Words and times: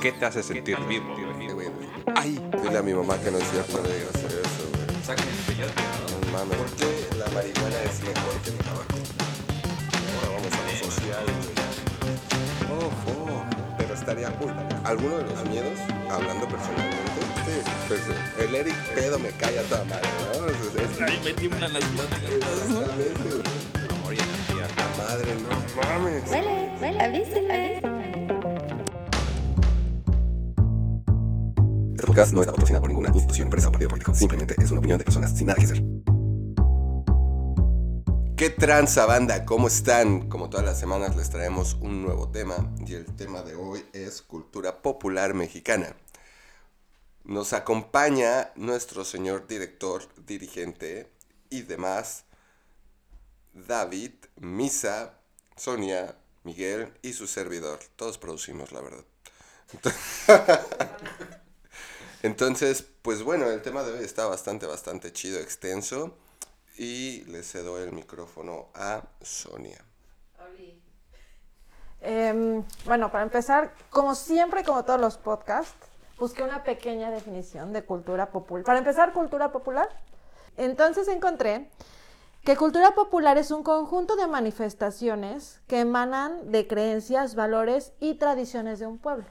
¿Qué 0.00 0.12
te 0.12 0.26
hace 0.26 0.42
sentir 0.44 0.78
vivo? 0.86 1.16
Ay, 2.14 2.38
dile 2.62 2.78
a 2.78 2.82
mi 2.82 2.94
mamá 2.94 3.18
que 3.18 3.32
no 3.32 3.38
es 3.38 3.50
cierto 3.50 3.82
de 3.82 4.06
hacer 4.08 4.30
eso, 4.30 4.68
güey. 4.72 4.86
No 6.20 6.38
mames, 6.38 6.58
¿por 6.58 6.70
qué 6.76 7.08
la 7.18 7.26
marihuana 7.30 7.82
es 7.82 8.00
mejor 8.00 8.40
que 8.44 8.50
el 8.50 8.58
tabaco? 8.58 8.98
Ahora 10.14 10.28
vamos 10.36 10.52
a 10.52 10.62
lo 10.62 10.72
social, 10.90 11.24
güey. 11.26 12.86
Ojo, 12.86 13.44
pero 13.78 13.94
estaría 13.94 14.30
cool. 14.38 14.54
¿Alguno 14.84 15.18
de 15.18 15.24
los 15.24 15.44
miedos, 15.48 15.78
hablando 16.08 16.46
personalmente? 16.46 17.11
Sí, 17.44 17.70
pues 17.88 18.00
el 18.38 18.54
Eric 18.54 18.74
pedo 18.94 19.18
me 19.18 19.30
cae 19.30 19.58
a 19.58 19.62
toda 19.64 19.84
madre, 19.84 20.08
¿no? 20.38 20.46
Es, 20.46 20.54
es, 20.92 21.00
Ahí 21.02 21.20
me 21.24 21.32
tiemblan 21.32 21.72
las 21.72 21.82
manos. 21.92 22.18
exactamente, 22.22 23.22
güey. 23.22 23.42
Amor 23.98 24.14
y 24.14 24.18
energía. 24.18 24.68
La 24.76 25.04
madre, 25.04 25.34
no 25.34 25.48
mames. 25.82 26.30
Huele, 26.30 26.72
huele, 26.80 27.00
avíseme. 27.00 27.76
Este 31.92 32.06
podcast 32.06 32.32
no 32.32 32.40
está 32.40 32.52
patrocinado 32.52 32.82
por 32.82 32.90
ninguna 32.90 33.08
institución, 33.08 33.46
empresa 33.46 33.68
o 33.68 33.72
partido 33.72 33.90
político. 33.90 34.14
Simplemente 34.14 34.54
es 34.58 34.70
una 34.70 34.78
opinión 34.78 34.98
de 34.98 35.04
personas 35.04 35.36
sin 35.36 35.46
nada 35.48 35.58
que 35.58 35.64
hacer. 35.64 35.82
¿Qué 38.36 38.50
tranza 38.50 39.06
banda? 39.06 39.44
¿Cómo 39.44 39.68
están? 39.68 40.28
Como 40.28 40.50
todas 40.50 40.66
las 40.66 40.78
semanas 40.78 41.16
les 41.16 41.30
traemos 41.30 41.76
un 41.80 42.02
nuevo 42.02 42.28
tema 42.30 42.72
y 42.84 42.94
el 42.94 43.04
tema 43.14 43.42
de 43.42 43.54
hoy 43.54 43.84
es 43.92 44.20
cultura 44.22 44.82
popular 44.82 45.32
mexicana. 45.34 45.94
Nos 47.24 47.52
acompaña 47.52 48.50
nuestro 48.56 49.04
señor 49.04 49.46
director, 49.46 50.08
dirigente 50.26 51.10
y 51.50 51.62
demás, 51.62 52.24
David, 53.52 54.12
Misa, 54.36 55.14
Sonia, 55.56 56.16
Miguel 56.42 56.92
y 57.02 57.12
su 57.12 57.26
servidor. 57.26 57.78
Todos 57.96 58.18
producimos, 58.18 58.72
la 58.72 58.80
verdad. 58.80 59.04
Entonces, 62.22 62.84
pues 63.02 63.22
bueno, 63.22 63.50
el 63.50 63.62
tema 63.62 63.82
de 63.82 63.92
hoy 63.92 64.04
está 64.04 64.26
bastante, 64.26 64.66
bastante 64.66 65.12
chido, 65.12 65.38
extenso. 65.38 66.16
Y 66.78 67.24
le 67.24 67.42
cedo 67.42 67.82
el 67.82 67.92
micrófono 67.92 68.68
a 68.74 69.02
Sonia. 69.20 69.84
Em, 72.00 72.64
bueno, 72.84 73.12
para 73.12 73.22
empezar, 73.22 73.74
como 73.90 74.14
siempre, 74.14 74.64
como 74.64 74.84
todos 74.84 75.00
los 75.00 75.18
podcasts, 75.18 75.86
busqué 76.22 76.44
una 76.44 76.62
pequeña 76.62 77.10
definición 77.10 77.72
de 77.72 77.82
cultura 77.82 78.30
popular. 78.30 78.64
Para 78.64 78.78
empezar, 78.78 79.12
cultura 79.12 79.50
popular. 79.50 79.88
Entonces 80.56 81.08
encontré 81.08 81.68
que 82.44 82.56
cultura 82.56 82.94
popular 82.94 83.38
es 83.38 83.50
un 83.50 83.64
conjunto 83.64 84.14
de 84.14 84.28
manifestaciones 84.28 85.60
que 85.66 85.80
emanan 85.80 86.52
de 86.52 86.68
creencias, 86.68 87.34
valores 87.34 87.92
y 87.98 88.14
tradiciones 88.14 88.78
de 88.78 88.86
un 88.86 88.98
pueblo. 88.98 89.24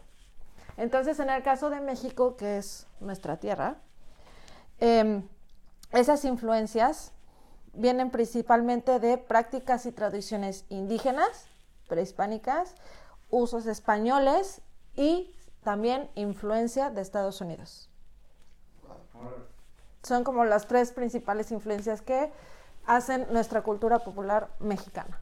Entonces, 0.76 1.18
en 1.22 1.30
el 1.30 1.42
caso 1.44 1.70
de 1.70 1.80
México, 1.80 2.36
que 2.36 2.58
es 2.58 2.88
nuestra 3.00 3.38
tierra, 3.38 3.78
em, 4.80 5.26
esas 5.94 6.26
influencias 6.26 7.14
vienen 7.72 8.12
principalmente 8.12 9.00
de 9.00 9.18
prácticas 9.18 9.86
y 9.86 9.94
tradiciones 9.94 10.66
indígenas, 10.68 11.48
prehispánicas, 11.88 12.76
usos 13.30 13.66
españoles 13.66 14.60
y 14.94 15.34
también 15.64 16.10
influencia 16.16 16.90
de 16.90 17.02
Estados 17.02 17.42
Unidos. 17.42 17.90
Son 20.04 20.24
como 20.24 20.46
las 20.46 20.68
tres 20.68 20.92
principales 20.92 21.52
influencias 21.52 22.02
que 22.02 22.32
hacen 22.86 23.28
nuestra 23.32 23.62
cultura 23.62 24.00
popular 24.00 24.50
mexicana. 24.60 25.22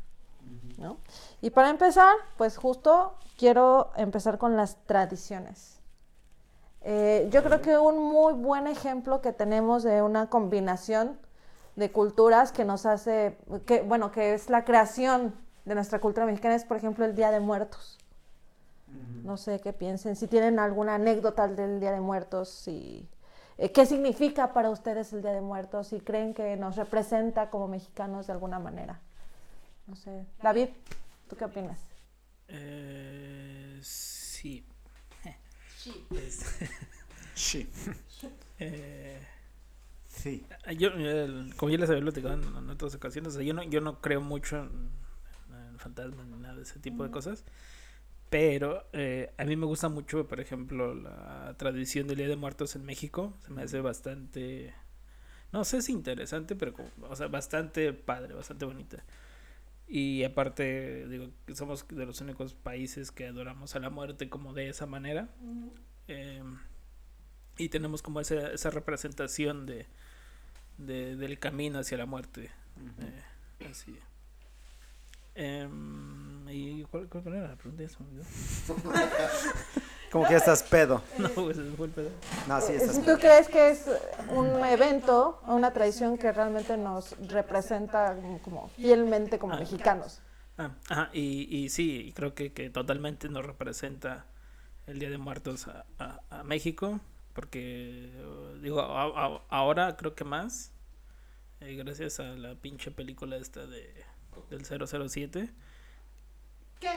¿no? 0.77 0.97
Y 1.41 1.49
para 1.49 1.69
empezar, 1.69 2.15
pues 2.37 2.57
justo 2.57 3.15
quiero 3.37 3.91
empezar 3.97 4.37
con 4.37 4.55
las 4.55 4.77
tradiciones. 4.85 5.79
Eh, 6.81 7.27
yo 7.31 7.43
creo 7.43 7.61
que 7.61 7.77
un 7.77 8.01
muy 8.01 8.33
buen 8.33 8.65
ejemplo 8.67 9.21
que 9.21 9.33
tenemos 9.33 9.83
de 9.83 10.01
una 10.01 10.29
combinación 10.29 11.19
de 11.75 11.91
culturas 11.91 12.51
que 12.51 12.63
nos 12.63 12.85
hace, 12.85 13.37
que, 13.65 13.81
bueno, 13.81 14.11
que 14.11 14.33
es 14.33 14.49
la 14.49 14.63
creación 14.63 15.35
de 15.65 15.75
nuestra 15.75 15.99
cultura 15.99 16.25
mexicana 16.25 16.55
es, 16.55 16.63
por 16.63 16.77
ejemplo, 16.77 17.05
el 17.05 17.15
Día 17.15 17.31
de 17.31 17.41
Muertos. 17.41 17.98
No 19.29 19.37
sé 19.37 19.59
qué 19.61 19.73
piensen, 19.73 20.15
si 20.15 20.25
tienen 20.25 20.57
alguna 20.57 20.95
anécdota 20.95 21.47
del 21.47 21.79
Día 21.79 21.91
de 21.91 22.01
Muertos, 22.01 22.49
si, 22.49 23.07
eh, 23.59 23.71
qué 23.71 23.85
significa 23.85 24.53
para 24.53 24.71
ustedes 24.71 25.13
el 25.13 25.21
Día 25.21 25.33
de 25.33 25.41
Muertos, 25.41 25.89
si 25.89 25.99
creen 25.99 26.33
que 26.33 26.57
nos 26.57 26.77
representa 26.77 27.51
como 27.51 27.67
mexicanos 27.67 28.25
de 28.25 28.33
alguna 28.33 28.57
manera. 28.57 28.99
No 29.85 29.95
sé. 29.95 30.25
David, 30.41 30.69
¿tú 31.29 31.35
qué 31.35 31.45
opinas? 31.45 31.77
Eh, 32.47 33.77
sí. 33.83 34.65
Es- 36.09 36.57
Sí. 37.35 37.69
eh, 38.59 39.19
Sí. 40.07 40.43
yo, 40.75 40.87
el- 40.89 41.53
como 41.55 41.69
ya 41.71 41.77
les 41.77 41.87
había 41.91 42.01
platicado 42.01 42.33
en, 42.33 42.43
en 42.57 42.67
otras 42.71 42.95
ocasiones, 42.95 43.33
o 43.35 43.37
sea, 43.37 43.45
yo, 43.45 43.53
no, 43.53 43.61
yo 43.61 43.79
no 43.79 44.01
creo 44.01 44.21
mucho 44.21 44.57
en, 44.57 44.89
en 45.69 45.77
fantasmas 45.77 46.25
ni 46.25 46.37
nada 46.39 46.55
de 46.55 46.63
ese 46.63 46.79
tipo 46.79 47.03
de 47.03 47.11
cosas. 47.11 47.43
Pero 48.29 48.85
eh, 48.93 49.33
a 49.37 49.43
mí 49.45 49.55
me 49.55 49.65
gusta 49.65 49.89
mucho, 49.89 50.27
por 50.27 50.39
ejemplo, 50.39 50.93
la 50.93 51.55
tradición 51.57 52.07
del 52.07 52.17
Día 52.17 52.27
de 52.27 52.35
Muertos 52.35 52.75
en 52.75 52.85
México. 52.85 53.33
Se 53.45 53.51
me 53.51 53.63
hace 53.63 53.81
bastante. 53.81 54.73
No 55.51 55.63
sé 55.65 55.81
si 55.81 55.91
interesante, 55.93 56.55
pero 56.55 56.73
como, 56.73 56.89
o 57.09 57.15
sea, 57.15 57.27
bastante 57.27 57.91
padre, 57.93 58.35
bastante 58.35 58.65
bonita. 58.65 59.03
Y 59.87 60.23
aparte, 60.23 61.07
digo, 61.07 61.31
que 61.47 61.55
somos 61.55 61.87
de 61.87 62.05
los 62.05 62.21
únicos 62.21 62.53
países 62.53 63.11
que 63.11 63.25
adoramos 63.27 63.75
a 63.75 63.79
la 63.79 63.89
muerte 63.89 64.29
como 64.29 64.53
de 64.53 64.69
esa 64.69 64.85
manera. 64.85 65.29
Eh, 66.07 66.43
y 67.57 67.69
tenemos 67.69 68.03
como 68.03 68.19
esa, 68.21 68.51
esa 68.51 68.69
representación 68.69 69.65
de, 69.65 69.87
de- 70.77 71.15
del 71.15 71.39
camino 71.39 71.79
hacia 71.79 71.97
la 71.97 72.05
muerte. 72.05 72.51
Eh, 72.99 73.65
así. 73.71 73.97
Em, 75.43 76.49
¿Y 76.49 76.83
cuál, 76.85 77.07
cuál 77.07 77.27
era 77.27 77.47
la 77.49 77.55
pregunta? 77.55 77.83
Olvidó. 77.99 78.23
Como 80.11 80.25
que 80.25 80.31
ya 80.31 80.37
estás 80.37 80.63
pedo. 80.63 81.01
No, 81.17 81.29
pues 81.29 81.57
fue 81.77 81.85
el 81.87 81.93
pedo. 81.93 82.09
No, 82.47 82.59
sí 82.59 82.73
estás 82.73 82.95
Si 82.95 82.99
tú 83.01 83.05
pedo. 83.05 83.19
crees 83.19 83.47
que 83.47 83.69
es 83.69 83.85
un 84.35 84.47
evento, 84.65 85.39
una 85.47 85.71
tradición 85.71 86.17
que 86.17 86.31
realmente 86.31 86.75
nos 86.75 87.15
representa 87.29 88.15
como- 88.15 88.39
como 88.41 88.67
fielmente 88.69 89.37
como 89.39 89.53
Ah. 89.53 89.59
mexicanos. 89.59 90.19
Ah, 90.57 90.71
ajá, 90.89 91.09
y, 91.13 91.47
y 91.55 91.69
sí, 91.69 92.11
creo 92.15 92.33
que, 92.33 92.51
que 92.51 92.69
totalmente 92.69 93.29
nos 93.29 93.45
representa 93.45 94.25
el 94.87 94.99
Día 94.99 95.09
de 95.09 95.17
Muertos 95.19 95.67
a, 95.69 95.85
a- 95.99 96.19
a 96.31 96.43
México, 96.43 96.99
porque 97.33 98.11
digo, 98.61 98.81
a- 98.81 99.03
a- 99.27 99.41
ahora 99.49 99.95
creo 99.95 100.15
que 100.15 100.25
más, 100.25 100.73
eh, 101.61 101.75
gracias 101.75 102.19
a 102.19 102.23
la 102.23 102.55
pinche 102.55 102.91
película 102.91 103.37
esta 103.37 103.65
de 103.67 103.93
del 104.49 104.65
007. 104.65 105.49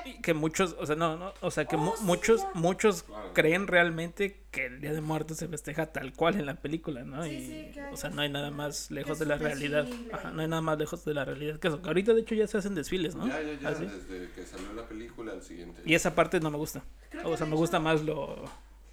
Y 0.05 0.21
Que 0.23 0.33
muchos, 0.33 0.77
o 0.79 0.87
sea, 0.87 0.95
no, 0.95 1.17
no, 1.17 1.35
o 1.41 1.51
sea, 1.51 1.65
que 1.65 1.77
mu- 1.77 1.93
muchos, 2.03 2.41
muchos 2.55 3.05
creen 3.35 3.67
realmente 3.67 4.41
que 4.53 4.67
el 4.67 4.81
Día 4.81 4.93
de 4.93 5.01
Muertos 5.01 5.39
se 5.39 5.49
festeja 5.49 5.87
tal 5.87 6.13
cual 6.13 6.37
en 6.37 6.47
la 6.47 6.55
película, 6.55 7.03
¿no? 7.03 7.27
y, 7.27 7.75
o 7.91 7.97
sea, 7.97 8.11
no 8.11 8.23
hay 8.23 8.29
nada 8.29 8.53
más 8.53 8.93
lejos 8.93 9.19
de 9.19 9.27
la 9.27 9.39
realidad. 9.39 9.89
Ajá, 10.13 10.31
no 10.31 10.43
hay 10.43 10.47
nada 10.47 10.63
más 10.63 10.79
lejos 10.79 11.05
de 11.05 11.15
la 11.15 11.25
realidad 11.25 11.59
que 11.59 11.67
eso. 11.67 11.83
Que 11.83 11.89
ahorita, 11.89 12.15
de 12.15 12.21
hecho, 12.21 12.37
ya 12.37 12.47
se 12.47 12.59
hacen 12.59 12.77
desfiles, 12.77 13.17
¿no? 13.17 13.27
Ya, 13.27 13.43
ya, 13.43 13.59
ya, 13.59 13.69
Así. 13.71 13.87
desde 13.87 14.31
que 14.31 14.47
salió 14.47 14.73
la 14.73 14.87
película 14.87 15.33
al 15.33 15.43
siguiente. 15.43 15.83
Y 15.85 15.95
esa 15.95 16.15
parte 16.15 16.39
no 16.39 16.53
me 16.53 16.59
gusta. 16.59 16.85
O 17.25 17.37
sea, 17.37 17.47
me 17.49 17.57
gusta 17.57 17.81
más 17.81 18.05
lo, 18.05 18.45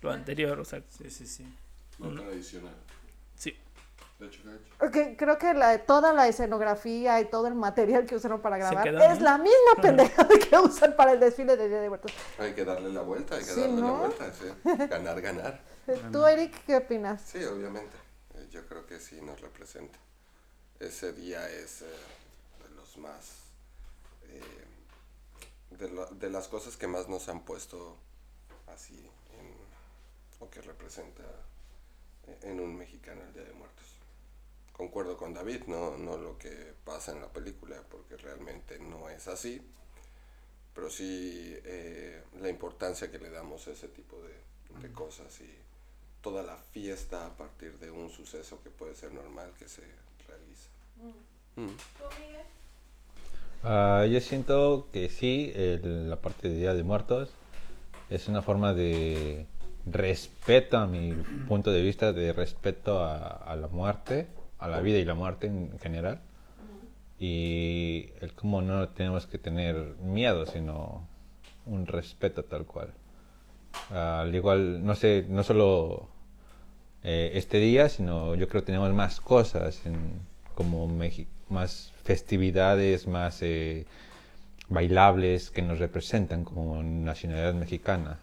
lo 0.01 0.11
anterior, 0.11 0.59
o 0.59 0.65
sea, 0.65 0.81
Sí, 0.89 1.07
sí, 1.11 1.27
sí. 1.27 1.45
No 1.99 2.09
tradicional. 2.23 2.73
De 4.19 5.15
creo 5.17 5.37
que 5.37 5.53
la, 5.53 5.85
toda 5.85 6.11
la 6.11 6.27
escenografía 6.27 7.21
y 7.21 7.25
todo 7.29 7.47
el 7.47 7.55
material 7.55 8.05
que 8.05 8.15
usaron 8.15 8.41
para 8.41 8.57
grabar 8.57 8.85
es 8.87 9.19
¿no? 9.19 9.23
la 9.23 9.37
misma 9.37 9.81
pendejada 9.81 10.27
que 10.49 10.57
usan 10.57 10.95
para 10.97 11.13
el 11.13 11.19
desfile 11.21 11.55
de 11.55 11.69
Día 11.69 11.79
de 11.79 11.87
Muertos. 11.87 12.11
Hay 12.37 12.53
que 12.53 12.65
darle 12.65 12.91
la 12.91 13.01
vuelta, 13.01 13.35
hay 13.35 13.41
que 13.45 13.51
Sí, 13.51 13.61
darle 13.61 13.81
la 13.81 13.91
vuelta, 13.91 14.33
sí. 14.33 14.45
Ganar, 14.89 15.21
ganar. 15.21 15.61
¿Tú, 16.11 16.25
Eric, 16.25 16.53
qué 16.65 16.75
opinas? 16.77 17.21
Sí, 17.21 17.43
obviamente. 17.45 17.95
Eh, 18.35 18.47
Yo 18.51 18.65
creo 18.67 18.85
que 18.85 18.99
sí 18.99 19.21
nos 19.21 19.39
representa. 19.39 19.97
Ese 20.79 21.13
día 21.13 21.49
es 21.49 21.81
eh, 21.81 21.85
de 22.67 22.75
los 22.75 22.97
más. 22.97 23.43
eh, 24.23 24.41
de, 25.71 25.89
lo- 25.89 26.07
de 26.07 26.29
las 26.29 26.47
cosas 26.49 26.75
que 26.77 26.87
más 26.87 27.07
nos 27.07 27.29
han 27.29 27.41
puesto 27.45 27.95
así 28.73 29.09
en. 29.39 29.55
o 30.41 30.49
que 30.49 30.61
representa 30.61 31.23
en 32.43 32.59
un 32.59 32.75
mexicano 32.77 33.21
el 33.23 33.33
Día 33.33 33.43
de 33.43 33.53
Muertos. 33.53 33.88
Concuerdo 34.79 35.17
con 35.17 35.33
David, 35.33 35.63
no, 35.67 35.97
no 35.97 36.17
lo 36.17 36.37
que 36.37 36.73
pasa 36.85 37.11
en 37.11 37.19
la 37.19 37.27
película, 37.27 37.75
porque 37.91 38.15
realmente 38.15 38.79
no 38.79 39.09
es 39.09 39.27
así. 39.27 39.61
Pero 40.73 40.89
sí 40.89 41.53
eh, 41.65 42.23
la 42.39 42.47
importancia 42.47 43.11
que 43.11 43.19
le 43.19 43.29
damos 43.29 43.67
a 43.67 43.71
ese 43.71 43.89
tipo 43.89 44.15
de, 44.21 44.81
de 44.87 44.93
cosas 44.93 45.37
y 45.41 45.53
toda 46.21 46.43
la 46.43 46.55
fiesta 46.71 47.25
a 47.25 47.35
partir 47.35 47.77
de 47.79 47.91
un 47.91 48.09
suceso 48.09 48.63
que 48.63 48.69
puede 48.69 48.95
ser 48.95 49.11
normal 49.13 49.51
que 49.59 49.67
se 49.67 49.81
realiza. 50.25 50.69
Ah, 53.63 54.05
yo 54.09 54.21
siento 54.21 54.87
que 54.93 55.09
sí, 55.09 55.51
el- 55.55 56.09
la 56.09 56.21
parte 56.21 56.47
de 56.47 56.55
Día 56.55 56.73
de 56.73 56.83
Muertos 56.83 57.31
es 58.09 58.29
una 58.29 58.41
forma 58.41 58.73
de 58.73 59.45
respeto, 59.85 60.77
a 60.77 60.87
mi 60.87 61.11
punto 61.49 61.69
de 61.69 61.81
vista, 61.81 62.13
de 62.13 62.31
respeto 62.31 63.03
a, 63.03 63.27
a 63.27 63.57
la 63.57 63.67
muerte, 63.67 64.27
a 64.59 64.67
la 64.67 64.81
vida 64.81 64.97
y 64.97 65.05
la 65.05 65.15
muerte 65.15 65.47
en 65.47 65.79
general. 65.79 66.21
Y 67.19 68.09
el 68.21 68.33
cómo 68.33 68.61
no 68.61 68.89
tenemos 68.89 69.27
que 69.27 69.37
tener 69.37 69.95
miedo, 70.01 70.45
sino 70.45 71.07
un 71.65 71.85
respeto 71.85 72.43
tal 72.43 72.65
cual. 72.65 72.93
Al 73.89 74.33
igual, 74.33 74.85
no 74.85 74.95
sé, 74.95 75.25
no 75.27 75.43
solo 75.43 76.07
eh, 77.03 77.31
este 77.33 77.57
día, 77.57 77.89
sino 77.89 78.35
yo 78.35 78.47
creo 78.47 78.61
que 78.61 78.67
tenemos 78.67 78.93
más 78.93 79.19
cosas, 79.19 79.85
en, 79.85 80.21
como 80.55 80.87
Meji- 80.87 81.27
más 81.49 81.93
festividades, 82.03 83.07
más 83.07 83.41
eh, 83.41 83.85
bailables 84.69 85.51
que 85.51 85.61
nos 85.61 85.79
representan 85.79 86.43
como 86.43 86.81
nacionalidad 86.81 87.53
mexicana. 87.53 88.19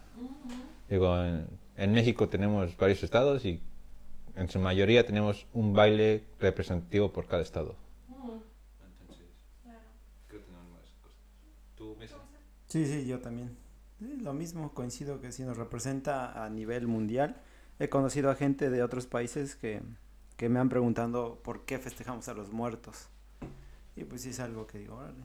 Digo, 0.88 1.23
en, 1.23 1.47
en 1.77 1.93
México 1.93 2.29
tenemos 2.29 2.77
varios 2.77 3.03
estados 3.03 3.44
y 3.44 3.61
en 4.37 4.49
su 4.49 4.59
mayoría 4.59 5.05
tenemos 5.06 5.47
un 5.53 5.73
baile 5.73 6.25
representativo 6.38 7.12
por 7.12 7.27
cada 7.27 7.43
estado. 7.43 7.75
Entonces, 9.00 9.27
creo 10.29 10.43
que. 10.44 12.17
Sí, 12.67 12.87
sí, 12.87 13.06
yo 13.06 13.21
también. 13.21 13.56
Lo 13.99 14.35
mismo, 14.35 14.75
coincido 14.75 15.21
que 15.21 15.33
sí 15.33 15.43
nos 15.43 15.56
representa 15.56 16.44
a 16.44 16.50
nivel 16.50 16.87
mundial. 16.87 17.41
He 17.79 17.88
conocido 17.88 18.31
a 18.31 18.35
gente 18.35 18.69
de 18.69 18.83
otros 18.83 19.06
países 19.06 19.56
que, 19.56 19.83
que 20.37 20.49
me 20.50 20.61
han 20.61 20.69
preguntado 20.69 21.41
por 21.43 21.65
qué 21.65 21.79
festejamos 21.79 22.29
a 22.29 22.35
los 22.35 22.53
muertos. 22.53 23.09
Y 23.97 24.05
pues 24.05 24.21
sí 24.21 24.31
es 24.31 24.41
algo 24.41 24.67
que 24.67 24.79
digo, 24.79 24.97
órale. 24.97 25.25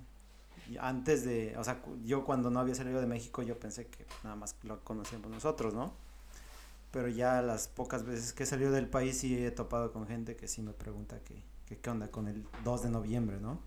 Y 0.70 0.78
antes 0.78 1.26
de, 1.26 1.58
o 1.58 1.64
sea, 1.66 1.82
yo 2.06 2.24
cuando 2.24 2.50
no 2.50 2.62
había 2.62 2.76
salido 2.76 3.02
de 3.02 3.08
México 3.08 3.42
yo 3.42 3.60
pensé 3.60 3.88
que 3.88 4.06
nada 4.24 4.38
más 4.38 4.56
lo 4.64 4.80
conocíamos 4.86 5.30
nosotros, 5.30 5.74
¿no? 5.74 5.94
Pero 6.92 7.08
ya 7.08 7.42
las 7.42 7.68
pocas 7.70 8.04
veces 8.04 8.34
que 8.34 8.44
he 8.44 8.46
salido 8.46 8.72
del 8.72 8.88
país 8.90 9.18
sí 9.18 9.38
he 9.44 9.52
topado 9.52 9.92
con 9.94 10.08
gente 10.08 10.36
que 10.36 10.48
sí 10.48 10.62
me 10.62 10.74
pregunta 10.74 11.20
que, 11.24 11.42
que 11.66 11.78
qué 11.80 11.90
onda 11.90 12.10
con 12.12 12.28
el 12.28 12.46
2 12.66 12.84
de 12.84 12.90
noviembre, 12.90 13.40
¿no? 13.40 13.60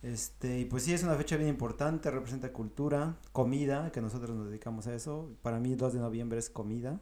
Este, 0.00 0.60
y 0.60 0.64
pues 0.64 0.84
sí, 0.84 0.94
es 0.94 1.02
una 1.02 1.14
fecha 1.16 1.36
bien 1.36 1.48
importante, 1.48 2.10
representa 2.10 2.52
cultura, 2.52 3.16
comida, 3.32 3.90
que 3.92 4.00
nosotros 4.00 4.34
nos 4.36 4.46
dedicamos 4.48 4.86
a 4.86 4.94
eso. 4.94 5.30
Para 5.42 5.58
mí, 5.60 5.74
2 5.74 5.92
de 5.92 6.00
noviembre 6.00 6.38
es 6.38 6.48
comida. 6.50 7.00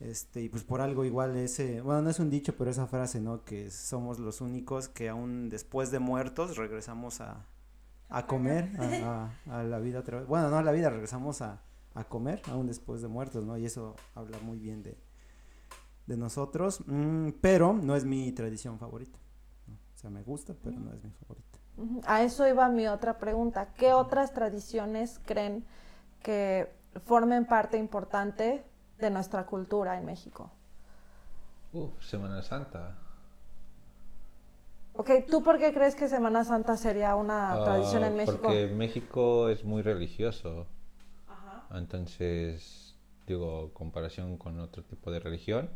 Este, 0.00 0.42
y 0.42 0.48
pues 0.48 0.64
por 0.64 0.80
algo 0.80 1.04
igual 1.04 1.36
ese, 1.36 1.80
bueno, 1.80 2.02
no 2.02 2.10
es 2.10 2.18
un 2.18 2.28
dicho, 2.28 2.56
pero 2.56 2.70
esa 2.70 2.86
frase, 2.88 3.20
¿no? 3.20 3.44
Que 3.44 3.70
somos 3.70 4.18
los 4.18 4.40
únicos 4.40 4.88
que 4.88 5.08
aún 5.08 5.48
después 5.48 5.90
de 5.92 6.00
muertos 6.00 6.56
regresamos 6.56 7.20
a, 7.20 7.46
a 8.08 8.26
comer, 8.26 8.72
a, 9.04 9.30
a- 9.46 9.60
a 9.60 9.62
la 9.62 9.78
vida 9.78 10.00
otra 10.00 10.18
vez. 10.18 10.26
Bueno, 10.26 10.50
no 10.50 10.58
a 10.58 10.62
la 10.62 10.72
vida, 10.72 10.90
regresamos 10.90 11.40
a, 11.42 11.62
a 11.94 12.04
comer 12.04 12.42
aún 12.50 12.66
después 12.66 13.02
de 13.02 13.08
muertos, 13.08 13.44
¿no? 13.44 13.56
Y 13.56 13.66
eso 13.66 13.96
habla 14.14 14.38
muy 14.40 14.58
bien 14.58 14.82
de, 14.82 14.96
de 16.06 16.16
nosotros, 16.16 16.80
Mm, 16.86 17.30
pero 17.40 17.72
no 17.74 17.96
es 17.96 18.04
mi 18.04 18.32
tradición 18.32 18.78
favorita. 18.78 19.18
¿no? 19.66 19.74
O 19.74 19.98
sea, 19.98 20.10
me 20.10 20.22
gusta, 20.22 20.54
pero 20.62 20.78
no 20.78 20.92
es 20.92 21.02
mi 21.02 21.10
favorita. 21.10 21.58
A 22.06 22.22
eso 22.22 22.46
iba 22.46 22.68
mi 22.68 22.86
otra 22.86 23.18
pregunta. 23.18 23.74
¿Qué 23.74 23.92
otras 23.92 24.32
tradiciones 24.32 25.20
creen 25.24 25.64
que 26.22 26.68
formen 27.04 27.46
parte 27.46 27.76
importante 27.78 28.64
de 28.98 29.10
nuestra 29.10 29.46
cultura 29.46 29.98
en 29.98 30.04
México? 30.04 30.50
Uf, 31.72 31.92
Semana 32.02 32.40
Santa. 32.42 32.96
Ok, 34.96 35.10
¿tú 35.28 35.42
por 35.42 35.58
qué 35.58 35.72
crees 35.74 35.94
que 35.96 36.08
Semana 36.08 36.44
Santa 36.44 36.76
sería 36.76 37.16
una 37.16 37.60
tradición 37.64 38.04
Ah, 38.04 38.06
en 38.08 38.16
México? 38.16 38.42
Porque 38.42 38.66
México 38.68 39.48
es 39.48 39.64
muy 39.64 39.82
religioso. 39.82 40.66
Entonces, 41.76 42.94
digo, 43.26 43.72
comparación 43.72 44.36
con 44.36 44.58
otro 44.60 44.82
tipo 44.82 45.10
de 45.10 45.20
religión, 45.20 45.70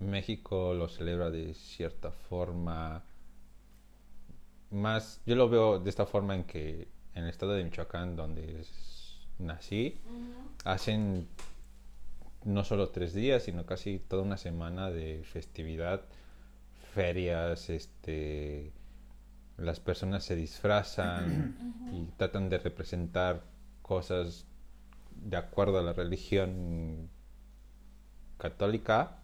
México 0.00 0.74
lo 0.74 0.88
celebra 0.88 1.30
de 1.30 1.54
cierta 1.54 2.10
forma 2.10 3.02
más, 4.70 5.20
yo 5.26 5.36
lo 5.36 5.48
veo 5.48 5.78
de 5.78 5.88
esta 5.90 6.06
forma 6.06 6.34
en 6.34 6.44
que 6.44 6.88
en 7.14 7.24
el 7.24 7.30
estado 7.30 7.52
de 7.52 7.64
Michoacán, 7.64 8.16
donde 8.16 8.60
es- 8.60 9.18
nací, 9.38 9.98
hacen 10.64 11.28
no 12.44 12.64
solo 12.64 12.88
tres 12.90 13.14
días, 13.14 13.44
sino 13.44 13.64
casi 13.66 13.98
toda 13.98 14.22
una 14.22 14.36
semana 14.36 14.90
de 14.90 15.22
festividad, 15.24 16.02
ferias, 16.92 17.70
este, 17.70 18.72
las 19.56 19.80
personas 19.80 20.24
se 20.24 20.36
disfrazan 20.36 21.56
y 21.92 22.04
tratan 22.16 22.48
de 22.48 22.58
representar 22.58 23.42
cosas 23.82 24.46
de 25.16 25.36
acuerdo 25.36 25.78
a 25.78 25.82
la 25.82 25.92
religión 25.92 27.08
católica. 28.38 29.18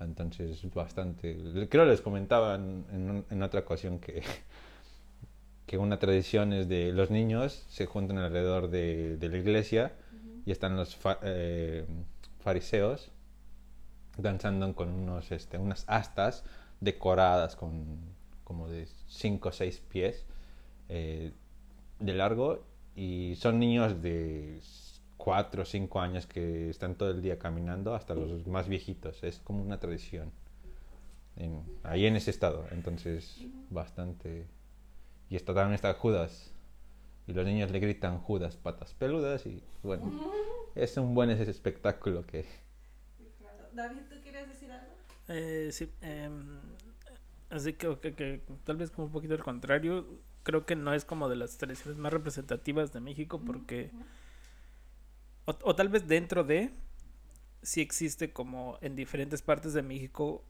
Entonces, 0.00 0.62
bastante. 0.74 1.36
Creo 1.68 1.84
les 1.84 2.00
comentaba 2.00 2.54
en, 2.54 3.24
en 3.30 3.42
otra 3.42 3.60
ocasión 3.60 3.98
que, 3.98 4.22
que 5.66 5.78
una 5.78 5.98
tradición 5.98 6.52
es 6.52 6.68
de 6.68 6.92
los 6.92 7.10
niños 7.10 7.64
se 7.68 7.86
juntan 7.86 8.18
alrededor 8.18 8.70
de, 8.70 9.16
de 9.18 9.28
la 9.28 9.36
iglesia 9.38 9.92
y 10.46 10.52
están 10.52 10.76
los 10.76 10.96
fa- 10.96 11.18
eh, 11.22 11.84
fariseos 12.40 13.10
danzando 14.16 14.74
con 14.74 14.88
unos, 14.90 15.30
este, 15.32 15.58
unas 15.58 15.84
astas 15.86 16.44
decoradas 16.80 17.56
con 17.56 17.98
como 18.44 18.68
de 18.68 18.86
5 19.08 19.50
o 19.50 19.52
6 19.52 19.80
pies 19.88 20.24
eh, 20.88 21.32
de 22.00 22.12
largo 22.14 22.64
y 22.96 23.34
son 23.36 23.60
niños 23.60 24.02
de 24.02 24.60
4 25.22 25.62
o 25.62 25.64
5 25.66 26.00
años 26.00 26.26
que 26.26 26.70
están 26.70 26.94
todo 26.94 27.10
el 27.10 27.20
día 27.20 27.38
caminando 27.38 27.94
hasta 27.94 28.14
los 28.14 28.46
más 28.46 28.68
viejitos. 28.68 29.22
Es 29.22 29.38
como 29.40 29.62
una 29.62 29.78
tradición 29.78 30.32
en- 31.36 31.62
ahí 31.82 32.06
en 32.06 32.16
ese 32.16 32.30
estado. 32.30 32.66
Entonces, 32.72 33.44
bastante... 33.70 34.46
Y 35.28 35.36
está, 35.36 35.52
también 35.54 35.74
está 35.74 35.92
Judas. 35.94 36.52
Y 37.26 37.32
los 37.34 37.44
niños 37.44 37.70
le 37.70 37.78
gritan 37.80 38.18
Judas, 38.18 38.56
patas 38.56 38.94
peludas. 38.94 39.44
Y 39.46 39.62
bueno, 39.82 40.10
es 40.74 40.96
un 40.96 41.14
buen 41.14 41.30
ese 41.30 41.50
espectáculo 41.50 42.26
que... 42.26 42.46
David, 43.72 44.00
¿tú 44.08 44.16
quieres 44.22 44.48
decir 44.48 44.72
algo? 44.72 44.92
Eh, 45.28 45.68
sí, 45.70 45.92
em, 46.00 46.58
así 47.50 47.74
que, 47.74 47.96
que- 48.00 48.14
que 48.14 48.40
tal 48.64 48.76
vez 48.76 48.90
como 48.90 49.06
un 49.06 49.12
poquito 49.12 49.34
al 49.34 49.44
contrario, 49.44 50.06
creo 50.42 50.66
que 50.66 50.74
no 50.74 50.92
es 50.92 51.04
como 51.04 51.28
de 51.28 51.36
las 51.36 51.56
tradiciones 51.58 51.96
más 51.98 52.12
representativas 52.12 52.92
de 52.92 52.98
México 53.00 53.40
porque, 53.46 53.90
o, 55.50 55.70
o 55.70 55.74
tal 55.74 55.88
vez 55.88 56.06
dentro 56.06 56.44
de, 56.44 56.70
sí 57.62 57.80
existe 57.80 58.32
como 58.32 58.78
en 58.80 58.96
diferentes 58.96 59.42
partes 59.42 59.72
de 59.74 59.82
México 59.82 60.44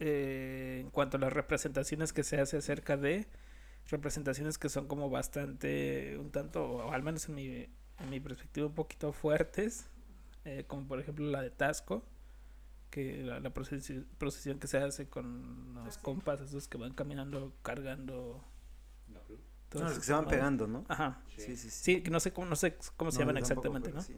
eh, 0.00 0.78
en 0.80 0.90
cuanto 0.90 1.16
a 1.16 1.20
las 1.20 1.32
representaciones 1.32 2.12
que 2.12 2.24
se 2.24 2.40
hace 2.40 2.56
acerca 2.56 2.96
de 2.96 3.26
representaciones 3.88 4.58
que 4.58 4.68
son 4.68 4.86
como 4.86 5.10
bastante, 5.10 6.16
un 6.18 6.30
tanto, 6.30 6.64
o 6.64 6.92
al 6.92 7.02
menos 7.02 7.28
en 7.28 7.34
mi, 7.34 7.46
en 7.46 8.10
mi 8.10 8.18
perspectiva, 8.18 8.66
un 8.66 8.74
poquito 8.74 9.12
fuertes, 9.12 9.86
eh, 10.44 10.64
como 10.66 10.86
por 10.86 11.00
ejemplo 11.00 11.26
la 11.30 11.42
de 11.42 11.50
Tasco 11.50 12.04
que 12.90 13.22
la, 13.22 13.40
la 13.40 13.52
procesi- 13.52 14.04
procesión 14.18 14.58
que 14.58 14.68
se 14.68 14.78
hace 14.78 15.08
con 15.08 15.74
los 15.84 15.98
compas 15.98 16.40
esos 16.40 16.68
que 16.68 16.78
van 16.78 16.94
caminando 16.94 17.52
cargando 17.62 18.44
No, 19.74 19.80
todas 19.80 19.90
los 19.90 19.98
que 20.00 20.06
se 20.06 20.12
van 20.12 20.26
pegando, 20.26 20.66
¿no? 20.66 20.84
ajá 20.88 21.20
Sí, 21.36 21.42
sí, 21.42 21.56
sí. 21.56 21.70
sí 21.70 22.02
que 22.02 22.10
no 22.10 22.20
sé 22.20 22.32
cómo 22.32 22.46
no 22.46 22.56
sé 22.56 22.76
cómo 22.96 23.10
se 23.10 23.16
No, 23.18 23.20
llaman 23.22 23.36
exactamente 23.38 23.92
no 23.92 24.00
sí. 24.00 24.14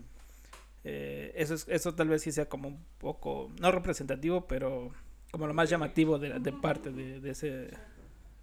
Eh, 0.85 1.33
eso 1.35 1.55
es, 1.55 1.67
eso 1.69 1.95
tal 1.95 2.09
vez 2.09 2.23
sí 2.23 2.31
sea 2.31 2.49
como 2.49 2.69
un 2.69 2.85
poco 2.99 3.51
no 3.61 3.73
representativo 3.73 4.47
pero 4.47 4.93
como 5.33 5.47
lo 5.49 5.55
más 5.55 5.69
llamativo 5.69 6.19
de, 6.19 6.39
de 6.39 6.53
parte 6.53 6.93
de, 6.93 7.21
de 7.21 7.31
ese 7.31 7.49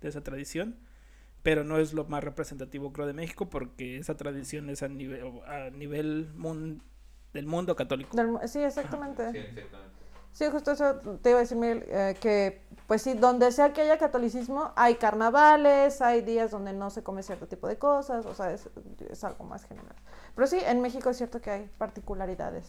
de 0.01 0.09
esa 0.09 0.21
tradición 0.21 0.75
pero 1.41 1.63
no 1.63 1.77
es 1.77 1.93
lo 1.93 2.05
más 2.05 2.23
representativo 2.23 2.91
creo 2.91 3.07
de 3.07 3.13
México 3.13 3.49
porque 3.49 3.97
esa 3.97 4.17
tradición 4.17 4.69
es 4.69 4.83
a 4.83 4.89
nivel 4.89 5.23
a 5.47 5.69
nivel 5.69 6.31
mun- 6.35 6.81
del 7.33 7.45
mundo 7.45 7.75
católico 7.75 8.15
Del 8.17 8.27
mu- 8.27 8.39
sí, 8.47 8.59
exactamente. 8.59 9.23
Sí, 10.33 10.45
justo 10.51 10.71
eso 10.71 10.95
te 11.21 11.29
iba 11.29 11.37
a 11.39 11.41
decir, 11.43 11.57
Miguel, 11.57 11.85
eh, 11.87 12.17
que 12.19 12.61
pues 12.87 13.03
sí, 13.03 13.13
donde 13.13 13.51
sea 13.51 13.71
que 13.71 13.81
haya 13.81 13.97
catolicismo, 13.97 14.71
hay 14.75 14.95
carnavales, 14.95 16.01
hay 16.01 16.21
días 16.21 16.51
donde 16.51 16.73
no 16.73 16.89
se 16.89 17.03
come 17.03 17.21
cierto 17.23 17.47
tipo 17.47 17.67
de 17.67 17.77
cosas, 17.77 18.25
o 18.25 18.33
sea, 18.33 18.51
es, 18.51 18.67
es 19.09 19.23
algo 19.23 19.43
más 19.45 19.63
general. 19.65 19.95
Pero 20.35 20.47
sí, 20.47 20.59
en 20.65 20.81
México 20.81 21.09
es 21.11 21.17
cierto 21.17 21.39
que 21.39 21.51
hay 21.51 21.69
particularidades. 21.77 22.65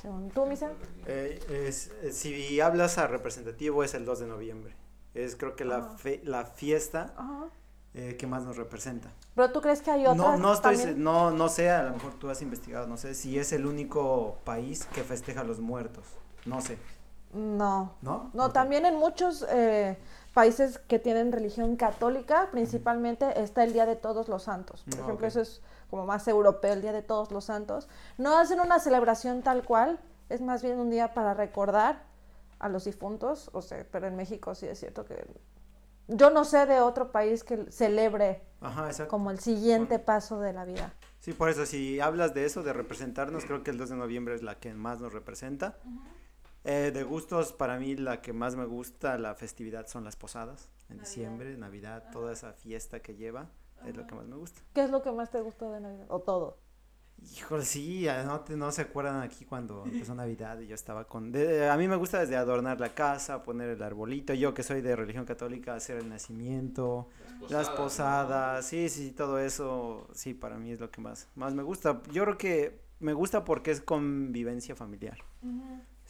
Según 0.00 0.30
tú, 0.30 0.44
Misa. 0.46 0.72
Eh, 1.06 1.38
es- 1.68 1.92
eh, 2.02 2.10
si 2.12 2.60
hablas 2.60 2.98
a 2.98 3.06
representativo 3.06 3.84
es 3.84 3.94
el 3.94 4.04
2 4.04 4.18
de 4.18 4.26
noviembre. 4.26 4.74
Es 5.14 5.36
creo 5.36 5.54
que 5.54 5.64
la, 5.64 5.82
fe- 5.96 6.20
la 6.24 6.44
fiesta 6.46 7.14
eh, 7.94 8.16
que 8.18 8.26
más 8.26 8.42
nos 8.44 8.56
representa. 8.56 9.12
Pero 9.36 9.52
tú 9.52 9.60
crees 9.60 9.80
que 9.82 9.92
hay 9.92 10.06
otras 10.06 10.16
No, 10.16 10.36
no, 10.36 10.52
estoy, 10.54 10.76
también? 10.76 10.94
se- 10.96 11.00
no, 11.00 11.30
no 11.30 11.48
sé, 11.48 11.70
a 11.70 11.84
lo 11.84 11.92
mejor 11.92 12.14
tú 12.14 12.28
has 12.28 12.42
investigado, 12.42 12.86
no 12.88 12.96
sé 12.96 13.14
si 13.14 13.38
es 13.38 13.52
el 13.52 13.66
único 13.66 14.38
país 14.44 14.84
que 14.86 15.04
festeja 15.04 15.42
a 15.42 15.44
los 15.44 15.60
muertos. 15.60 16.04
No 16.46 16.60
sé. 16.60 16.78
No. 17.32 17.94
¿No? 18.02 18.30
No, 18.34 18.50
también 18.50 18.84
en 18.84 18.96
muchos 18.96 19.46
eh, 19.48 19.96
países 20.34 20.78
que 20.78 20.98
tienen 20.98 21.32
religión 21.32 21.76
católica, 21.76 22.48
principalmente 22.50 23.40
está 23.42 23.64
el 23.64 23.72
Día 23.72 23.86
de 23.86 23.96
Todos 23.96 24.28
los 24.28 24.42
Santos. 24.44 24.84
Por 24.84 24.98
Ah, 24.98 25.02
ejemplo, 25.02 25.26
eso 25.26 25.40
es 25.40 25.62
como 25.90 26.04
más 26.06 26.26
europeo, 26.28 26.72
el 26.72 26.82
Día 26.82 26.92
de 26.92 27.02
Todos 27.02 27.30
los 27.30 27.44
Santos. 27.46 27.88
No 28.18 28.36
hacen 28.38 28.60
una 28.60 28.78
celebración 28.80 29.42
tal 29.42 29.62
cual, 29.64 29.98
es 30.28 30.40
más 30.40 30.62
bien 30.62 30.78
un 30.78 30.90
día 30.90 31.14
para 31.14 31.34
recordar 31.34 32.02
a 32.58 32.68
los 32.68 32.84
difuntos, 32.84 33.50
o 33.52 33.62
sea, 33.62 33.84
pero 33.90 34.06
en 34.06 34.16
México 34.16 34.54
sí 34.54 34.66
es 34.66 34.78
cierto 34.78 35.04
que 35.04 35.26
yo 36.08 36.30
no 36.30 36.44
sé 36.44 36.66
de 36.66 36.80
otro 36.80 37.12
país 37.12 37.44
que 37.44 37.70
celebre 37.70 38.42
Ajá, 38.60 38.90
como 39.08 39.30
el 39.30 39.40
siguiente 39.40 39.98
paso 39.98 40.38
de 40.40 40.52
la 40.52 40.64
vida. 40.64 40.92
Sí, 41.20 41.32
por 41.32 41.48
eso, 41.48 41.66
si 41.66 42.00
hablas 42.00 42.34
de 42.34 42.44
eso, 42.44 42.62
de 42.62 42.72
representarnos, 42.72 43.44
creo 43.44 43.62
que 43.62 43.70
el 43.70 43.78
2 43.78 43.90
de 43.90 43.96
noviembre 43.96 44.34
es 44.34 44.42
la 44.42 44.56
que 44.56 44.74
más 44.74 45.00
nos 45.00 45.12
representa. 45.12 45.76
Eh, 46.64 46.90
de 46.94 47.02
gustos, 47.02 47.52
para 47.52 47.78
mí 47.78 47.96
la 47.96 48.20
que 48.22 48.32
más 48.32 48.54
me 48.56 48.64
gusta, 48.66 49.18
la 49.18 49.34
festividad, 49.34 49.86
son 49.88 50.04
las 50.04 50.16
posadas. 50.16 50.68
En 50.88 50.98
diciembre, 50.98 51.56
Navidad, 51.56 52.10
toda 52.12 52.32
esa 52.32 52.52
fiesta 52.52 53.00
que 53.00 53.14
lleva, 53.16 53.48
es 53.86 53.96
lo 53.96 54.06
que 54.06 54.14
más 54.14 54.26
me 54.26 54.36
gusta. 54.36 54.60
¿Qué 54.74 54.84
es 54.84 54.90
lo 54.90 55.02
que 55.02 55.10
más 55.10 55.30
te 55.30 55.40
gustó 55.40 55.72
de 55.72 55.80
Navidad? 55.80 56.06
O 56.08 56.20
todo. 56.20 56.58
Híjole, 57.36 57.64
sí, 57.64 58.06
no, 58.26 58.40
te- 58.40 58.56
no 58.56 58.72
se 58.72 58.82
acuerdan 58.82 59.20
aquí 59.22 59.44
cuando 59.44 59.84
empezó 59.84 60.14
Navidad 60.14 60.58
y 60.60 60.66
yo 60.66 60.74
estaba 60.74 61.04
con... 61.06 61.30
de- 61.32 61.68
a 61.70 61.76
mí 61.76 61.86
me 61.88 61.94
gusta 61.96 62.18
desde 62.20 62.36
adornar 62.36 62.80
la 62.80 62.88
casa, 62.90 63.42
poner 63.44 63.70
el 63.70 63.82
arbolito, 63.82 64.34
yo 64.34 64.52
que 64.54 64.62
soy 64.64 64.80
de 64.82 64.94
religión 64.96 65.24
católica, 65.24 65.74
hacer 65.74 65.98
el 65.98 66.08
nacimiento, 66.08 67.08
las 67.48 67.68
posadas, 67.70 68.66
sí, 68.66 68.88
sí, 68.88 69.12
todo 69.12 69.38
eso, 69.38 70.08
sí, 70.14 70.34
para 70.34 70.58
mí 70.58 70.72
es 70.72 70.80
lo 70.80 70.90
que 70.90 71.00
más, 71.00 71.28
más 71.36 71.54
me 71.54 71.62
gusta. 71.62 72.02
Yo 72.12 72.24
creo 72.24 72.38
que 72.38 72.80
me 72.98 73.12
gusta 73.12 73.44
porque 73.44 73.70
es 73.70 73.80
convivencia 73.80 74.74
familiar. 74.74 75.18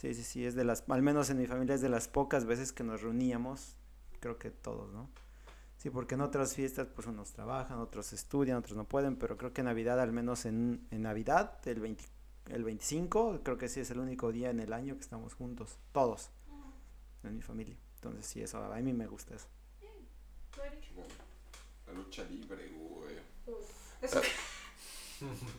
Sí, 0.02 0.14
sí, 0.14 0.25
sí, 0.25 0.44
es 0.44 0.56
de 0.56 0.64
las, 0.64 0.82
al 0.88 1.00
menos 1.00 1.30
en 1.30 1.38
mi 1.38 1.47
familia 1.47 1.76
es 1.76 1.80
de 1.80 1.88
las 1.88 2.09
pocas 2.09 2.44
veces 2.44 2.73
que 2.73 2.82
nos 2.82 3.02
reuníamos, 3.02 3.76
creo 4.18 4.37
que 4.37 4.50
todos, 4.50 4.92
¿no? 4.92 5.09
Sí, 5.76 5.90
porque 5.90 6.16
en 6.16 6.23
otras 6.23 6.56
fiestas 6.56 6.88
pues 6.88 7.06
unos 7.06 7.30
trabajan, 7.32 7.78
otros 7.78 8.12
estudian, 8.12 8.56
otros 8.56 8.76
no 8.76 8.82
pueden, 8.82 9.14
pero 9.14 9.37
creo 9.37 9.52
que 9.52 9.62
Navidad, 9.62 10.00
al 10.00 10.11
menos 10.11 10.44
en, 10.44 10.85
en 10.90 11.02
Navidad, 11.02 11.56
el, 11.68 11.78
20 11.78 12.04
el 12.47 12.64
25, 12.64 13.42
creo 13.44 13.59
que 13.59 13.68
sí 13.68 13.78
es 13.78 13.92
el 13.92 14.00
único 14.00 14.32
día 14.32 14.50
en 14.50 14.59
el 14.59 14.73
año 14.73 14.97
que 14.97 15.02
estamos 15.02 15.35
juntos, 15.35 15.78
todos, 15.92 16.30
en 17.23 17.37
mi 17.37 17.42
familia. 17.42 17.76
Entonces 17.94 18.26
sí, 18.26 18.42
eso, 18.42 18.59
a 18.59 18.80
mí 18.80 18.92
me 18.92 19.06
gusta 19.06 19.37
eso. 19.37 19.47
La 21.87 21.92
lucha 21.92 22.25
libre, 22.25 22.73
güey. 22.76 23.18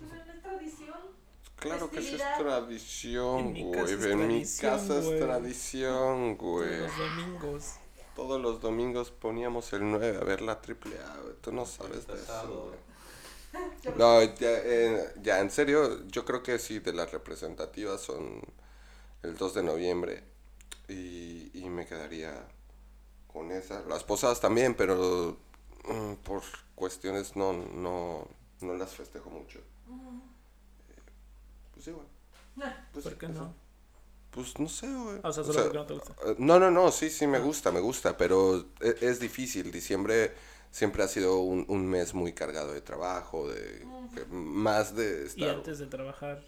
Claro 1.64 1.90
que 1.90 2.02
sí 2.02 2.16
es 2.16 2.38
tradición, 2.38 3.54
güey. 3.54 4.12
En 4.12 4.28
mi 4.28 4.46
casa 4.46 5.00
es 5.00 5.20
tradición, 5.20 6.36
güey. 6.36 6.80
Los 6.80 6.98
domingos. 6.98 7.74
Todos 8.16 8.42
los 8.42 8.60
domingos 8.60 9.12
poníamos 9.12 9.72
el 9.72 9.90
9 9.90 10.18
a 10.22 10.24
ver 10.26 10.42
la 10.42 10.60
triple 10.62 10.98
A, 11.00 11.22
güey. 11.22 11.36
Tú 11.42 11.54
no 11.54 11.66
sabes 11.66 12.06
de 12.06 12.16
eso, 12.16 12.68
güey. 12.68 13.96
No, 13.98 14.22
ya, 14.22 14.50
eh, 14.50 15.14
ya, 15.22 15.40
en 15.40 15.52
serio, 15.52 16.06
yo 16.08 16.26
creo 16.26 16.44
que 16.44 16.60
sí, 16.60 16.80
de 16.80 16.92
las 16.92 17.12
representativas 17.12 18.02
son 18.02 18.42
el 19.22 19.38
2 19.38 19.54
de 19.54 19.64
noviembre. 19.64 20.24
Y, 20.90 21.50
y 21.54 21.70
me 21.70 21.86
quedaría 21.86 22.46
con 23.28 23.52
esa. 23.52 23.84
Las 23.84 24.04
posadas 24.04 24.42
también, 24.42 24.76
pero 24.76 25.38
mm, 25.86 26.16
por 26.24 26.44
cuestiones 26.76 27.38
no, 27.38 27.54
no, 27.54 28.28
no 28.60 28.76
las 28.76 28.94
festejo 28.96 29.30
mucho. 29.30 29.60
Eh, 29.60 30.33
Pues 31.84 31.86
sí, 31.86 31.92
güey. 31.92 32.08
Pues, 32.92 33.04
¿Por 33.04 33.14
qué 33.18 33.28
pues, 33.28 33.38
no? 33.38 33.54
Pues 34.32 34.60
no 34.60 34.70
sé, 34.70 34.88
güey. 34.88 35.20
O 35.24 35.32
sea, 35.34 35.44
O 35.44 35.46
solo 35.46 35.54
sea, 35.54 35.64
porque 35.64 35.78
no 35.78 35.86
te 35.86 35.94
gusta. 35.94 36.16
eh, 36.26 36.36
No, 36.40 36.60
no, 36.60 36.72
no, 36.72 36.92
sí, 36.92 37.10
sí 37.10 37.28
me 37.28 37.40
gusta, 37.40 37.72
me 37.72 37.80
gusta, 37.80 38.18
pero 38.18 38.66
e- 38.80 38.98
es, 39.02 39.20
difícil. 39.20 39.72
Diciembre 39.72 40.34
siempre 40.72 41.04
ha 41.04 41.08
sido 41.08 41.40
un, 41.40 41.66
un 41.68 41.86
mes 41.88 42.14
muy 42.14 42.34
cargado 42.34 42.74
de 42.74 42.82
trabajo, 42.82 43.48
de 43.48 43.86
que 44.16 44.26
más 44.26 44.96
de 44.96 45.30
Y 45.36 45.44
antes 45.46 45.80
de 45.80 45.88
trabajar. 45.88 46.44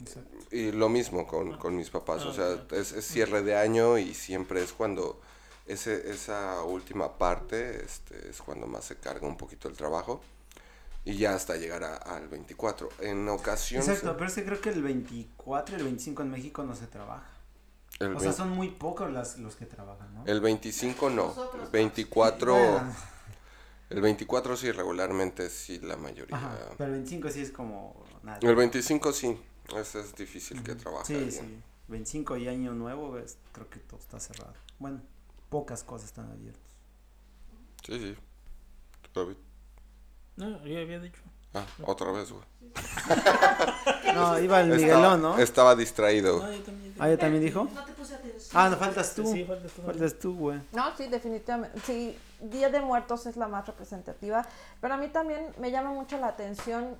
Exacto. 0.00 0.36
Y 0.50 0.72
lo 0.72 0.88
mismo 0.88 1.26
con, 1.26 1.56
con 1.58 1.76
mis 1.76 1.90
papás, 1.90 2.22
Ah, 2.24 2.28
o 2.28 2.32
sea, 2.34 2.66
es, 2.78 2.92
es 2.92 3.06
cierre 3.06 3.42
de 3.42 3.56
año 3.56 3.98
y 3.98 4.14
siempre 4.14 4.62
es 4.62 4.72
cuando 4.72 5.20
ese, 5.66 6.10
esa 6.10 6.62
última 6.62 7.18
parte 7.18 7.84
este, 7.84 8.30
es 8.30 8.40
cuando 8.40 8.66
más 8.66 8.84
se 8.86 8.96
carga 8.96 9.26
un 9.26 9.36
poquito 9.36 9.68
el 9.68 9.76
trabajo 9.76 10.22
y 11.04 11.16
ya 11.18 11.34
hasta 11.34 11.56
llegar 11.56 11.84
a- 11.84 11.96
al 11.96 12.28
24. 12.28 12.88
En 13.00 13.28
ocasiones... 13.28 13.88
Exacto, 13.88 14.16
pero 14.16 14.28
es 14.28 14.34
que 14.34 14.44
creo 14.44 14.60
que 14.60 14.70
el 14.70 14.82
24 14.82 15.76
y 15.76 15.78
el 15.78 15.84
25 15.84 16.22
en 16.22 16.30
México 16.30 16.62
no 16.64 16.74
se 16.74 16.86
trabaja. 16.86 17.26
el, 18.00 18.14
O 18.16 18.20
sea, 18.20 18.32
son 18.32 18.50
muy 18.50 18.68
pocos 18.70 19.12
las, 19.12 19.38
los 19.38 19.56
que 19.56 19.66
trabajan, 19.66 20.14
¿no? 20.14 20.24
el 20.26 20.40
25 20.40 21.10
no, 21.10 21.34
el 21.62 21.68
24... 21.70 22.54
Bueno, 22.54 22.94
El 23.90 24.00
24 24.00 24.56
sí, 24.56 24.72
regularmente 24.72 25.50
sí, 25.50 25.78
la 25.80 25.96
mayoría. 25.96 26.36
ajá, 26.36 26.56
pero 26.78 26.86
el 26.90 26.96
25 26.96 27.30
sí 27.30 27.42
es 27.42 27.50
como 27.52 28.02
nada. 28.22 28.38
El 28.42 28.56
25 28.56 29.12
sí, 29.12 29.38
ese 29.76 30.00
es 30.00 30.14
difícil 30.16 30.62
que 30.62 30.74
trabaje 30.74 31.06
Sí, 31.06 31.14
alguien. 31.16 31.44
sí. 31.58 31.62
25 31.88 32.38
y 32.38 32.48
año 32.48 32.72
nuevo, 32.72 33.18
es- 33.18 33.36
creo 33.52 33.68
que 33.68 33.78
todo 33.80 34.00
está 34.00 34.18
cerrado. 34.18 34.54
Bueno, 34.78 35.02
pocas 35.50 35.84
cosas 35.84 36.08
están 36.08 36.30
abiertas. 36.32 36.62
Sí, 37.84 37.98
sí. 38.00 38.16
David. 39.14 39.36
No, 40.36 40.64
yo 40.64 40.80
había 40.80 40.98
dicho. 41.00 41.20
Ah, 41.54 41.64
otra 41.84 42.10
vez, 42.10 42.32
güey. 42.32 42.42
No, 44.14 44.38
iba 44.40 44.60
el 44.60 44.72
Estaba- 44.72 44.76
Miguelón, 44.76 45.22
¿no? 45.22 45.38
Estaba 45.38 45.76
distraído. 45.76 46.40
No, 46.42 46.52
yo 46.52 46.62
también. 46.62 46.94
Ah, 46.98 47.08
¿ya 47.08 47.18
también 47.18 47.44
dijo? 47.44 47.68
No 47.72 47.84
te 47.84 47.92
puse 47.92 48.14
atención. 48.16 48.50
Ah, 48.60 48.68
no, 48.68 48.76
faltas 48.76 49.14
tú. 49.14 49.24
Sí, 49.26 49.44
faltas 49.44 49.72
tú. 49.72 49.82
Faltas 49.82 50.18
tú, 50.18 50.36
güey. 50.36 50.60
No, 50.72 50.96
sí, 50.96 51.06
definitivamente. 51.08 51.78
Sí, 51.80 52.18
Día 52.40 52.70
de 52.70 52.80
Muertos 52.80 53.26
es 53.26 53.36
la 53.36 53.46
más 53.48 53.66
representativa, 53.66 54.46
pero 54.80 54.94
a 54.94 54.96
mí 54.96 55.08
también 55.08 55.52
me 55.58 55.70
llama 55.70 55.90
mucho 55.90 56.18
la 56.18 56.28
atención 56.28 56.96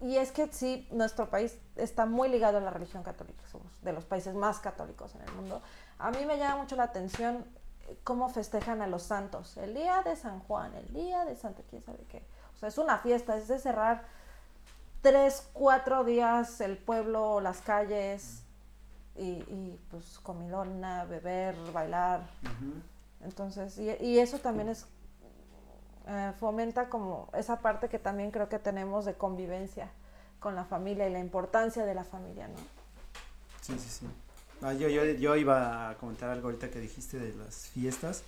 y 0.00 0.16
es 0.18 0.30
que 0.32 0.48
sí, 0.52 0.86
nuestro 0.92 1.28
país 1.30 1.58
está 1.76 2.06
muy 2.06 2.28
ligado 2.28 2.58
a 2.58 2.60
la 2.60 2.70
religión 2.70 3.02
católica, 3.02 3.42
somos 3.50 3.72
de 3.82 3.92
los 3.92 4.04
países 4.04 4.34
más 4.34 4.58
católicos 4.60 5.14
en 5.14 5.22
el 5.22 5.32
mundo. 5.32 5.62
A 5.98 6.10
mí 6.10 6.24
me 6.26 6.38
llama 6.38 6.62
mucho 6.62 6.76
la 6.76 6.84
atención 6.84 7.44
eh, 7.88 7.96
cómo 8.04 8.28
festejan 8.28 8.82
a 8.82 8.86
los 8.86 9.02
santos, 9.02 9.56
el 9.56 9.74
día 9.74 10.02
de 10.02 10.14
San 10.16 10.40
Juan, 10.40 10.74
el 10.74 10.92
día 10.92 11.24
de 11.24 11.34
Santa, 11.36 11.62
quién 11.68 11.82
sabe 11.82 11.98
qué. 12.08 12.22
O 12.56 12.58
sea, 12.58 12.68
es 12.70 12.78
una 12.78 12.98
fiesta, 12.98 13.36
es 13.36 13.48
de 13.48 13.58
cerrar 13.58 14.04
tres, 15.02 15.48
cuatro 15.52 16.04
días 16.04 16.60
el 16.60 16.78
pueblo, 16.78 17.40
las 17.40 17.60
calles 17.60 18.42
y, 19.16 19.22
y 19.48 19.78
pues 19.90 20.18
comilona, 20.22 21.04
beber, 21.04 21.54
bailar. 21.72 22.26
Entonces, 23.22 23.78
y, 23.78 23.90
y 24.04 24.18
eso 24.18 24.38
también 24.38 24.68
es, 24.70 24.86
eh, 26.08 26.32
fomenta 26.38 26.88
como 26.88 27.28
esa 27.34 27.58
parte 27.60 27.88
que 27.88 27.98
también 27.98 28.30
creo 28.30 28.48
que 28.48 28.58
tenemos 28.58 29.04
de 29.04 29.14
convivencia 29.14 29.90
con 30.40 30.54
la 30.54 30.64
familia 30.64 31.08
y 31.08 31.12
la 31.12 31.18
importancia 31.18 31.84
de 31.84 31.94
la 31.94 32.04
familia, 32.04 32.48
¿no? 32.48 32.56
Sí, 33.60 33.78
sí, 33.78 33.88
sí. 33.88 34.06
Ah, 34.62 34.72
yo, 34.72 34.88
yo, 34.88 35.04
yo 35.04 35.36
iba 35.36 35.90
a 35.90 35.96
comentar 35.96 36.30
algo 36.30 36.48
ahorita 36.48 36.70
que 36.70 36.78
dijiste 36.80 37.18
de 37.18 37.34
las 37.34 37.66
fiestas. 37.68 38.22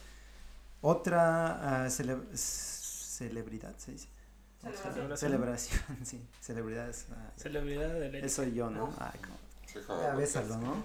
Otra 0.81 1.87
cele- 1.89 2.37
celebridad, 2.37 3.75
¿se 3.79 3.93
dice? 3.93 4.09
Celebración. 4.63 5.17
Celebración, 5.19 5.81
sí. 6.05 6.27
Celebridades. 6.41 7.07
ah, 7.13 7.31
Celebridad 7.37 7.89
de 7.95 8.11
leche. 8.11 8.27
eso 8.27 8.45
yo, 8.45 8.71
¿no? 8.71 8.93
Ay, 8.99 9.19
como- 9.21 9.39
Sí, 9.67 9.79
ya 9.87 10.15
bésalo, 10.15 10.57
¿no? 10.57 10.83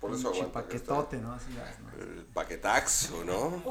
Por 0.00 0.12
eso 0.14 0.28
aguanta 0.30 0.46
que 0.46 0.52
paquetote, 0.78 1.18
¿no? 1.18 1.32
Así 1.32 1.46
vas, 1.56 1.78
¿no? 1.78 2.02
El 2.02 2.24
paquetaxo, 2.34 3.24
¿no? 3.24 3.62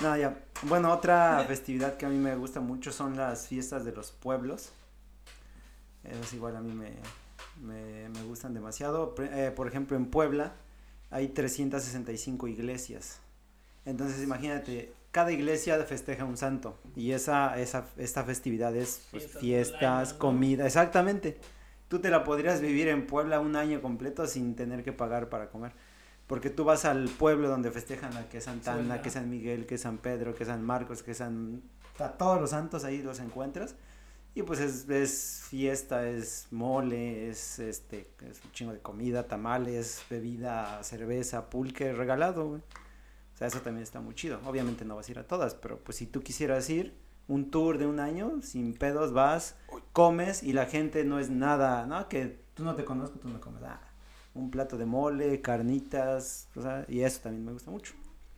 No, 0.00 0.16
ya. 0.16 0.38
Bueno, 0.62 0.90
otra 0.92 1.44
festividad 1.46 1.98
que 1.98 2.06
a 2.06 2.08
mí 2.08 2.16
me 2.16 2.34
gusta 2.36 2.60
mucho 2.60 2.90
son 2.90 3.16
las 3.18 3.46
fiestas 3.46 3.84
de 3.84 3.92
los 3.92 4.12
pueblos. 4.12 4.70
Esas 6.04 6.32
igual 6.32 6.56
a 6.56 6.60
mí 6.62 6.72
me, 6.72 6.94
me, 7.60 8.08
me 8.08 8.22
gustan 8.22 8.54
demasiado. 8.54 9.14
Eh, 9.18 9.52
por 9.54 9.68
ejemplo, 9.68 9.94
en 9.96 10.06
Puebla 10.06 10.52
hay 11.10 11.28
365 11.28 12.48
iglesias. 12.48 13.18
Entonces, 13.84 14.22
imagínate, 14.22 14.94
cada 15.16 15.32
iglesia 15.32 15.82
festeja 15.84 16.26
un 16.26 16.36
santo. 16.36 16.78
Y 16.94 17.12
esa, 17.12 17.58
esa, 17.58 17.86
esta 17.96 18.22
festividad 18.22 18.76
es 18.76 19.06
pues, 19.10 19.26
Fiestas 19.26 20.12
comida, 20.12 20.66
exactamente. 20.66 21.38
Tú 21.88 22.00
te 22.00 22.10
la 22.10 22.22
podrías 22.22 22.60
vivir 22.60 22.88
en 22.88 23.06
Puebla 23.06 23.40
un 23.40 23.56
año 23.56 23.80
completo 23.80 24.26
sin 24.26 24.54
tener 24.54 24.84
que 24.84 24.92
pagar 24.92 25.30
para 25.30 25.48
comer. 25.48 25.72
Porque 26.26 26.50
tú 26.50 26.64
vas 26.64 26.84
al 26.84 27.08
pueblo 27.08 27.48
donde 27.48 27.70
festejan 27.70 28.14
a 28.14 28.28
que 28.28 28.42
Santa 28.42 28.74
Ana, 28.74 28.80
Suena. 28.80 29.00
que 29.00 29.08
San 29.08 29.30
Miguel, 29.30 29.64
que 29.64 29.78
San 29.78 29.96
Pedro, 29.96 30.34
que 30.34 30.44
San 30.44 30.62
Marcos, 30.62 31.02
que 31.02 31.14
San... 31.14 31.62
A 31.98 32.08
todos 32.08 32.38
los 32.38 32.50
santos 32.50 32.84
ahí 32.84 33.00
los 33.00 33.18
encuentras. 33.20 33.74
Y 34.34 34.42
pues 34.42 34.60
es, 34.60 34.86
es 34.90 35.44
fiesta, 35.48 36.06
es 36.06 36.48
mole, 36.50 37.30
es 37.30 37.58
este, 37.58 38.10
es 38.20 38.44
un 38.44 38.52
chingo 38.52 38.72
de 38.74 38.80
comida, 38.80 39.26
tamales, 39.26 40.02
bebida, 40.10 40.82
cerveza, 40.82 41.48
pulque, 41.48 41.94
regalado, 41.94 42.48
güey. 42.48 42.62
O 43.36 43.38
sea, 43.38 43.48
eso 43.48 43.62
también 43.62 43.84
está 43.84 44.00
muy 44.00 44.14
chido. 44.16 44.40
Obviamente 44.46 44.84
no 44.86 44.96
vas 44.96 45.08
a 45.08 45.12
ir 45.12 45.20
a 45.20 45.26
todas, 45.28 45.54
pero 45.54 45.78
pues 45.80 45.98
si 45.98 46.06
tú 46.08 46.22
quisieras 46.22 46.70
ir, 46.70 46.96
un 47.28 47.50
tour 47.50 47.78
de 47.78 47.86
un 47.86 48.00
año, 48.00 48.40
sin 48.42 48.74
pedos, 48.74 49.12
vas, 49.12 49.56
comes 49.92 50.42
y 50.42 50.54
la 50.54 50.66
gente 50.66 51.04
no 51.04 51.18
es 51.20 51.30
nada, 51.30 51.86
¿no? 51.86 52.08
Que 52.08 52.40
tú 52.54 52.64
no 52.64 52.76
te 52.76 52.84
conozco, 52.84 53.18
tú 53.20 53.28
no 53.28 53.40
comes. 53.40 53.62
Ah, 53.64 53.80
un 54.34 54.50
plato 54.50 54.78
de 54.78 54.86
mole, 54.86 55.40
carnitas, 55.42 56.48
o 56.56 56.62
sea, 56.62 56.84
y 56.88 57.02
eso 57.02 57.20
también 57.22 57.44
me 57.44 57.52
gusta 57.52 57.70
mucho. 57.70 57.94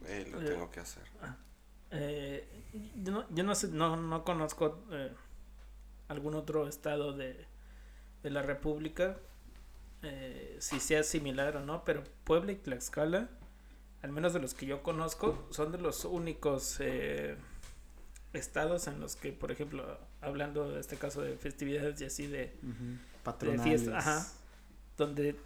Eh, 0.07 0.29
lo 0.31 0.41
Eh, 0.41 0.45
tengo 0.47 0.71
que 0.71 0.81
hacer. 0.81 1.05
Eh, 1.91 2.47
yo, 3.03 3.13
no, 3.13 3.25
yo 3.31 3.45
no 3.45 3.55
sé, 3.55 3.69
no, 3.69 3.97
no 3.97 4.25
conozco 4.25 4.85
eh, 4.91 5.13
algún 6.09 6.35
otro 6.35 6.69
estado 6.69 7.13
de, 7.15 7.47
de 8.23 8.31
la 8.31 8.43
República, 8.43 9.19
eh, 10.03 10.57
si 10.61 10.81
sea 10.81 11.03
similar 11.05 11.57
o 11.57 11.61
no, 11.67 11.85
pero 11.85 12.05
Puebla 12.25 12.53
y 12.53 12.57
Tlaxcala, 12.57 13.31
al 14.03 14.13
menos 14.13 14.33
de 14.33 14.41
los 14.41 14.55
que 14.55 14.67
yo 14.67 14.83
conozco, 14.83 15.47
son 15.51 15.73
de 15.73 15.79
los 15.79 16.05
únicos 16.05 16.77
eh, 16.81 17.37
estados 18.33 18.87
en 18.87 19.01
los 19.01 19.17
que, 19.17 19.33
por 19.33 19.51
ejemplo, 19.51 19.99
hablando 20.21 20.71
de 20.71 20.81
este 20.81 20.97
caso 20.97 21.23
de 21.23 21.37
festividades 21.37 22.01
y 22.01 22.05
así 22.05 22.27
de, 22.27 22.39
de 22.39 22.53
Patronales. 23.25 23.63
fiesta, 23.63 23.99
ajá, 23.99 24.27
donde 24.97 25.37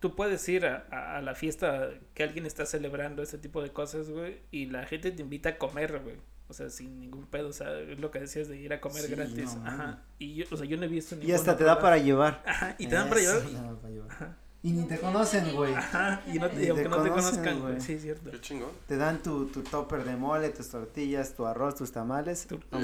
tú 0.00 0.14
puedes 0.14 0.46
ir 0.48 0.66
a, 0.66 0.86
a- 0.90 1.16
a 1.18 1.22
la 1.22 1.34
fiesta 1.34 1.90
que 2.14 2.22
alguien 2.22 2.46
está 2.46 2.64
celebrando 2.66 3.22
ese 3.22 3.38
tipo 3.38 3.62
de 3.62 3.70
cosas, 3.72 4.08
güey, 4.10 4.40
y 4.50 4.66
la 4.66 4.86
gente 4.86 5.10
te 5.10 5.22
invita 5.22 5.50
a 5.50 5.58
comer, 5.58 6.00
güey. 6.02 6.16
O 6.48 6.52
sea, 6.52 6.70
sin 6.70 7.00
ningún 7.00 7.26
pedo, 7.26 7.48
o 7.48 7.52
sea, 7.52 7.76
es 7.80 7.98
lo 7.98 8.12
que 8.12 8.20
decías 8.20 8.46
de 8.46 8.56
ir 8.56 8.72
a 8.72 8.80
comer 8.80 9.02
Sí, 9.02 9.10
gratis. 9.16 9.56
no, 9.56 9.66
Ajá. 9.66 10.02
Y 10.20 10.34
yo, 10.36 10.44
o 10.52 10.56
sea, 10.56 10.64
yo 10.64 10.76
no 10.76 10.84
he 10.84 10.88
visto 10.88 11.16
Y 11.20 11.32
hasta 11.32 11.46
te 11.46 11.64
otro 11.64 11.66
da 11.66 11.72
lado. 11.72 11.82
para 11.82 11.98
llevar. 11.98 12.40
Ajá, 12.46 12.76
y 12.78 12.86
te 12.86 12.94
dan 12.94 13.08
para 13.08 13.20
Eso, 13.20 13.32
llevar. 13.40 13.48
te 13.48 13.52
da 13.66 13.80
para 13.80 13.92
llevar. 13.92 14.36
Y 14.62 14.72
ni 14.72 14.84
te 14.84 14.98
conocen, 14.98 15.54
güey. 15.54 15.74
Ajá, 15.74 16.22
y, 16.26 16.38
no 16.38 16.48
te, 16.48 16.56
Ni 16.56 16.64
y 16.64 16.68
aunque 16.70 16.82
te 16.84 16.88
no 16.88 17.02
te 17.02 17.08
conozcan, 17.10 17.60
güey. 17.60 17.80
Sí, 17.80 17.98
cierto. 17.98 18.30
Qué 18.30 18.40
chingón. 18.40 18.70
Te 18.88 18.96
dan 18.96 19.22
tu, 19.22 19.46
tu 19.46 19.62
topper 19.62 20.04
de 20.04 20.16
mole, 20.16 20.48
tus 20.48 20.68
tortillas, 20.70 21.34
tu 21.34 21.46
arroz, 21.46 21.76
tus 21.76 21.92
tamales. 21.92 22.46
Tu, 22.46 22.58
tu 22.58 22.78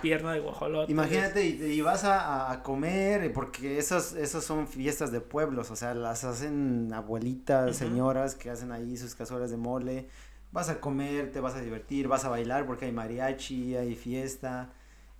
pierna 0.00 0.32
de 0.32 0.40
guajolote. 0.40 0.90
Imagínate 0.90 1.46
y, 1.46 1.62
y 1.62 1.80
vas 1.80 2.04
a, 2.04 2.50
a 2.50 2.62
comer, 2.62 3.32
porque 3.32 3.78
esos, 3.78 4.14
esos 4.14 4.44
son 4.44 4.66
fiestas 4.66 5.12
de 5.12 5.20
pueblos, 5.20 5.70
o 5.70 5.76
sea, 5.76 5.94
las 5.94 6.24
hacen 6.24 6.92
abuelitas, 6.92 7.76
señoras 7.76 8.34
que 8.34 8.50
hacen 8.50 8.72
ahí 8.72 8.96
sus 8.96 9.14
cazuelas 9.14 9.50
de 9.50 9.56
mole. 9.58 10.08
Vas 10.50 10.68
a 10.68 10.80
comer, 10.80 11.30
te 11.30 11.40
vas 11.40 11.54
a 11.54 11.60
divertir, 11.60 12.08
vas 12.08 12.24
a 12.24 12.28
bailar 12.28 12.66
porque 12.66 12.86
hay 12.86 12.92
mariachi, 12.92 13.76
hay 13.76 13.94
fiesta, 13.94 14.70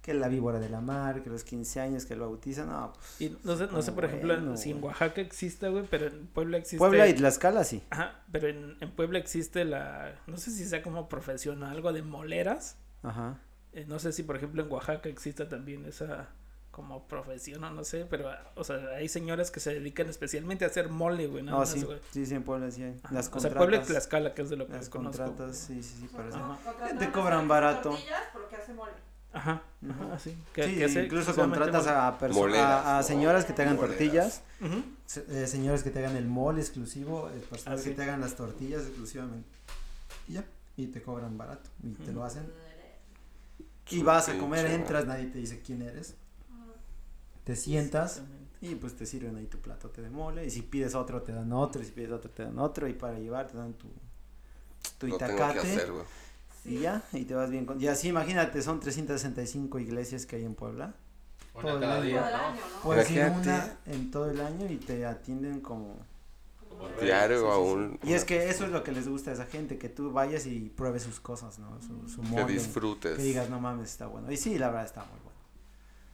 que 0.02 0.12
la 0.14 0.26
víbora 0.28 0.58
de 0.58 0.68
la 0.68 0.80
mar, 0.80 1.22
que 1.22 1.30
los 1.30 1.44
15 1.44 1.80
años, 1.80 2.04
que 2.06 2.14
el 2.14 2.20
bautizan, 2.20 2.68
no, 2.68 2.92
pues. 2.92 3.20
Y 3.20 3.38
no 3.44 3.56
sé, 3.56 3.68
no 3.68 3.80
sé, 3.82 3.92
por 3.92 4.02
Bueno, 4.04 4.08
ejemplo, 4.08 4.34
en- 4.52 4.58
si 4.58 4.72
en. 4.72 4.82
Oaxaca 4.82 5.20
existe, 5.20 5.68
güey, 5.68 5.86
pero 5.88 6.08
en 6.08 6.26
Puebla 6.26 6.58
existe. 6.58 6.78
Puebla 6.78 7.06
y 7.06 7.14
Tlaxcala 7.14 7.62
sí. 7.64 7.82
Ajá, 7.90 8.20
pero 8.32 8.48
en, 8.48 8.76
en 8.80 8.90
Puebla 8.90 9.18
existe 9.20 9.64
la. 9.64 10.14
No 10.26 10.36
sé 10.38 10.50
si 10.50 10.64
sea 10.64 10.82
como 10.82 11.08
profesión 11.08 11.62
o 11.62 11.66
algo 11.68 11.92
de 11.92 12.02
moleras. 12.02 12.76
Ajá. 13.04 13.38
Eh, 13.72 13.84
no 13.88 13.98
sé 14.00 14.12
si, 14.12 14.22
por 14.24 14.36
ejemplo, 14.36 14.62
en 14.64 14.70
Oaxaca 14.72 15.08
exista 15.08 15.48
también 15.48 15.86
esa 15.86 16.28
como 16.72 17.06
profesión 17.06 17.62
o 17.64 17.70
no 17.70 17.84
sé, 17.84 18.06
pero, 18.08 18.30
o 18.54 18.64
sea, 18.64 18.76
hay 18.96 19.06
señoras 19.06 19.50
que 19.50 19.60
se 19.60 19.74
dedican 19.74 20.08
especialmente 20.08 20.64
a 20.64 20.68
hacer 20.68 20.88
mole, 20.88 21.26
güey, 21.26 21.42
No, 21.44 21.58
más, 21.58 21.68
sí, 21.68 21.82
güey. 21.82 21.98
sí, 22.10 22.24
sí, 22.24 22.34
en 22.34 22.42
Puebla 22.44 22.70
sí 22.70 22.82
hay. 22.82 22.96
Ajá, 23.02 23.14
Las 23.14 23.30
o 23.30 23.38
sea, 23.40 23.52
Puebla 23.54 23.76
y. 23.76 23.80
Tlaxcala, 23.80 24.34
que 24.34 24.40
es 24.42 24.48
de 24.50 24.56
lo 24.56 24.66
que 24.66 24.72
Las 24.72 24.88
conozco. 24.88 25.22
contratas, 25.22 25.56
sí, 25.58 25.82
sí, 25.82 25.96
sí, 26.00 26.08
para 26.08 26.28
eso. 26.30 26.58
Te 26.98 27.12
cobran 27.12 27.46
barato. 27.46 27.96
porque 28.32 28.56
hace 28.56 28.72
mole. 28.74 28.92
Ajá, 29.32 29.62
Ujú. 29.82 29.92
ajá, 29.92 30.18
sí. 30.18 30.36
Que, 30.52 30.64
Sí, 30.64 30.74
que 30.76 30.84
hace 30.84 31.04
incluso 31.04 31.34
contratas 31.34 31.86
a, 31.86 32.18
Moleras, 32.30 32.86
a, 32.86 33.02
señoras 33.02 33.44
que 33.46 33.52
te 33.54 33.62
hagan 33.62 33.76
Moleras. 33.76 33.96
tortillas, 33.98 34.42
se- 35.06 35.24
eh, 35.44 35.46
señoras 35.46 35.82
que 35.82 35.90
te 35.90 35.98
hagan 36.00 36.16
el 36.16 36.26
mole 36.26 36.60
exclusivo, 36.60 37.30
eh, 37.30 37.42
personas 37.48 37.80
Ah, 37.80 37.82
que 37.82 37.90
te 37.92 38.02
hagan 38.02 38.20
las 38.20 38.34
tortillas 38.36 38.82
exclusivamente. 38.82 39.48
Y 40.28 40.34
ya, 40.34 40.44
y 40.76 40.86
te 40.88 41.02
cobran 41.02 41.38
barato, 41.38 41.70
y 41.82 41.92
te 41.92 42.12
lo 42.12 42.24
hacen. 42.24 42.46
Y 43.90 44.02
vas 44.02 44.28
a 44.28 44.38
comer, 44.38 44.66
entras, 44.66 45.06
nadie 45.06 45.26
te 45.26 45.38
dice 45.38 45.60
quién 45.64 45.82
eres. 45.82 46.14
Te 47.44 47.56
sientas 47.56 48.22
y 48.60 48.76
pues 48.76 48.94
te 48.96 49.04
sirven 49.06 49.34
ahí 49.36 49.46
tu 49.46 49.58
platote 49.58 50.00
de 50.02 50.10
mole. 50.10 50.46
Y 50.46 50.50
si 50.50 50.62
pides 50.62 50.94
otro, 50.94 51.22
te 51.22 51.32
dan 51.32 51.52
otro. 51.52 51.82
Y 51.82 51.84
si 51.86 51.90
pides 51.92 52.12
otro, 52.12 52.30
te 52.30 52.44
dan 52.44 52.58
otro. 52.58 52.86
Y 52.86 52.92
para 52.92 53.18
llevar, 53.18 53.48
te 53.48 53.56
dan 53.58 53.72
tu, 53.74 53.88
tu 54.98 55.08
Lo 55.08 55.16
tengo 55.18 55.30
que 55.30 55.34
itacate. 55.42 55.58
hacer, 55.72 55.92
güey. 56.64 56.76
Y 56.76 56.80
ya, 56.80 57.02
y 57.12 57.24
te 57.24 57.34
vas 57.34 57.50
bien 57.50 57.66
con... 57.66 57.80
Y 57.80 57.88
así, 57.88 58.08
imagínate, 58.08 58.62
son 58.62 58.80
365 58.80 59.78
iglesias 59.78 60.26
que 60.26 60.36
hay 60.36 60.44
en 60.44 60.54
Puebla. 60.54 60.94
Todo 61.60 61.74
el 61.74 61.80
cada 61.80 61.96
año. 61.96 62.04
día, 62.04 62.30
¿no? 62.54 62.82
Puedes 62.82 63.10
ir 63.10 63.24
una 63.24 63.76
en 63.86 64.10
todo 64.10 64.30
el 64.30 64.40
año 64.40 64.66
y 64.70 64.76
te 64.76 65.04
atienden 65.06 65.60
como... 65.60 65.96
Diario 67.00 67.38
Sí, 67.40 67.44
sí, 67.44 67.50
a 67.50 67.54
sí. 67.54 67.60
un. 67.60 68.00
Y 68.02 68.12
es 68.14 68.24
que 68.24 68.48
eso 68.48 68.64
es 68.64 68.70
lo 68.72 68.82
que 68.82 68.92
les 68.92 69.06
gusta 69.08 69.30
a 69.30 69.34
esa 69.34 69.46
gente, 69.46 69.78
que 69.78 69.88
tú 69.88 70.10
vayas 70.12 70.46
y 70.46 70.68
pruebes 70.70 71.02
sus 71.02 71.20
cosas, 71.20 71.58
¿no? 71.58 71.80
Su, 71.80 72.08
su 72.08 72.22
Que 72.22 72.44
disfrutes. 72.44 73.16
Que 73.16 73.22
digas, 73.22 73.50
no 73.50 73.60
mames, 73.60 73.90
está 73.90 74.06
bueno. 74.06 74.32
Y 74.32 74.36
sí, 74.36 74.58
la 74.58 74.68
verdad 74.68 74.86
está 74.86 75.00
muy 75.04 75.20
bueno. 75.22 75.31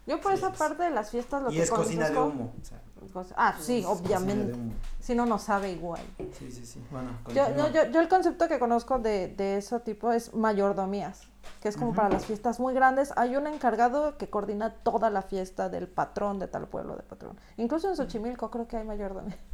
Yo 0.09 0.21
por 0.21 0.33
Sí, 0.33 0.39
esa 0.39 0.49
es. 0.51 0.59
parte 0.59 0.83
de 0.83 0.91
las 0.91 1.11
fiestas 1.11 1.43
lo 1.43 1.51
Y 1.53 1.57
que 1.57 1.63
es 1.63 1.71
cocina 1.71 2.09
de 2.09 2.15
conozco- 2.17 2.29
humo. 2.35 2.53
o 2.61 2.65
sea, 2.65 2.81
Cos- 3.15 3.33
Ah, 3.37 3.55
sí, 3.59 3.85
obviamente. 3.87 4.55
Si 5.01 5.15
no, 5.15 5.25
no 5.25 5.39
sabe 5.39 5.71
igual. 5.73 6.01
Sí, 6.39 6.51
sí, 6.51 6.67
sí. 6.67 6.83
Bueno, 6.91 7.11
Yo, 7.29 7.45
continúa. 7.45 7.69
yo, 7.71 7.85
yo, 7.85 7.91
yo 7.93 8.01
el 8.01 8.09
concepto 8.09 8.49
que 8.49 8.59
conozco 8.59 8.99
de, 8.99 9.29
de 9.29 9.57
ese 9.59 9.79
tipo 9.81 10.13
es 10.13 10.35
mayordomías, 10.35 11.23
que 11.63 11.69
es 11.69 11.77
como 11.77 11.95
para 11.95 12.11
las 12.11 12.27
fiestas 12.27 12.59
muy 12.61 12.75
grandes. 12.75 13.13
Hay 13.17 13.37
un 13.37 13.47
encargado 13.47 14.19
que 14.19 14.29
coordina 14.29 14.75
toda 14.75 15.09
la 15.11 15.23
fiesta 15.23 15.69
del 15.71 15.89
patrón 15.89 16.39
de 16.39 16.49
tal 16.49 16.67
pueblo 16.67 16.97
de 16.97 17.03
patrón. 17.03 17.39
Incluso 17.57 17.89
en 17.89 17.97
Xochimilco 17.97 18.51
creo 18.51 18.67
que 18.67 18.77
hay 18.77 18.85
mayordomía. 18.85 19.37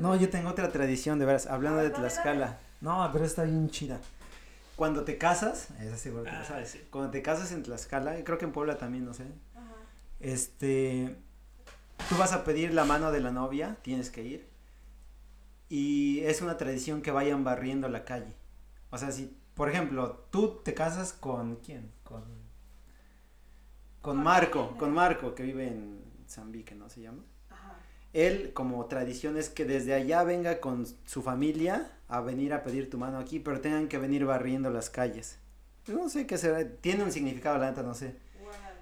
No, 0.00 0.16
yo 0.16 0.28
tengo 0.28 0.50
otra 0.50 0.70
tradición, 0.72 1.20
de 1.20 1.26
veras, 1.26 1.46
hablando 1.46 1.78
de 1.80 1.90
Tlaxcala. 1.90 2.58
No, 2.80 3.08
pero 3.12 3.24
está 3.24 3.44
bien 3.44 3.70
chida. 3.70 3.98
Cuando 4.76 5.04
te 5.04 5.18
casas, 5.18 5.68
esa 5.80 5.96
seguro 5.96 6.24
que 6.24 6.30
lo 6.32 6.38
Ah, 6.38 6.44
sabes. 6.44 6.70
sí. 6.70 6.80
Cuando 6.90 7.10
te 7.10 7.22
casas 7.22 7.52
en 7.52 7.62
Tlaxcala, 7.62 8.18
y 8.18 8.24
creo 8.24 8.38
que 8.38 8.44
en 8.44 8.52
Puebla 8.52 8.76
también, 8.78 9.04
no 9.04 9.14
sé. 9.14 9.24
Este, 10.20 11.16
tú 12.08 12.16
vas 12.16 12.32
a 12.32 12.44
pedir 12.44 12.72
la 12.74 12.84
mano 12.84 13.12
de 13.12 13.20
la 13.20 13.30
novia, 13.30 13.76
tienes 13.82 14.10
que 14.10 14.22
ir. 14.22 14.48
Y 15.68 16.20
es 16.20 16.40
una 16.42 16.56
tradición 16.56 17.02
que 17.02 17.10
vayan 17.10 17.44
barriendo 17.44 17.88
la 17.88 18.04
calle. 18.04 18.34
O 18.90 18.98
sea, 18.98 19.12
si, 19.12 19.36
por 19.54 19.68
ejemplo, 19.68 20.26
tú 20.30 20.60
te 20.64 20.74
casas 20.74 21.12
con 21.12 21.56
quién? 21.56 21.90
Con 22.02 22.22
con 24.00 24.22
Marco, 24.22 24.76
con 24.76 24.92
Marco 24.92 25.34
que 25.34 25.42
vive 25.44 25.66
en 25.66 26.04
Zambique, 26.28 26.74
¿no 26.74 26.90
se 26.90 27.00
llama? 27.00 27.22
Él, 28.12 28.52
como 28.52 28.84
tradición, 28.84 29.38
es 29.38 29.48
que 29.48 29.64
desde 29.64 29.94
allá 29.94 30.22
venga 30.24 30.60
con 30.60 30.86
su 31.06 31.22
familia 31.22 31.90
a 32.08 32.20
venir 32.20 32.52
a 32.52 32.62
pedir 32.62 32.90
tu 32.90 32.98
mano 32.98 33.18
aquí, 33.18 33.38
pero 33.38 33.60
tengan 33.60 33.88
que 33.88 33.98
venir 33.98 34.24
barriendo 34.24 34.70
las 34.70 34.90
calles. 34.90 35.38
No 35.86 36.08
sé 36.08 36.26
qué 36.26 36.38
será, 36.38 36.66
tiene 36.80 37.04
un 37.04 37.12
significado, 37.12 37.58
la 37.58 37.70
neta, 37.70 37.82
no 37.82 37.94
sé. 37.94 38.16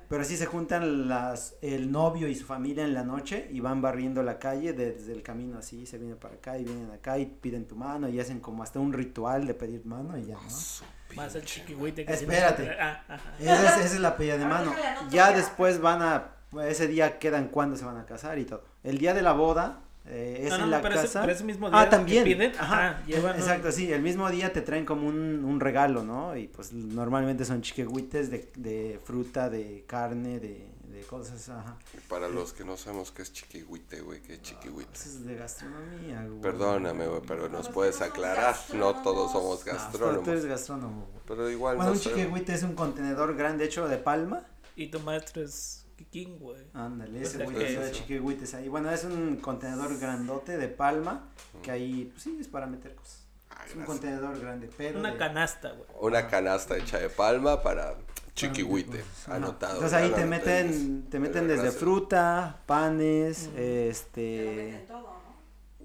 Pero 0.09 0.25
sí 0.25 0.37
se 0.37 0.45
juntan 0.45 1.09
las, 1.09 1.57
el 1.63 1.91
novio 1.91 2.29
y 2.29 2.35
su 2.35 2.45
familia 2.45 2.85
en 2.85 2.93
la 2.93 3.03
noche 3.03 3.49
y 3.51 3.61
van 3.61 3.81
barriendo 3.81 4.23
la 4.23 4.39
calle 4.39 4.75
desde 4.75 5.13
el 5.13 5.23
camino 5.23 5.57
así, 5.57 5.87
se 5.87 5.97
viene 5.97 6.17
para 6.17 6.35
acá 6.35 6.59
y 6.59 6.65
vienen 6.65 6.91
acá 6.91 7.19
y 7.19 7.25
piden 7.25 7.67
tu 7.67 7.77
mano 7.77 8.11
y 8.11 8.21
hacen 8.21 8.41
como 8.41 8.63
hasta 8.63 8.79
un 8.79 8.93
ritual 8.93 9.47
de 9.47 9.55
pedir 9.55 9.87
mano 9.87 10.19
y 10.19 10.27
ya, 10.27 10.35
¿no? 10.35 11.17
Más 11.17 11.35
el 11.35 11.47
chiquihuite 11.47 12.05
que 12.05 12.13
Espérate. 12.13 12.77
Ah. 12.79 13.03
Esa 13.41 13.79
es, 13.81 13.87
esa 13.87 13.95
es 13.95 14.01
la 14.01 14.17
pedida 14.19 14.37
de 14.37 14.45
mano. 14.45 14.75
Ya 15.11 15.33
después 15.33 15.81
van 15.81 16.03
a, 16.03 16.33
ese 16.69 16.89
día 16.89 17.19
quedan 17.19 17.49
cuándo 17.49 17.77
se 17.77 17.87
van 17.87 17.97
a 17.97 18.05
casar 18.05 18.39
y 18.39 18.45
todo. 18.45 18.65
El 18.83 18.99
día 18.99 19.15
de 19.15 19.23
la 19.23 19.33
boda 19.33 19.81
eh, 20.07 20.41
es 20.45 20.51
No, 20.51 20.59
no, 20.59 20.65
en 20.65 20.71
la 20.71 20.83
pero 20.83 20.95
ese- 20.95 21.05
casa. 21.05 21.21
pero 21.21 21.33
ese 21.33 21.45
mismo 21.45 21.71
día 21.71 21.81
ah, 21.81 21.85
que 21.85 21.91
también. 21.91 22.25
piden, 22.25 22.53
Ajá, 22.59 23.03
llevan 23.07 23.37
Exacto, 23.37 23.71
sí. 23.73 23.93
El 23.93 24.03
mismo 24.03 24.29
día 24.31 24.53
te 24.53 24.61
traen 24.61 24.85
como 24.85 25.07
un, 25.07 25.45
un 25.45 25.61
regalo, 25.61 26.03
¿no? 26.05 26.37
Y 26.37 26.49
pues 26.49 26.73
normalmente 26.73 27.45
son 27.45 27.63
chiquehuites 27.63 28.31
de, 28.31 28.51
de 28.57 29.01
fruta, 29.05 29.49
de 29.49 29.85
carne, 29.87 30.41
de, 30.41 30.67
de 30.91 31.01
cosas, 31.09 31.49
ajá. 31.49 31.77
Para 32.09 32.29
los 32.29 32.53
que 32.53 32.65
no 32.65 32.77
sabemos 32.77 33.13
qué 33.13 33.23
es 33.23 33.33
chiquihuite, 33.33 34.01
güey, 34.01 34.21
qué 34.23 34.35
es 34.35 34.43
chiquihuite. 34.43 34.91
Eso 34.93 35.09
es 35.09 35.25
de 35.25 35.37
gastronomía, 35.37 36.25
güey. 36.27 36.41
Perdóname, 36.41 37.07
güey, 37.07 37.23
pero 37.27 37.49
nos 37.49 37.69
puedes 37.69 38.01
aclarar. 38.03 38.57
No 38.75 38.95
todos 39.03 39.31
somos 39.33 39.65
No, 39.65 39.65
tú- 39.65 39.71
eres 39.71 40.45
gastrónomos. 40.45 40.49
gastrónomo, 40.49 41.07
güey. 41.13 41.23
Pero 41.29 41.49
igual 41.51 41.77
Bueno, 41.77 41.91
no 41.93 41.97
un 41.97 42.03
sé. 42.03 42.09
chiquehuite 42.11 42.53
es 42.55 42.63
un 42.65 42.75
contenedor 42.75 43.37
grande 43.37 43.65
hecho 43.65 43.87
de 43.89 43.99
palma. 43.99 44.43
Y 44.75 44.89
tu 44.89 45.01
maestro 45.01 45.43
es 45.43 45.82
Kikín, 45.97 46.39
güey. 46.39 46.63
Ándale, 46.75 47.23
ese 47.23 47.45
güey 47.45 47.57
que- 47.57 47.67
que 47.75 47.79
de 47.81 47.91
chiquihuites 47.93 48.55
ahí. 48.55 48.69
Bueno, 48.69 48.91
es 48.91 49.05
un 49.05 49.37
contenedor 49.37 49.99
grandote 49.99 50.57
de 50.59 50.69
palma 50.69 51.29
que 51.63 51.71
ahí, 51.71 52.11
pues 52.13 52.23
sí, 52.23 52.37
es 52.41 52.49
para 52.49 52.67
meter 52.67 52.95
cosas. 52.95 53.27
Ah, 53.51 53.63
Es 53.67 53.73
un 53.75 53.79
gracias. 53.81 53.87
contenedor 53.87 54.41
grande, 54.41 54.71
pero. 54.77 54.99
Una 54.99 55.13
de- 55.13 55.19
canasta, 55.19 55.71
güey. 55.73 55.85
Una 56.01 56.27
canasta 56.29 56.77
hecha 56.77 56.99
de 56.99 57.09
palma 57.11 57.63
para 57.63 57.97
chiquihuite. 58.35 59.05
Ajá. 59.25 59.37
Anotado. 59.37 59.75
Entonces 59.75 59.99
ahí 59.99 60.11
te 60.11 60.25
meten, 60.25 61.05
te 61.11 61.19
meten 61.19 61.47
desde 61.49 61.63
gracias. 61.65 61.81
fruta, 61.81 62.61
panes, 62.67 63.51
este, 63.57 64.87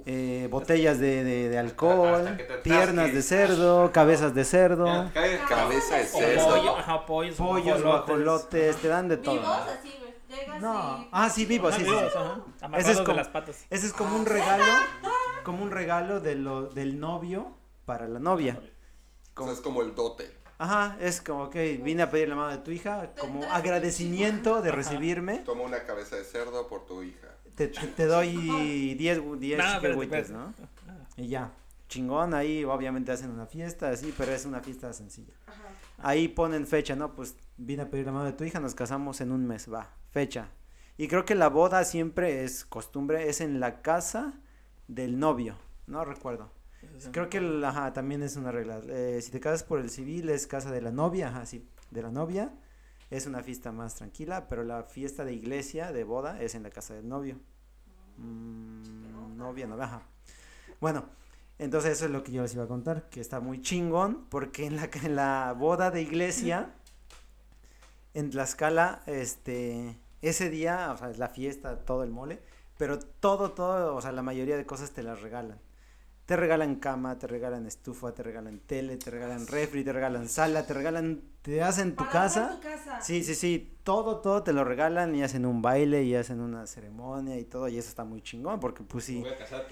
eh, 0.09 0.47
botellas 0.49 0.99
de, 0.99 1.23
de, 1.25 1.49
de 1.49 1.57
alcohol, 1.59 2.37
piernas 2.63 3.13
de 3.13 3.21
cerdo, 3.21 3.91
cabezas 3.91 4.33
de 4.33 4.45
cerdo, 4.45 5.11
Cae 5.13 5.37
Cabeza 5.49 5.97
de 5.97 6.05
cerdo. 6.05 6.45
pollo, 6.47 6.77
ajá, 6.77 7.05
pollos, 7.05 7.35
pollos, 7.35 7.83
guajolotes. 7.83 8.77
te 8.77 8.87
dan 8.87 9.09
de 9.09 9.17
todo. 9.17 9.33
Vivos, 9.35 9.47
así, 9.67 9.93
güey. 9.99 10.07
Llegas 10.39 10.61
No, 10.61 10.99
y... 11.03 11.09
ah, 11.11 11.29
sí, 11.29 11.45
vivos, 11.45 11.75
sí, 11.75 11.81
sí. 11.83 11.89
vivos, 11.89 12.13
ajá. 12.15 12.77
Ese 12.77 12.91
es 12.91 12.97
de 12.99 13.03
como- 13.03 13.17
las 13.17 13.27
patas. 13.27 13.65
Ese 13.69 13.85
es 13.87 13.93
como 13.93 14.15
un 14.15 14.25
regalo, 14.25 14.63
como 15.43 15.61
un 15.63 15.71
regalo 15.71 16.19
de 16.21 16.35
lo, 16.35 16.63
del 16.69 16.99
novio 17.01 17.51
para 17.85 18.07
la 18.07 18.19
novia. 18.19 18.59
O 19.35 19.43
sea, 19.43 19.53
es 19.53 19.59
como 19.61 19.81
el 19.81 19.93
dote. 19.93 20.31
Ajá, 20.57 20.97
es 20.99 21.21
como 21.21 21.49
que 21.49 21.77
vine 21.83 22.03
a 22.03 22.09
pedir 22.09 22.29
la 22.29 22.35
mano 22.35 22.49
de 22.49 22.57
tu 22.57 22.71
hija 22.71 23.11
como 23.19 23.43
agradecimiento 23.51 24.61
de 24.61 24.71
recibirme. 24.71 25.39
Toma 25.39 25.63
una 25.63 25.83
cabeza 25.83 26.15
de 26.15 26.23
cerdo 26.23 26.67
por 26.67 26.85
tu 26.85 27.03
hija. 27.03 27.26
Te, 27.57 27.67
te, 27.69 28.05
doy 28.05 28.93
10 28.95 29.21
gu- 29.21 29.37
10 29.37 29.57
No. 30.29 30.53
Y 31.17 31.27
ya, 31.27 31.51
chingón, 31.89 32.33
ahí 32.33 32.63
obviamente 32.63 33.11
hacen 33.11 33.31
una 33.31 33.45
fiesta, 33.47 33.89
así, 33.89 34.13
pero 34.17 34.31
es 34.31 34.45
una 34.45 34.59
fiesta 34.61 34.93
sencilla. 34.93 35.33
Ahí 35.97 36.27
ponen 36.27 36.67
fecha, 36.67 36.95
¿no? 36.95 37.15
Pues 37.15 37.35
vine 37.57 37.81
a 37.83 37.89
pedir 37.89 38.05
la 38.05 38.11
mano 38.11 38.25
de 38.25 38.33
tu 38.33 38.43
hija, 38.43 38.59
nos 38.59 38.75
casamos 38.75 39.19
en 39.21 39.31
un 39.31 39.45
mes, 39.47 39.71
va, 39.71 39.89
fecha. 40.11 40.49
Y 40.97 41.07
creo 41.07 41.25
que 41.25 41.35
la 41.35 41.49
boda 41.49 41.83
siempre 41.83 42.43
es 42.43 42.63
costumbre, 42.65 43.29
es 43.29 43.41
en 43.41 43.59
la 43.59 43.81
casa 43.81 44.33
del 44.87 45.19
novio, 45.19 45.55
no 45.87 46.05
recuerdo. 46.05 46.51
Creo 47.11 47.29
que 47.29 47.37
el- 47.39 47.63
ajá, 47.65 47.91
también 47.93 48.21
es 48.21 48.35
una 48.35 48.51
regla. 48.51 48.79
eh, 48.87 49.19
si 49.21 49.31
te 49.31 49.39
casas 49.39 49.63
por 49.63 49.79
el 49.79 49.89
civil 49.89 50.29
es 50.29 50.45
casa 50.47 50.71
de 50.71 50.81
la 50.81 50.91
novia, 50.91 51.29
ajá, 51.29 51.45
sí, 51.47 51.67
de 51.89 52.01
la 52.03 52.11
novia. 52.11 52.51
Es 53.09 53.25
una 53.25 53.41
fiesta 53.41 53.71
más 53.71 53.95
tranquila, 53.95 54.47
pero 54.49 54.63
la 54.63 54.83
fiesta 54.83 55.23
de 55.23 55.33
iglesia, 55.33 55.91
de 55.91 56.03
boda, 56.03 56.41
es 56.41 56.55
en 56.55 56.63
la 56.63 56.69
casa 56.69 56.93
del 56.93 57.07
novio. 57.07 57.39
Mm, 58.17 59.37
novia, 59.37 59.67
ajá. 59.79 60.01
Bueno, 60.81 61.05
entonces 61.59 61.93
eso 61.93 62.05
es 62.05 62.11
lo 62.11 62.23
que 62.23 62.31
yo 62.31 62.41
les 62.41 62.53
iba 62.53 62.65
a 62.65 62.67
contar, 62.67 63.09
que 63.09 63.21
está 63.21 63.39
muy 63.39 63.61
chingón, 63.61 64.25
porque 64.29 64.65
en 64.65 64.75
la, 64.75 64.89
en 65.03 65.15
la 65.15 65.53
boda 65.57 65.91
de 65.91 66.01
iglesia, 66.01 66.73
en 68.13 68.29
Tlaxcala, 68.29 69.03
este, 69.05 69.97
ese 70.21 70.49
día, 70.49 70.91
o 70.93 70.97
sea, 70.97 71.09
es 71.09 71.17
la 71.17 71.29
fiesta, 71.29 71.79
todo 71.85 72.03
el 72.03 72.11
mole, 72.11 72.41
pero 72.77 72.99
todo, 72.99 73.51
todo, 73.51 73.95
o 73.95 74.01
sea, 74.01 74.11
la 74.11 74.21
mayoría 74.21 74.57
de 74.57 74.65
cosas 74.65 74.91
te 74.91 75.03
las 75.03 75.21
regalan. 75.21 75.59
Te 76.27 76.35
regalan 76.35 76.75
cama, 76.75 77.17
te 77.17 77.25
regalan 77.25 77.65
estufa, 77.65 78.11
te 78.11 78.21
regalan 78.21 78.59
tele, 78.59 78.97
te 78.97 79.09
regalan 79.09 79.47
refri, 79.47 79.85
te 79.85 79.93
regalan 79.93 80.27
sala, 80.27 80.65
te 80.67 80.73
regalan, 80.73 81.21
te 81.41 81.63
hacen 81.63 81.95
tu 81.95 82.03
casa. 82.09 82.59
Sí, 83.01 83.23
sí, 83.23 83.33
sí, 83.33 83.77
todo, 83.83 84.17
todo 84.17 84.43
te 84.43 84.51
lo 84.51 84.65
regalan 84.65 85.15
y 85.15 85.23
hacen 85.23 85.45
un 85.45 85.61
baile 85.61 86.03
y 86.03 86.15
hacen 86.15 86.41
una 86.41 86.67
ceremonia 86.67 87.39
y 87.39 87.45
todo 87.45 87.69
y 87.69 87.77
eso 87.77 87.87
está 87.87 88.03
muy 88.03 88.21
chingón 88.21 88.59
porque 88.59 88.83
pues 88.83 89.05
sí, 89.05 89.23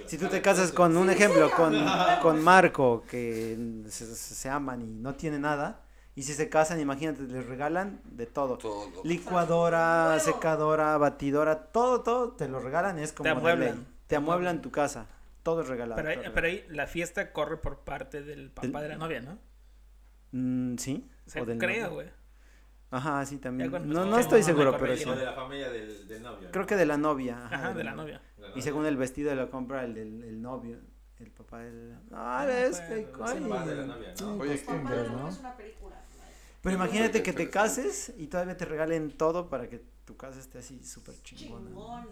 si 0.08 0.18
tú 0.18 0.28
te 0.28 0.42
casas 0.42 0.72
con 0.72 0.96
un 0.96 1.10
ejemplo, 1.10 1.52
con, 1.58 1.76
con 2.22 2.42
Marco 2.42 3.04
que 3.10 3.84
se, 3.90 4.16
se- 4.16 4.50
aman 4.50 4.82
y 4.82 4.86
no 4.86 5.14
tiene 5.16 5.40
nada 5.40 5.82
y 6.16 6.24
si 6.24 6.34
se 6.34 6.48
casan, 6.48 6.80
imagínate, 6.80 7.24
les 7.24 7.46
regalan 7.46 8.00
de 8.06 8.28
todo. 8.28 8.58
Todo. 8.60 9.04
Licuadora, 9.04 10.18
secadora, 10.22 10.98
batidora, 10.98 11.66
todo, 11.74 12.02
todo 12.02 12.32
te 12.32 12.48
lo 12.48 12.60
regalan 12.60 12.98
y 13.00 13.02
es 13.02 13.12
como 13.12 13.30
amueblan. 13.32 13.76
ley. 13.76 13.86
Te 14.08 14.16
amueblan 14.16 14.62
tu 14.62 14.72
casa, 14.72 15.08
todo 15.46 15.62
es 15.62 15.68
regalado. 15.68 15.96
Pero 16.02 16.10
ahí, 16.10 16.32
pero 16.34 16.48
ahí 16.48 16.66
la 16.70 16.88
fiesta 16.88 17.32
corre 17.32 17.58
por 17.58 17.82
parte 17.86 18.24
del 18.24 18.50
papá 18.50 18.68
Del- 18.68 18.82
de 18.82 18.90
la 18.90 18.98
novia, 18.98 19.22
¿no? 19.22 19.38
Mm, 20.32 20.76
sí. 20.78 21.08
O 21.26 21.30
sea, 21.30 21.44
o 21.44 21.46
del 21.46 21.60
creo, 21.60 21.92
güey. 21.94 22.10
Ajá, 22.90 23.24
sí, 23.26 23.38
también. 23.38 23.72
No, 23.72 24.06
no 24.06 24.18
estoy 24.18 24.42
seguro, 24.42 24.76
pero 24.78 24.98
sí. 24.98 25.06
De 25.06 25.24
la 25.24 25.34
familia 25.34 25.70
del, 25.70 26.08
del 26.08 26.24
novio. 26.24 26.50
Creo 26.52 26.66
que 26.66 26.76
de 26.76 26.86
la 26.88 26.98
novia. 26.98 27.46
Ajá, 27.46 27.74
de 27.74 27.84
la 27.84 27.94
novia. 27.94 28.22
Y 28.56 28.62
según 28.64 28.86
el 28.88 28.98
vestido 28.98 29.34
lo 29.36 29.50
compra 29.52 29.84
el, 29.86 29.96
el, 29.98 30.24
el 30.24 30.42
novio, 30.42 30.80
el 31.20 31.32
papá 31.32 31.60
del... 31.60 31.94
Ah, 32.12 32.42
Ah, 32.42 32.52
es 32.52 32.80
que... 32.82 32.96
de 32.96 33.48
la. 33.48 35.32
Pero 36.62 36.76
imagínate 36.76 37.22
que 37.22 37.34
te 37.34 37.50
cases 37.50 38.14
y 38.18 38.28
todavía 38.28 38.58
te 38.58 38.66
regalen 38.66 39.12
todo 39.12 39.50
para 39.50 39.70
que 39.70 39.84
tu 40.06 40.18
casa 40.18 40.40
esté 40.40 40.58
así 40.60 40.84
súper 40.84 41.16
chingona. 41.22 41.70
O 41.76 42.04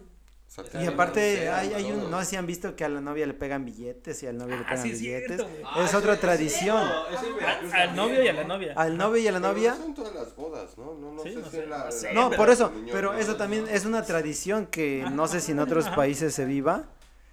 Y 0.80 0.86
aparte 0.86 1.48
hay, 1.48 1.72
hay 1.74 1.90
un, 1.92 2.10
no 2.10 2.20
sé 2.20 2.26
si 2.26 2.36
han 2.36 2.46
visto 2.46 2.76
que 2.76 2.84
a 2.84 2.88
la 2.88 3.00
novia 3.00 3.26
le 3.26 3.34
pegan 3.34 3.64
billetes 3.64 4.22
y 4.22 4.26
al 4.26 4.36
novio 4.38 4.56
le 4.56 4.62
Ah, 4.62 4.68
pegan 4.70 4.82
sí, 4.84 4.90
es 4.92 5.00
billetes. 5.00 5.36
cierto, 5.42 5.80
es 5.80 5.94
otra 5.94 6.20
tradición. 6.20 6.76
Al, 6.78 7.72
al 7.72 7.96
novio 7.96 8.22
y 8.22 8.28
a 8.28 8.32
la 8.32 8.44
novia. 8.44 8.72
Al 8.76 8.96
novio 8.96 9.22
y 9.22 9.26
a 9.28 9.32
la 9.32 9.40
novia. 9.40 9.70
no 9.72 9.76
son 9.78 9.94
todas 9.94 10.14
las 10.14 10.36
bodas, 10.36 10.78
¿no? 10.78 10.94
No, 10.94 11.12
no 11.12 11.22
Sí, 11.22 11.30
sé 11.30 11.40
no 11.40 11.44
si 11.46 11.50
sé, 11.56 11.64
en 11.64 11.70
la, 11.70 11.88
no 12.14 12.30
la- 12.30 12.36
por 12.36 12.50
eso, 12.50 12.70
Niño, 12.70 12.88
pero 12.92 13.12
no, 13.12 13.18
eso 13.18 13.36
también 13.36 13.64
no. 13.64 13.70
es 13.70 13.84
una 13.84 14.02
tradición 14.04 14.66
que 14.66 15.04
no 15.12 15.26
sé 15.26 15.40
si 15.40 15.52
en 15.52 15.58
otros 15.58 15.86
Ajá. 15.86 15.96
países 15.96 16.34
se 16.34 16.44
viva, 16.44 16.84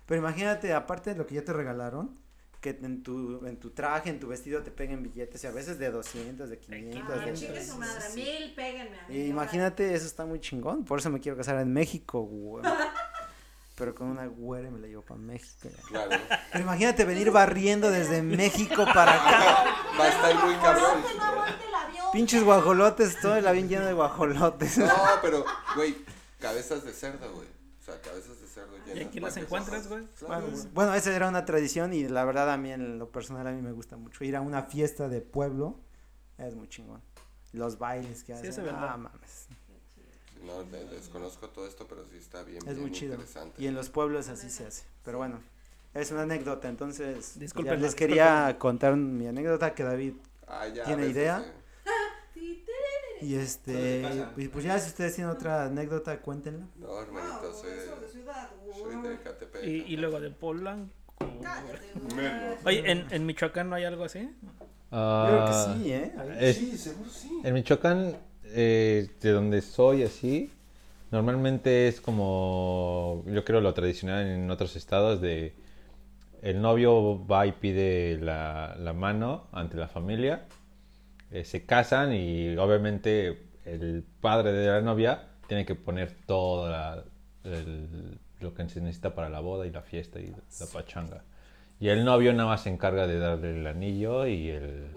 pero 0.08 0.20
imagínate, 0.20 0.74
aparte 0.74 1.12
de 1.12 1.18
lo 1.18 1.28
que 1.28 1.36
ya 1.36 1.44
te 1.46 1.54
regalaron, 1.54 2.18
que 2.62 2.70
en 2.70 3.02
tu, 3.02 3.46
en 3.48 3.58
tu 3.58 3.72
traje, 3.72 4.12
en 4.12 4.20
tu 4.20 4.28
vestido 4.28 4.62
te 4.62 4.70
peguen 4.70 5.02
billetes 5.02 5.44
y 5.44 5.48
a 5.48 5.52
veces 5.52 5.80
de 5.80 5.90
200, 5.90 6.48
de 6.48 6.60
500, 6.60 7.26
de... 7.26 7.34
Chingue 7.34 7.66
su 7.66 7.78
madre, 7.78 8.06
mil, 8.14 8.54
péguenme 8.54 9.00
a 9.00 9.08
mí. 9.08 9.16
Y 9.16 9.26
imagínate, 9.26 9.96
eso 9.96 10.06
está 10.06 10.26
muy 10.26 10.40
chingón, 10.40 10.86
por 10.86 11.00
eso 11.00 11.10
me 11.10 11.20
quiero 11.20 11.36
casar 11.36 11.60
en 11.60 11.74
México, 11.74 12.22
güey. 12.22 12.64
Pero 13.76 13.96
con 13.96 14.10
una 14.10 14.28
güera 14.28 14.70
me 14.70 14.80
la 14.80 14.88
llevo 14.88 15.02
para 15.02 15.20
México. 15.20 15.70
Claro. 15.88 16.12
Pero 16.52 16.64
imagínate 16.64 17.04
venir 17.04 17.32
barriendo 17.32 17.90
desde 17.90 18.22
México 18.22 18.86
para 18.94 19.16
acá. 19.16 19.66
Va 20.00 20.04
a 20.04 20.10
estar 20.10 20.36
muy 20.46 20.54
cabrón. 20.56 21.04
Pinches 22.14 22.44
guajolotes, 22.44 23.20
todo 23.20 23.38
el 23.38 23.48
avión 23.48 23.70
lleno 23.70 23.86
de 23.86 23.94
guajolotes. 23.94 24.78
No, 24.78 24.94
pero, 25.24 25.44
güey, 25.76 25.96
cabezas 26.40 26.84
de 26.84 26.94
cerdo, 26.94 27.34
güey. 27.34 27.48
O 27.82 27.84
sea, 27.84 28.00
cabezas 28.02 28.40
de 28.40 28.41
¿Y 28.96 29.00
aquí 29.00 29.20
las 29.20 29.38
encuentras, 29.38 29.88
güey? 29.88 30.06
Claro, 30.20 30.48
Bueno, 30.74 30.94
esa 30.96 31.16
era 31.16 31.28
una 31.30 31.46
tradición 31.46 31.94
y 31.94 32.08
la 32.08 32.26
verdad 32.26 32.52
a 32.52 32.58
mí 32.58 32.72
en 32.72 33.00
lo 33.00 33.10
personal 33.10 33.46
a 33.48 33.52
mí 33.52 33.62
me 33.62 33.72
gusta 33.72 33.98
mucho 33.98 34.24
ir 34.24 34.36
a 34.36 34.42
una 34.42 34.64
fiesta 34.64 35.08
de 35.10 35.22
pueblo. 35.22 35.76
Es 36.38 36.56
muy 36.56 36.68
chingón. 36.68 37.02
Los 37.54 37.78
bailes 37.78 38.24
que 38.24 38.36
Sí, 38.38 38.48
hacen. 38.48 38.68
ah, 38.70 38.98
mames. 38.98 39.48
No, 40.46 40.64
de- 40.64 40.86
desconozco 40.86 41.50
todo 41.50 41.68
esto, 41.68 41.86
pero 41.88 42.04
sí 42.06 42.18
está 42.18 42.42
bien, 42.44 42.58
Es 42.60 42.66
bien 42.76 42.82
muy 42.82 42.92
chido. 42.92 43.14
interesante. 43.14 43.62
Y 43.62 43.68
en 43.68 43.76
los 43.76 43.90
pueblos 43.90 44.28
así 44.30 44.50
se 44.50 44.66
hace. 44.66 44.84
Pero 45.06 45.20
bueno, 45.20 45.40
es 45.94 46.10
una 46.12 46.24
anécdota. 46.24 46.68
Entonces, 46.68 47.38
Disculpen, 47.40 47.74
les 47.74 47.82
disculpen. 47.92 48.08
quería 48.08 48.58
contar 48.58 48.96
mi 48.96 49.28
anécdota 49.28 49.76
que 49.76 49.84
David 49.84 50.14
Ah, 50.48 50.68
ya, 50.68 50.84
¿Tiene 50.86 51.08
idea? 51.08 51.40
ese- 51.40 51.62
y 53.22 53.36
este 53.36 54.02
y 54.36 54.48
pues 54.48 54.66
ya 54.66 54.80
si 54.80 54.88
ustedes 54.90 55.14
tienen 55.16 55.32
otra 55.32 55.66
anécdota 55.66 56.20
cuéntenla. 56.22 56.66
No, 56.78 57.00
hermanito, 57.02 57.54
soy 57.54 57.70
de 58.98 59.20
Catepec. 59.24 59.64
Y, 59.66 59.94
y 59.94 59.98
luego 59.98 60.20
de 60.20 60.30
Polanco. 60.32 60.92
Oye, 62.66 62.92
¿en, 62.92 63.06
¿en 63.12 63.26
Michoacán 63.26 63.70
no 63.70 63.76
hay 63.76 63.84
algo 63.86 64.04
así? 64.06 64.30
Ah, 64.92 65.26
Yo 65.28 65.36
creo 65.36 65.46
que 65.46 65.84
sí, 65.84 65.94
¿eh? 65.94 66.12
Es- 66.40 66.58
Sí, 66.58 66.78
seguro 66.78 67.10
sí. 67.10 67.42
En 67.44 67.54
Michoacán, 67.54 68.18
eh, 68.46 69.10
de 69.22 69.32
donde 69.32 69.62
soy 69.62 70.04
así, 70.04 70.52
normalmente 71.12 71.88
es 71.88 72.02
como, 72.02 73.24
yo 73.28 73.44
creo 73.46 73.62
lo 73.62 73.74
tradicional 73.74 74.26
en 74.28 74.50
otros 74.52 74.76
estados 74.76 75.22
de 75.22 75.54
el 76.42 76.60
novio 76.62 77.26
va 77.28 77.46
y 77.46 77.52
pide 77.52 78.18
la, 78.20 78.76
la 78.80 78.94
mano 78.94 79.48
ante 79.52 79.78
la 79.78 79.88
familia, 79.88 80.46
eh, 81.30 81.46
se 81.46 81.66
casan 81.66 82.14
y 82.14 82.58
obviamente 82.58 83.44
el 83.66 84.04
padre 84.22 84.52
de 84.52 84.68
la 84.68 84.82
novia 84.82 85.28
tiene 85.48 85.66
que 85.66 85.76
poner 85.76 86.12
todo 86.26 86.68
la- 86.70 87.04
el- 87.44 88.18
lo 88.42 88.54
que 88.54 88.68
se 88.70 88.82
necesita 88.82 89.14
para 89.16 89.30
la 89.30 89.40
boda 89.40 89.66
y 89.66 89.72
la 89.72 89.82
fiesta 89.82 90.20
y 90.20 90.28
la 90.60 90.66
pachanga. 90.72 91.24
Y 91.80 91.90
el 91.90 92.04
novio 92.06 92.32
nada 92.34 92.50
más 92.50 92.62
se 92.64 92.70
encarga 92.70 93.08
de 93.08 93.18
darle 93.18 93.60
el 93.60 93.66
anillo 93.68 94.26
y 94.28 94.50
el... 94.50 94.88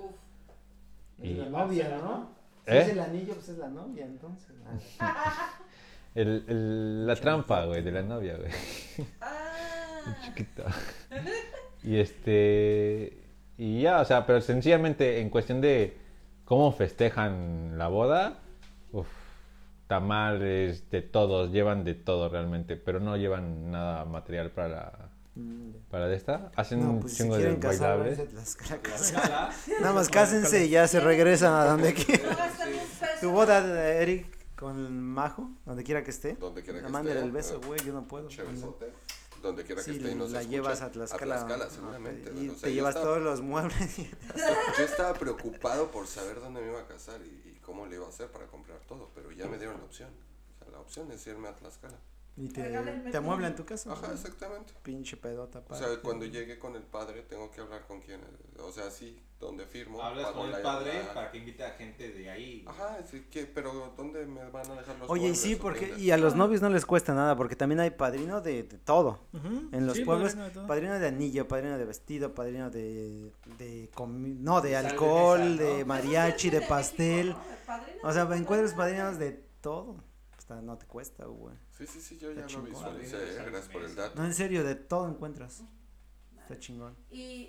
y- 1.22 1.35
la 1.35 1.48
novia, 1.48 1.98
¿no? 2.02 2.30
Si 2.66 2.70
¿Eh? 2.72 2.80
es 2.83 2.88
el 2.90 3.00
anillo, 3.00 3.35
pues 3.35 3.48
es 3.50 3.59
la 3.59 3.68
novia, 3.68 4.04
entonces. 4.04 4.54
El, 6.14 6.44
el- 6.46 7.07
la 7.09 7.16
trampa, 7.16 7.64
güey, 7.64 7.83
de 7.83 7.90
la 7.90 8.02
novia, 8.02 8.37
güey. 8.37 8.50
El 8.98 10.22
chiquito. 10.24 10.62
Y 11.83 11.96
este. 11.96 13.18
Y 13.59 13.83
ya, 13.83 14.00
o 14.00 14.04
sea, 14.04 14.24
pero 14.24 14.40
sencillamente 14.40 15.20
en 15.20 15.28
cuestión 15.28 15.61
de 15.61 15.96
cómo 16.44 16.70
festejan 16.70 17.78
la 17.78 17.88
boda, 17.88 18.38
uf, 18.92 19.09
tamales, 20.00 20.90
de 20.90 21.02
todos, 21.02 21.50
llevan 21.52 21.85
de 21.85 21.94
todo 21.94 22.28
realmente, 22.28 22.76
pero 22.76 23.00
no 23.00 23.16
llevan 23.16 23.70
nada 23.70 24.04
material 24.04 24.50
para 24.50 24.68
la. 24.68 25.11
Para 25.90 26.07
de 26.07 26.14
esta. 26.16 26.52
Hacen 26.54 26.80
No, 26.80 26.90
un 26.92 27.00
pues 27.00 27.12
si 27.14 27.22
chingo 27.22 27.35
de 27.37 27.42
quieren 27.42 27.61
casar, 27.61 27.98
bailables. 27.98 28.28
Tlaxcala. 28.30 29.50
Nada 29.80 29.92
más 29.92 30.09
cásense 30.09 30.64
y 30.66 30.68
ya 30.68 30.87
se 30.87 31.00
regresan 31.00 31.52
a 31.54 31.64
donde 31.64 31.92
quieran. 31.92 32.37
Tu 33.20 33.30
boda, 33.30 33.59
Eric, 33.94 34.26
con 34.54 35.00
Majo, 35.00 35.50
donde 35.66 35.83
quiera 35.83 36.04
que 36.04 36.11
esté. 36.12 36.35
Donde 36.35 36.62
quiera 36.62 36.80
que 36.83 36.88
Mándale 36.88 37.16
esté, 37.16 37.26
el 37.26 37.33
beso, 37.33 37.54
eh, 37.57 37.66
güey, 37.66 37.80
yo 37.85 37.92
no 37.92 38.07
puedo. 38.07 38.28
Donde 39.42 39.64
quiera 39.64 39.83
que 39.83 39.90
Sí, 39.90 39.96
esté 39.98 40.12
y 40.12 40.14
nos 40.14 40.30
la 40.30 40.42
llevas 40.44 40.80
a 40.83 40.90
Tlaxcala. 40.92 41.35
A 41.35 41.38
Tlaxcala, 41.46 41.64
¿no? 41.64 41.70
seguramente. 41.70 42.30
Y 42.30 42.35
güey. 42.35 42.48
O 42.50 42.54
sea, 42.54 42.68
te 42.68 42.72
llevas 42.74 42.94
estaba- 42.94 43.07
todos 43.07 43.22
los 43.22 43.40
muebles. 43.42 43.98
y- 43.98 44.11
Yo 44.78 44.85
estaba 44.85 45.12
preocupado 45.14 45.90
por 45.90 46.07
saber 46.07 46.40
dónde 46.40 46.61
me 46.62 46.68
iba 46.68 46.80
a 46.80 46.87
casar 46.87 47.20
y 47.26 47.43
cómo 47.64 47.87
le 47.87 47.96
iba 47.96 48.07
a 48.07 48.09
hacer 48.09 48.31
para 48.31 48.46
comprar 48.46 48.81
todo, 48.87 49.11
pero 49.14 49.33
ya 49.33 49.46
me 49.46 49.59
dieron 49.59 49.79
la 49.79 49.85
opción. 49.85 50.11
La 50.70 50.81
opción 50.81 51.11
es 51.12 51.27
irme 51.27 51.48
a 51.48 51.57
Tlaxcala. 51.57 51.98
Y 52.37 52.49
te, 52.49 52.62
te 53.12 53.16
amueblan 53.16 53.55
tu 53.55 53.64
casa. 53.64 53.92
Ajá, 53.92 54.09
¿no? 54.09 54.14
exactamente. 54.14 54.73
Pinche 54.83 55.16
pedota, 55.16 55.61
O 55.61 55.64
padre. 55.64 55.87
sea, 55.87 56.01
cuando 56.03 56.25
llegue 56.27 56.59
con 56.59 56.75
el 56.75 56.83
padre 56.83 57.23
tengo 57.23 57.49
que 57.53 57.61
hablar 57.61 57.87
con 57.87 58.01
quién. 58.01 58.20
O 58.59 58.73
sea, 58.73 58.90
sí, 58.90 59.16
donde 59.38 59.66
firmo. 59.66 60.03
Hablas 60.03 60.33
con 60.33 60.51
la- 60.51 60.57
el 60.57 60.62
padre 60.64 61.05
la- 61.05 61.14
para 61.14 61.31
que 61.31 61.38
invite 61.38 61.64
a 61.64 61.70
gente 61.75 62.11
de 62.12 62.29
ahí. 62.31 62.64
Ajá, 62.66 62.99
sí, 63.09 63.27
que, 63.31 63.47
pero 63.47 63.92
¿dónde 63.97 64.27
me 64.27 64.51
van 64.51 64.68
a 64.68 64.75
dejar 64.75 64.99
los 64.99 65.09
Oye, 65.11 65.29
y 65.29 65.35
sí, 65.37 65.55
o 65.55 65.59
porque 65.59 65.87
dónde? 65.90 66.03
y 66.03 66.11
a 66.11 66.16
los 66.16 66.35
novios 66.35 66.61
no 66.61 66.70
les 66.70 66.85
cuesta 66.85 67.14
nada, 67.14 67.37
porque 67.37 67.55
también 67.55 67.79
hay 67.79 67.90
padrino 67.90 68.40
de, 68.40 68.64
de 68.64 68.79
todo. 68.79 69.20
Ujú, 69.33 69.68
En 69.70 69.87
los 69.87 69.97
sí, 69.97 70.05
pueblos, 70.05 70.31
padrino 70.33 70.44
de 70.47 70.51
todo. 70.51 70.66
padrino 70.66 70.99
de 70.99 71.07
anillo, 71.07 71.47
padrino 71.47 71.79
de 71.79 71.85
vestido, 71.85 72.35
padrino 72.35 72.68
de, 72.68 73.31
de 73.59 73.90
comi- 73.94 74.38
no, 74.40 74.61
de 74.61 74.70
De 74.70 74.75
de 74.83 74.88
alcohol, 74.88 75.38
mesa, 75.38 75.62
¿no? 75.62 75.77
de 75.77 75.85
mariachi, 75.85 76.51
de 76.51 76.62
pastel. 76.62 77.37
O 78.03 78.12
sea, 78.12 78.23
encuentras 78.35 78.75
padrinos 78.75 79.18
de 79.20 79.40
todo. 79.61 79.94
Hasta 80.37 80.61
no 80.61 80.77
te 80.77 80.87
cuesta, 80.87 81.27
güey. 81.27 81.55
Sí, 81.76 81.87
sí, 81.87 82.00
sí, 82.00 82.18
yo 82.18 82.30
ya 82.32 82.46
lo 82.46 82.62
visualicé, 82.62 83.16
eh, 83.16 83.44
gracias 83.46 83.68
por 83.68 83.82
el 83.82 83.94
dato. 83.94 84.14
No, 84.16 84.24
en 84.24 84.34
serio, 84.34 84.64
de 84.64 84.76
todo 84.76 85.08
encuentras. 85.08 85.62
Está 86.40 86.58
chingón. 86.58 86.96
Y 87.10 87.48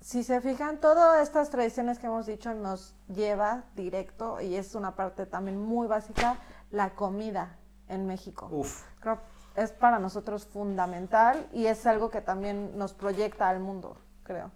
si 0.00 0.24
se 0.24 0.40
fijan, 0.40 0.80
todas 0.80 1.22
estas 1.22 1.50
tradiciones 1.50 1.98
que 1.98 2.06
hemos 2.06 2.26
dicho 2.26 2.54
nos 2.54 2.94
lleva 3.08 3.64
directo, 3.76 4.40
y 4.40 4.54
es 4.54 4.74
una 4.74 4.96
parte 4.96 5.26
también 5.26 5.58
muy 5.58 5.86
básica, 5.86 6.38
la 6.70 6.94
comida 6.94 7.58
en 7.88 8.06
México. 8.06 8.48
Uf. 8.50 8.84
Creo 9.00 9.20
es 9.56 9.72
para 9.72 9.98
nosotros 9.98 10.46
fundamental 10.46 11.48
y 11.52 11.66
es 11.66 11.86
algo 11.86 12.10
que 12.10 12.20
también 12.20 12.76
nos 12.78 12.94
proyecta 12.94 13.48
al 13.48 13.60
mundo, 13.60 13.96
creo. 14.22 14.50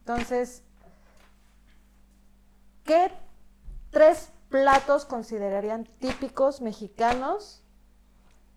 Entonces, 0.00 0.62
¿qué 2.84 3.10
tres 3.90 4.30
platos 4.48 5.04
considerarían 5.04 5.84
típicos 5.98 6.60
mexicanos 6.60 7.64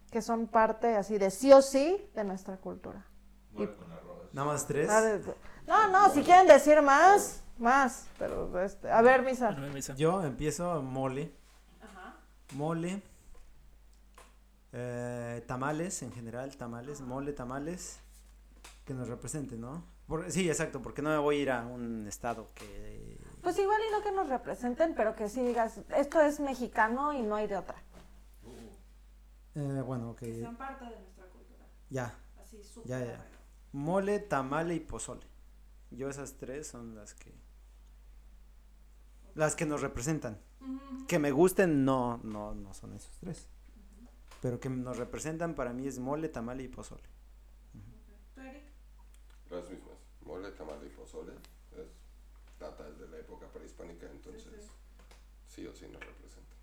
que 0.10 0.22
son 0.22 0.48
parte 0.48 0.96
así 0.96 1.18
de 1.18 1.30
sí 1.32 1.52
o 1.54 1.62
sí 1.62 2.10
de 2.16 2.24
nuestra 2.24 2.58
cultura? 2.58 3.06
Nada 4.34 4.48
más 4.48 4.66
tres. 4.68 4.90
Ah, 4.90 5.20
No, 5.68 5.88
no, 5.88 6.14
si 6.14 6.22
quieren 6.24 6.48
decir 6.48 6.82
más, 6.82 7.42
más, 7.58 8.08
pero 8.18 8.60
este, 8.64 8.92
a 8.92 9.02
ver, 9.02 9.22
Misa. 9.24 9.56
Yo 9.96 10.24
empiezo 10.24 10.82
mole. 10.82 11.32
Mole. 12.54 13.02
eh, 14.72 15.44
tamales 15.48 16.02
en 16.04 16.12
general, 16.12 16.56
tamales, 16.58 17.02
mole, 17.02 17.34
tamales. 17.34 18.00
Que 18.86 18.94
nos 18.94 19.08
representen, 19.08 19.62
¿no? 19.62 19.84
Por- 20.08 20.32
sí, 20.32 20.50
exacto, 20.50 20.82
porque 20.82 21.02
no 21.04 21.10
me 21.10 21.18
voy 21.18 21.38
a 21.38 21.42
ir 21.42 21.52
a 21.52 21.66
un 21.66 22.08
estado 22.08 22.48
que... 22.56 23.18
Pues 23.44 23.58
igual 23.60 23.80
y 23.88 23.92
no 23.92 24.02
que 24.02 24.12
nos 24.12 24.28
representen, 24.30 24.96
pero 24.96 25.16
que 25.16 25.30
sí 25.30 25.42
digas, 25.44 25.80
esto 25.96 26.20
es 26.22 26.40
mexicano 26.40 27.14
y 27.14 27.22
no 27.22 27.36
hay 27.36 27.46
de 27.48 27.56
otra. 27.58 27.76
Eh, 29.60 29.82
bueno, 29.82 30.12
ok. 30.12 30.22
parte 30.58 30.86
de 30.86 31.00
nuestra 31.00 31.26
cultura, 31.26 31.66
Ya, 31.90 32.18
así 32.42 32.62
ya, 32.86 33.04
ya. 33.04 33.26
Mole, 33.72 34.20
tamale 34.20 34.76
y 34.76 34.80
pozole. 34.80 35.26
Yo 35.92 36.10
esas 36.10 36.36
tres 36.36 36.68
son 36.68 36.96
las 36.96 37.14
que... 37.14 37.34
Las 39.36 39.56
que 39.56 39.66
nos 39.66 39.82
representan. 39.82 40.40
Que 41.08 41.20
me 41.20 41.32
gusten, 41.32 41.86
no, 41.86 42.20
no, 42.24 42.54
no 42.54 42.74
son 42.74 42.94
esos 42.94 43.16
tres. 43.20 43.48
Pero 44.42 44.60
que 44.60 44.70
nos 44.70 44.98
representan 44.98 45.56
para 45.56 45.74
mí 45.74 45.88
es 45.88 46.00
mole, 46.00 46.30
tamale 46.30 46.64
y 46.64 46.68
pozole. 46.68 47.04
Las 49.50 49.70
mismas. 49.70 49.98
Mole, 50.22 50.52
tamal 50.52 50.80
y 50.86 50.90
pozole. 50.90 51.34
Es, 51.72 51.88
data 52.60 52.84
de 52.84 53.08
la 53.08 53.18
época 53.18 53.48
prehispánica, 53.48 54.06
entonces 54.12 54.70
sí 55.48 55.66
o 55.66 55.74
sí 55.74 55.88
nos 55.88 56.06
representa. 56.06 56.56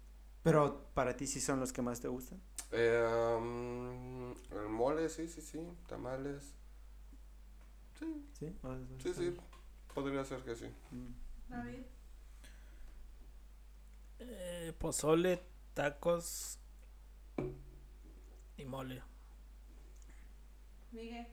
Pero 0.43 0.87
para 0.95 1.17
ti 1.17 1.27
sí 1.27 1.41
son 1.41 1.59
los 1.59 1.73
que 1.73 1.83
más 1.83 2.01
te 2.01 2.09
gustan. 2.09 2.41
Eh, 2.73 3.37
um, 3.39 4.33
el 4.53 4.69
mole, 4.69 5.09
sí, 5.09 5.29
sí, 5.29 5.41
sí. 5.41 5.61
Tamales. 5.89 6.55
Sí, 7.99 8.07
Sí, 8.39 8.53
O- 8.63 8.77
sí, 9.03 9.15
sí. 9.15 9.37
Podría 9.95 10.25
ser 10.25 10.41
que 10.43 10.55
sí. 10.55 10.67
Mm. 10.91 11.13
Eh, 14.19 14.73
pozole, 14.79 15.41
tacos 15.75 16.59
y 18.57 18.65
mole. 18.65 19.03
Miguel, 20.93 21.27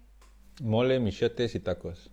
Mole, 0.61 0.99
michotes 0.99 1.55
y 1.55 1.59
tacos. 1.59 2.09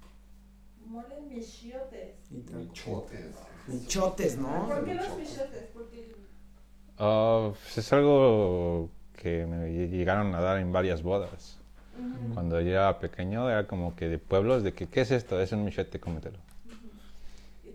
mole 0.86 1.20
michiotes. 1.22 2.16
Y 2.30 2.40
tacos. 2.42 2.72
Chotes. 2.72 3.34
Michotes, 3.66 4.36
¿no? 4.38 4.66
¿Por 4.68 4.84
qué 4.84 4.94
los 4.94 5.18
michiotes? 5.18 5.64
Porque 5.72 6.16
pues 6.96 7.78
es 7.78 7.92
algo 7.92 8.90
que 9.20 9.46
me 9.46 9.68
ll- 9.68 9.90
llegaron 9.90 10.34
a 10.34 10.40
dar 10.40 10.58
en 10.58 10.72
varias 10.72 11.02
bodas. 11.02 11.58
Cuando 12.34 12.60
yo 12.60 12.70
era 12.70 12.98
pequeño 12.98 13.48
era 13.50 13.66
como 13.66 13.94
que 13.94 14.08
de 14.08 14.18
pueblos, 14.18 14.62
de 14.62 14.72
que, 14.72 14.88
¿qué 14.88 15.02
es 15.02 15.10
esto? 15.10 15.40
Es 15.40 15.52
un 15.52 15.64
michote, 15.64 16.00
cómetelo. 16.00 16.38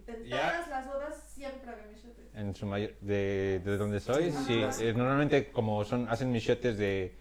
en 0.08 0.25
Ya. 0.25 0.51
todas 0.51 0.69
las 0.69 0.88
bodas 0.88 1.23
siempre 1.34 1.69
había 1.71 1.86
michiotes. 1.93 2.25
En 2.34 2.55
su 2.55 2.65
mayor, 2.65 2.91
de, 3.01 3.62
de 3.63 3.77
donde 3.77 3.99
soy, 3.99 4.31
sí. 4.31 4.63
eh, 4.79 4.93
normalmente 4.95 5.51
como 5.51 5.84
son, 5.86 6.08
hacen 6.10 6.31
michotes 6.31 6.77
de... 6.77 7.15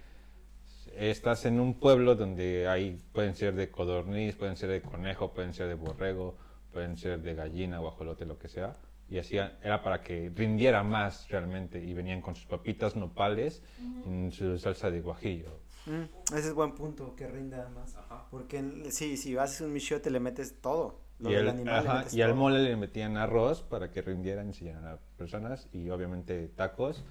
Estás 0.96 1.44
en 1.44 1.58
un 1.60 1.74
pueblo 1.74 2.14
donde 2.14 2.68
hay, 2.68 3.00
pueden 3.12 3.34
ser 3.34 3.54
de 3.54 3.68
codorniz, 3.68 4.36
pueden 4.36 4.56
ser 4.56 4.70
de 4.70 4.80
conejo, 4.80 5.32
pueden 5.34 5.52
ser 5.52 5.66
de 5.68 5.74
borrego, 5.74 6.36
pueden 6.72 6.96
ser 6.96 7.20
de 7.20 7.34
gallina, 7.34 7.78
guajolote, 7.78 8.24
lo 8.24 8.38
que 8.38 8.48
sea. 8.48 8.74
Y 9.08 9.18
hacían, 9.18 9.52
era 9.62 9.82
para 9.82 10.02
que 10.02 10.32
rindiera 10.34 10.82
más 10.82 11.28
realmente. 11.28 11.82
Y 11.82 11.92
venían 11.94 12.20
con 12.22 12.34
sus 12.34 12.46
papitas 12.46 12.96
nopales 12.96 13.62
en 14.06 14.32
su 14.32 14.58
salsa 14.58 14.90
de 14.90 15.00
guajillo. 15.00 15.60
Mm, 15.86 16.34
ese 16.34 16.48
es 16.48 16.54
buen 16.54 16.74
punto, 16.74 17.14
que 17.14 17.26
rinda 17.26 17.68
más. 17.74 17.96
Porque 18.30 18.58
en- 18.58 18.90
sí, 18.90 19.16
si 19.16 19.36
haces 19.36 19.60
un 19.60 19.72
michote 19.72 20.10
le 20.10 20.20
metes 20.20 20.60
todo. 20.60 21.02
Lo 21.20 21.30
y 21.30 21.34
del 21.34 21.42
el- 21.44 21.48
animal 21.50 21.86
ajá, 21.86 21.98
metes 21.98 22.14
y 22.14 22.22
al 22.22 22.30
todo. 22.30 22.40
mole 22.40 22.58
le 22.62 22.76
metían 22.76 23.16
arroz 23.16 23.62
para 23.62 23.90
que 23.92 24.02
rindieran 24.02 24.48
y 24.50 24.52
llenaran 24.52 24.98
personas. 25.16 25.68
Y 25.72 25.90
obviamente 25.90 26.48
tacos. 26.48 27.04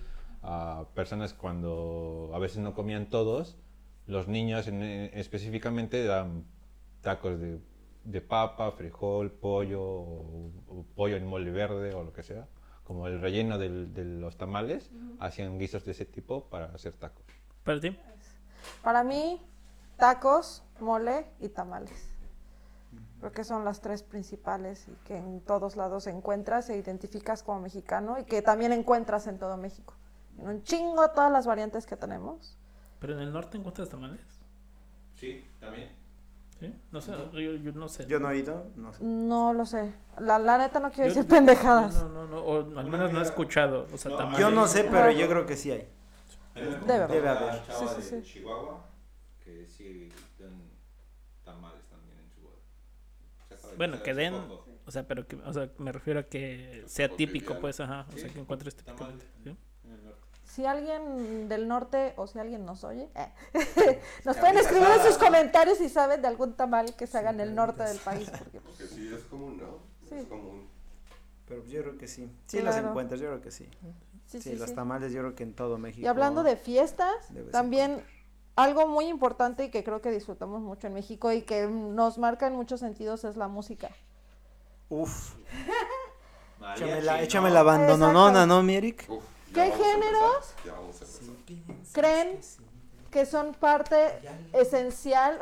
a 0.46 0.88
personas 0.94 1.34
cuando 1.34 2.32
a 2.34 2.38
veces 2.38 2.58
no 2.58 2.74
comían 2.74 3.10
todos, 3.10 3.58
los 4.08 4.28
niños 4.28 4.68
en- 4.68 4.84
en- 4.84 5.18
específicamente 5.18 6.04
daban 6.04 6.44
tacos 7.00 7.40
de, 7.40 7.60
de 8.04 8.22
papa, 8.22 8.72
frijol, 8.72 9.32
pollo, 9.32 9.82
o, 9.84 10.52
o 10.68 10.86
pollo 10.96 11.16
en 11.16 11.26
mole 11.26 11.52
verde 11.52 11.94
o 11.94 12.04
lo 12.04 12.14
que 12.14 12.24
sea. 12.24 12.48
Como 12.84 13.08
el 13.08 13.22
relleno 13.22 13.58
del- 13.58 13.94
de 13.94 14.04
los 14.04 14.38
tamales, 14.38 14.92
hacían 15.20 15.58
guisos 15.58 15.86
de 15.86 15.92
ese 15.92 16.06
tipo 16.06 16.50
para 16.50 16.66
hacer 16.66 16.94
tacos. 16.94 17.26
¿Para 17.64 17.80
ti? 17.80 17.98
Para 18.82 19.04
mí, 19.04 19.42
tacos, 19.98 20.64
mole 20.80 21.26
y 21.40 21.48
tamales. 21.50 22.10
Creo 23.20 23.32
que 23.32 23.46
son 23.46 23.64
las 23.64 23.80
tres 23.80 24.04
principales 24.04 24.86
y 24.90 24.92
que 25.06 25.16
en 25.16 25.40
todos 25.40 25.78
lados 25.78 26.08
encuentras 26.08 26.70
e 26.70 26.78
identificas 26.78 27.42
como 27.42 27.62
mexicano 27.62 28.20
y 28.20 28.26
que 28.26 28.42
también 28.42 28.74
encuentras 28.74 29.28
en 29.28 29.40
todo 29.40 29.56
México. 29.56 29.94
En 30.38 30.48
un 30.50 30.64
chingo 30.64 31.10
todas 31.12 31.32
las 31.32 31.46
variantes 31.48 31.86
que 31.86 31.96
tenemos. 31.96 32.58
¿Pero 33.00 33.14
en 33.14 33.20
el 33.22 33.32
norte 33.32 33.58
encuentras 33.58 33.88
tamales? 33.88 34.20
Sí, 35.16 35.50
también. 35.62 35.90
¿Sí? 36.64 36.74
No 36.92 37.02
sé, 37.02 37.12
yo, 37.34 37.40
yo 37.56 37.72
no 37.74 37.90
sé. 37.90 38.06
Yo 38.08 38.20
no 38.20 38.32
he 38.32 38.38
ido, 38.38 38.72
no 38.78 38.94
sé. 38.94 39.04
No 39.04 39.52
lo 39.54 39.66
sé. 39.66 39.94
La, 40.20 40.40
la 40.40 40.58
neta 40.58 40.80
no 40.80 40.92
quiero 40.92 41.10
Yo- 41.10 41.16
decir 41.16 41.30
pendejadas. 41.30 42.04
No, 42.04 42.10
no, 42.10 42.28
no, 42.28 42.38
o 42.40 42.80
al 42.80 42.88
menos 42.90 43.12
no 43.12 43.20
he 43.20 43.24
escuchado. 43.24 43.86
O 43.94 43.98
sea, 43.98 44.16
tamales. 44.16 44.40
Yo 44.40 44.50
no 44.50 44.66
sé, 44.68 44.86
pero 44.86 45.12
yo 45.12 45.28
creo 45.28 45.46
que 45.46 45.58
sí 45.58 45.72
hay. 45.72 45.90
Debe 46.56 46.94
haber. 47.04 47.10
Debe 47.10 47.30
haber. 47.30 47.62
Sí, 47.68 47.86
sí, 47.98 48.02
sí. 48.02 48.22
Chihuahua 48.24 48.86
que 49.44 49.68
sí 49.68 50.10
dan 50.40 50.54
tamales 51.44 51.84
también 51.90 52.18
en 52.18 52.30
su 52.30 52.42
boda. 52.44 53.76
Bueno, 53.76 54.02
que 54.02 54.14
den, 54.14 54.34
o 54.86 54.92
sea, 54.92 55.06
pero 55.06 55.28
que, 55.28 55.36
o 55.36 55.52
sea, 55.52 55.70
me 55.80 55.92
refiero 55.92 56.22
a 56.22 56.24
que 56.24 56.84
sea 56.88 57.10
típico, 57.10 57.60
pues, 57.60 57.82
ajá, 57.82 58.06
o 58.14 58.18
sea, 58.18 58.30
que 58.30 58.40
encuentres 58.40 58.74
típicamente. 58.76 59.26
¿sí? 59.44 59.58
Si 60.54 60.68
alguien 60.68 61.50
del 61.50 61.68
norte 61.68 62.14
o 62.16 62.28
si 62.28 62.38
alguien 62.38 62.64
nos 62.64 62.84
oye, 62.84 63.10
eh, 63.16 64.00
nos 64.24 64.38
pueden 64.38 64.58
escribir 64.58 64.88
en 64.88 65.02
sus 65.02 65.18
comentarios 65.18 65.80
si 65.80 65.90
saben 65.90 66.22
de 66.22 66.28
algún 66.28 66.54
tamal 66.54 66.96
que 66.96 67.08
se 67.08 67.18
haga 67.18 67.32
en 67.32 67.40
el 67.40 67.56
norte 67.56 67.82
del 67.82 67.98
país. 67.98 68.30
Porque, 68.38 68.60
pues, 68.62 68.78
Porque 68.78 68.86
sí 68.94 69.12
es 69.12 69.24
común, 69.24 69.58
¿no? 69.58 69.80
Sí. 70.08 70.14
Es 70.14 70.26
común. 70.28 70.68
Pero 71.48 71.66
yo 71.66 71.82
creo 71.82 71.98
que 71.98 72.08
sí. 72.08 72.32
Sí 72.46 72.62
las 72.62 72.78
encuentras, 72.78 73.20
yo 73.20 73.30
creo 73.30 73.42
que 73.42 73.50
sí. 73.50 73.68
sí, 74.28 74.42
Sí, 74.42 74.42
sí, 74.42 74.56
los 74.56 74.70
sí. 74.70 74.76
tamales 74.76 75.12
yo 75.12 75.22
creo 75.22 75.34
que 75.34 75.42
en 75.42 75.56
todo 75.56 75.80
México. 75.80 76.06
Y 76.06 76.08
hablando 76.08 76.44
de 76.44 76.56
fiestas, 76.56 77.16
también 77.52 78.04
algo 78.56 78.88
muy 78.88 79.06
importante 79.06 79.66
y 79.66 79.70
que 79.72 79.84
creo 79.84 80.02
que 80.02 80.12
disfrutamos 80.12 80.62
mucho 80.62 80.86
en 80.86 80.94
México 80.94 81.32
y 81.32 81.42
que 81.42 81.66
nos 81.66 82.20
marca 82.20 82.46
en 82.46 82.54
muchos 82.54 82.80
sentidos 82.80 83.24
es 83.24 83.38
la 83.38 83.48
música. 83.48 83.90
Uf. 84.90 85.34
Échame 86.76 87.02
la, 87.02 87.22
échame 87.22 87.50
la 87.50 87.64
bandononona, 87.64 88.44
Exacto. 88.44 88.48
¿no, 88.48 88.64
mi 88.64 88.76
Eric? 88.76 89.06
Uf, 89.10 89.24
¿Qué 89.54 89.72
géneros? 89.72 90.56
empezar, 90.58 90.66
Ya 90.66 90.74
vamos 90.74 91.02
a 91.02 91.06
empezar. 91.06 91.94
¿Creen 91.94 92.40
que 93.12 93.26
son 93.26 93.54
parte 93.54 94.20
esencial 94.54 95.40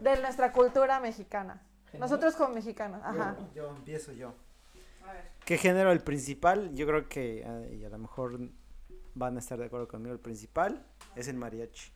de 0.00 0.20
nuestra 0.20 0.52
cultura 0.52 1.00
mexicana? 1.00 1.62
Nosotros 1.98 2.34
como 2.34 2.54
mexicanos, 2.54 3.00
ajá. 3.04 3.36
Yo, 3.54 3.62
yo 3.62 3.76
empiezo 3.76 4.12
yo. 4.12 4.34
¿Qué 5.44 5.58
género 5.58 5.92
el 5.92 6.00
principal? 6.00 6.74
Yo 6.74 6.86
creo 6.86 7.08
que, 7.08 7.44
ah, 7.46 7.72
y 7.72 7.84
a 7.84 7.88
lo 7.88 7.98
mejor 7.98 8.38
van 9.14 9.36
a 9.36 9.38
estar 9.38 9.58
de 9.58 9.66
acuerdo 9.66 9.86
conmigo, 9.86 10.12
el 10.12 10.20
principal 10.20 10.84
es 11.14 11.28
el 11.28 11.36
mariachi. 11.36 11.92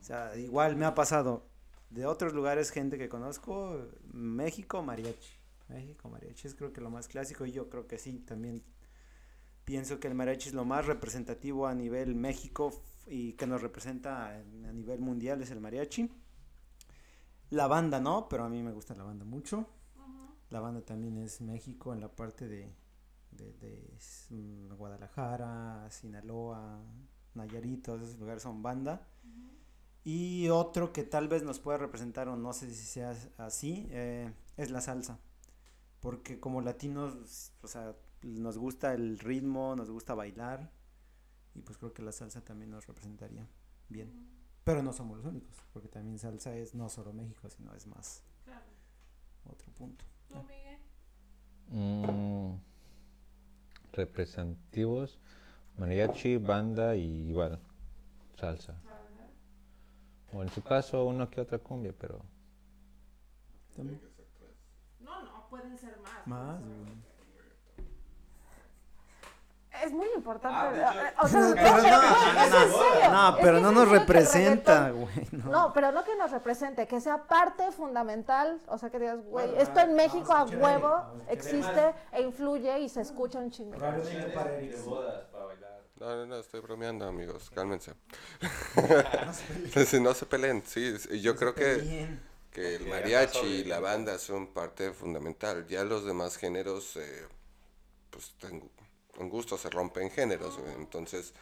O 0.00 0.04
sea, 0.04 0.34
igual 0.36 0.76
me 0.76 0.86
ha 0.86 0.94
pasado 0.94 1.44
de 1.90 2.06
otros 2.06 2.32
lugares, 2.32 2.70
gente 2.70 2.96
que 2.96 3.08
conozco, 3.08 3.88
México, 4.12 4.82
mariachi. 4.82 5.36
México, 5.68 6.08
mariachi 6.08 6.48
es 6.48 6.54
creo 6.54 6.72
que 6.72 6.80
lo 6.80 6.90
más 6.90 7.08
clásico 7.08 7.44
y 7.44 7.52
yo 7.52 7.68
creo 7.68 7.86
que 7.86 7.98
sí, 7.98 8.20
también 8.20 8.62
pienso 9.68 10.00
que 10.00 10.08
el 10.08 10.14
mariachi 10.14 10.48
es 10.48 10.54
lo 10.54 10.64
más 10.64 10.86
representativo 10.86 11.66
a 11.66 11.74
nivel 11.74 12.14
México 12.14 12.72
y 13.06 13.34
que 13.34 13.46
nos 13.46 13.60
representa 13.60 14.40
en- 14.40 14.64
a 14.64 14.72
nivel 14.72 14.98
mundial 15.00 15.42
es 15.42 15.50
el 15.50 15.60
mariachi. 15.60 16.10
La 17.50 17.66
banda 17.66 18.00
no, 18.00 18.28
pero 18.30 18.44
a 18.44 18.48
mí 18.48 18.62
me 18.62 18.72
gusta 18.72 18.94
la 18.94 19.04
banda 19.04 19.26
mucho. 19.26 19.66
La 20.48 20.60
banda 20.60 20.80
también 20.80 21.18
es 21.18 21.42
México 21.42 21.92
en 21.92 22.00
la 22.00 22.08
parte 22.08 22.48
de, 22.48 22.72
de, 23.30 23.92
mm, 24.30 24.72
Guadalajara, 24.74 25.86
Sinaloa, 25.90 26.80
Nayarit, 27.34 27.84
todos 27.84 28.00
esos 28.00 28.18
lugares 28.18 28.42
son 28.42 28.62
banda. 28.62 29.06
Y 30.02 30.48
otro 30.48 30.94
que 30.94 31.04
tal 31.04 31.28
vez 31.28 31.42
nos 31.42 31.58
pueda 31.58 31.76
representar, 31.76 32.28
o 32.28 32.36
no 32.36 32.54
sé 32.54 32.70
si 32.74 32.86
sea 32.86 33.14
así, 33.36 33.86
eh, 33.90 34.32
es 34.56 34.70
la 34.70 34.80
salsa. 34.80 35.18
Porque 36.00 36.40
como 36.40 36.62
latinos, 36.62 37.52
o 37.60 37.68
sea, 37.68 37.94
nos 38.22 38.58
gusta 38.58 38.94
el 38.94 39.18
ritmo, 39.18 39.74
nos 39.76 39.90
gusta 39.90 40.14
bailar. 40.14 40.70
Y 41.54 41.62
pues 41.62 41.78
creo 41.78 41.92
que 41.92 42.02
la 42.02 42.12
salsa 42.12 42.44
también 42.44 42.70
nos 42.70 42.86
representaría 42.86 43.48
bien. 43.88 44.12
Pero 44.64 44.82
no 44.82 44.92
somos 44.92 45.16
los 45.18 45.26
únicos, 45.26 45.56
porque 45.72 45.88
también 45.88 46.18
salsa 46.18 46.54
es 46.56 46.74
no 46.74 46.88
solo 46.88 47.12
México, 47.12 47.48
sino 47.48 47.74
es 47.74 47.86
más 47.86 48.22
otro 49.44 49.72
punto. 49.72 50.04
Mm, 51.70 52.54
representativos, 53.92 55.18
mariachi, 55.78 56.36
banda 56.36 56.96
y 56.96 57.28
igual, 57.30 57.58
salsa. 58.36 58.80
O 60.32 60.42
en 60.42 60.50
su 60.50 60.62
caso, 60.62 61.04
uno 61.06 61.30
que 61.30 61.40
otra 61.40 61.58
cumbia, 61.58 61.94
pero 61.98 62.20
También. 63.74 64.00
No, 65.00 65.22
no, 65.22 65.48
pueden 65.48 65.78
ser 65.78 65.98
más. 66.00 66.26
Más, 66.26 66.60
güey. 66.60 67.07
Es 69.84 69.92
muy 69.92 70.08
importante. 70.16 70.58
Ah, 70.58 70.70
de 70.72 71.08
hecho- 71.08 71.14
o 71.22 71.28
sea, 71.28 71.54
Pero 71.54 73.10
no, 73.10 73.36
pero 73.40 73.60
no 73.60 73.72
nos 73.72 73.88
representa, 73.88 74.90
güey. 74.90 75.08
No. 75.32 75.50
No, 75.50 75.72
pero 75.72 75.92
no 75.92 76.04
que 76.04 76.16
nos 76.16 76.30
represente, 76.30 76.86
que 76.86 77.00
sea 77.00 77.24
parte 77.26 77.70
fundamental, 77.72 78.60
o 78.66 78.76
sea, 78.78 78.90
que 78.90 78.98
digas, 78.98 79.18
güey, 79.24 79.50
esto 79.56 79.80
en 79.80 79.94
México 79.94 80.32
a 80.32 80.44
huevo 80.44 81.02
existe 81.28 81.94
e 82.12 82.22
influye 82.22 82.78
y 82.80 82.88
se 82.88 83.00
escucha 83.02 83.38
un 83.38 83.50
chingo. 83.50 83.76
No, 86.00 86.14
no, 86.14 86.26
no, 86.26 86.36
estoy 86.36 86.60
bromeando, 86.60 87.06
amigos, 87.06 87.50
cálmense. 87.52 87.92
Si 89.86 90.00
no 90.00 90.14
se 90.14 90.26
peleen, 90.26 90.62
sí, 90.64 90.96
sí, 90.98 91.20
yo 91.20 91.34
creo 91.34 91.54
que, 91.56 92.08
que 92.52 92.76
el 92.76 92.86
mariachi 92.86 93.46
y 93.46 93.64
la 93.64 93.80
banda 93.80 94.16
son 94.18 94.46
parte 94.48 94.92
fundamental. 94.92 95.66
Ya 95.66 95.82
los 95.82 96.04
demás 96.04 96.36
géneros, 96.36 96.96
eh, 96.96 97.26
pues 98.10 98.32
tengo, 98.40 98.68
en 99.18 99.28
gusto 99.28 99.56
se 99.58 99.68
rompen 99.70 100.10
géneros, 100.10 100.58
güey, 100.58 100.72
entonces 100.74 101.34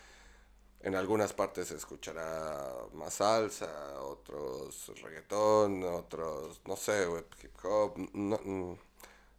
en 0.80 0.94
algunas 0.94 1.32
partes 1.32 1.68
se 1.68 1.76
escuchará 1.76 2.72
más 2.94 3.14
salsa, 3.14 4.00
otros 4.02 4.92
reggaetón, 5.02 5.82
otros, 5.84 6.60
no 6.66 6.76
sé, 6.76 7.06
güey, 7.06 7.24
hip 7.42 7.56
hop, 7.64 7.96
no- 8.14 8.40
mm, 8.44 8.76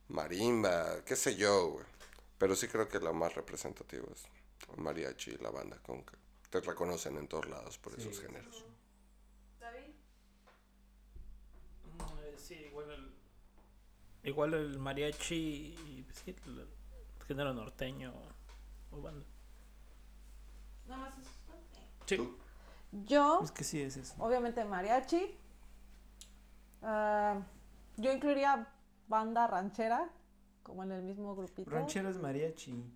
marimba, 0.09 1.03
qué 1.05 1.15
sé 1.15 1.35
yo, 1.35 1.69
güey. 1.71 1.85
Pero 2.37 2.55
sí 2.55 2.67
creo 2.67 2.87
que 2.87 2.99
lo 2.99 3.13
más 3.13 3.33
representativo 3.35 4.07
es 4.13 4.23
el 4.75 4.81
mariachi 4.83 5.31
y 5.31 5.37
la 5.37 5.49
banda, 5.49 5.77
con 5.85 6.03
que 6.03 6.15
te 6.49 6.59
reconocen 6.61 7.17
en 7.17 7.27
todos 7.27 7.47
lados 7.49 7.77
por 7.77 7.93
esos 7.99 8.19
géneros. 8.19 8.63
Eh, 12.23 12.35
Sí, 12.37 12.53
igual 12.69 12.89
el, 12.91 13.11
igual 14.23 14.53
el 14.53 14.79
mariachi 14.79 15.35
y 15.35 16.05
sí, 16.13 16.33
el, 16.45 16.59
el 16.59 16.67
género 17.27 17.53
norteño 17.53 18.13
o 18.91 19.01
banda. 19.01 19.25
Sí. 22.05 22.35
Yo, 22.91 23.41
Es 23.43 23.51
que 23.51 23.63
sí 23.63 23.81
es 23.81 23.97
eso. 23.97 24.15
obviamente 24.19 24.63
mariachi. 24.63 25.37
ah, 26.81 27.41
yo 27.97 28.11
incluiría 28.13 28.67
banda 29.07 29.45
ranchera, 29.47 30.09
como 30.63 30.83
en 30.83 30.91
el 30.93 31.03
mismo 31.03 31.35
grupito. 31.35 31.69
Ranchero 31.69 32.09
es 32.09 32.17
mariachi. 32.17 32.93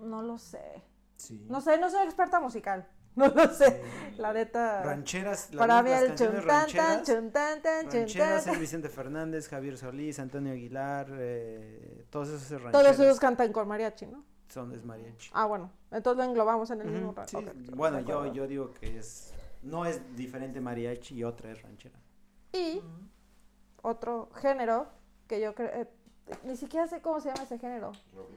No 0.00 0.22
lo 0.22 0.38
sé. 0.38 0.82
Sí. 1.16 1.46
No 1.48 1.60
sé, 1.60 1.78
no 1.78 1.90
soy 1.90 2.04
experta 2.04 2.40
musical. 2.40 2.88
No 3.16 3.28
lo 3.28 3.48
sé. 3.48 3.80
La 4.18 4.32
neta. 4.32 4.82
Rancheras, 4.82 5.52
la- 5.54 5.58
Para 5.60 5.82
mí 5.82 5.90
las 5.90 6.02
el 6.02 6.08
canciones 6.08 6.40
chun 6.40 6.48
rancheras, 6.48 7.02
chun 7.04 7.30
tan 7.30 7.62
tan, 7.62 7.88
chun 7.88 8.00
rancheras 8.00 8.46
es 8.48 8.58
Vicente 8.60 8.88
Fernández, 8.88 9.48
Javier 9.48 9.78
Solís, 9.78 10.18
Antonio 10.18 10.52
Aguilar, 10.52 11.06
eh, 11.12 12.04
todos 12.10 12.28
esos 12.28 12.50
rancheros 12.60 12.72
Todos 12.72 13.00
ellos 13.00 13.20
cantan 13.20 13.52
con 13.52 13.68
mariachi, 13.68 14.06
¿no? 14.06 14.24
son 14.48 14.72
es 14.72 14.84
mariachi. 14.84 15.30
Ah, 15.32 15.46
bueno. 15.46 15.70
Entonces 15.90 16.18
lo 16.24 16.30
englobamos 16.30 16.70
en 16.70 16.80
el 16.82 16.88
mismo. 16.88 17.14
Sí, 17.26 17.38
bueno, 17.74 18.00
yo, 18.00 18.32
yo 18.32 18.46
digo 18.46 18.72
que 18.72 18.98
es 18.98 19.32
no 19.62 19.86
es 19.86 20.00
diferente 20.16 20.60
mariachi 20.60 21.14
y 21.16 21.24
otra 21.24 21.50
es 21.52 21.62
ranchera. 21.62 21.98
Y 22.52 22.80
otro 23.82 24.30
género 24.34 24.88
que 25.26 25.40
yo 25.40 25.54
creo. 25.54 25.68
eh, 25.72 25.88
ni 26.44 26.56
siquiera 26.56 26.86
sé 26.86 27.00
cómo 27.02 27.20
se 27.20 27.28
llama 27.28 27.42
ese 27.44 27.58
género. 27.58 27.92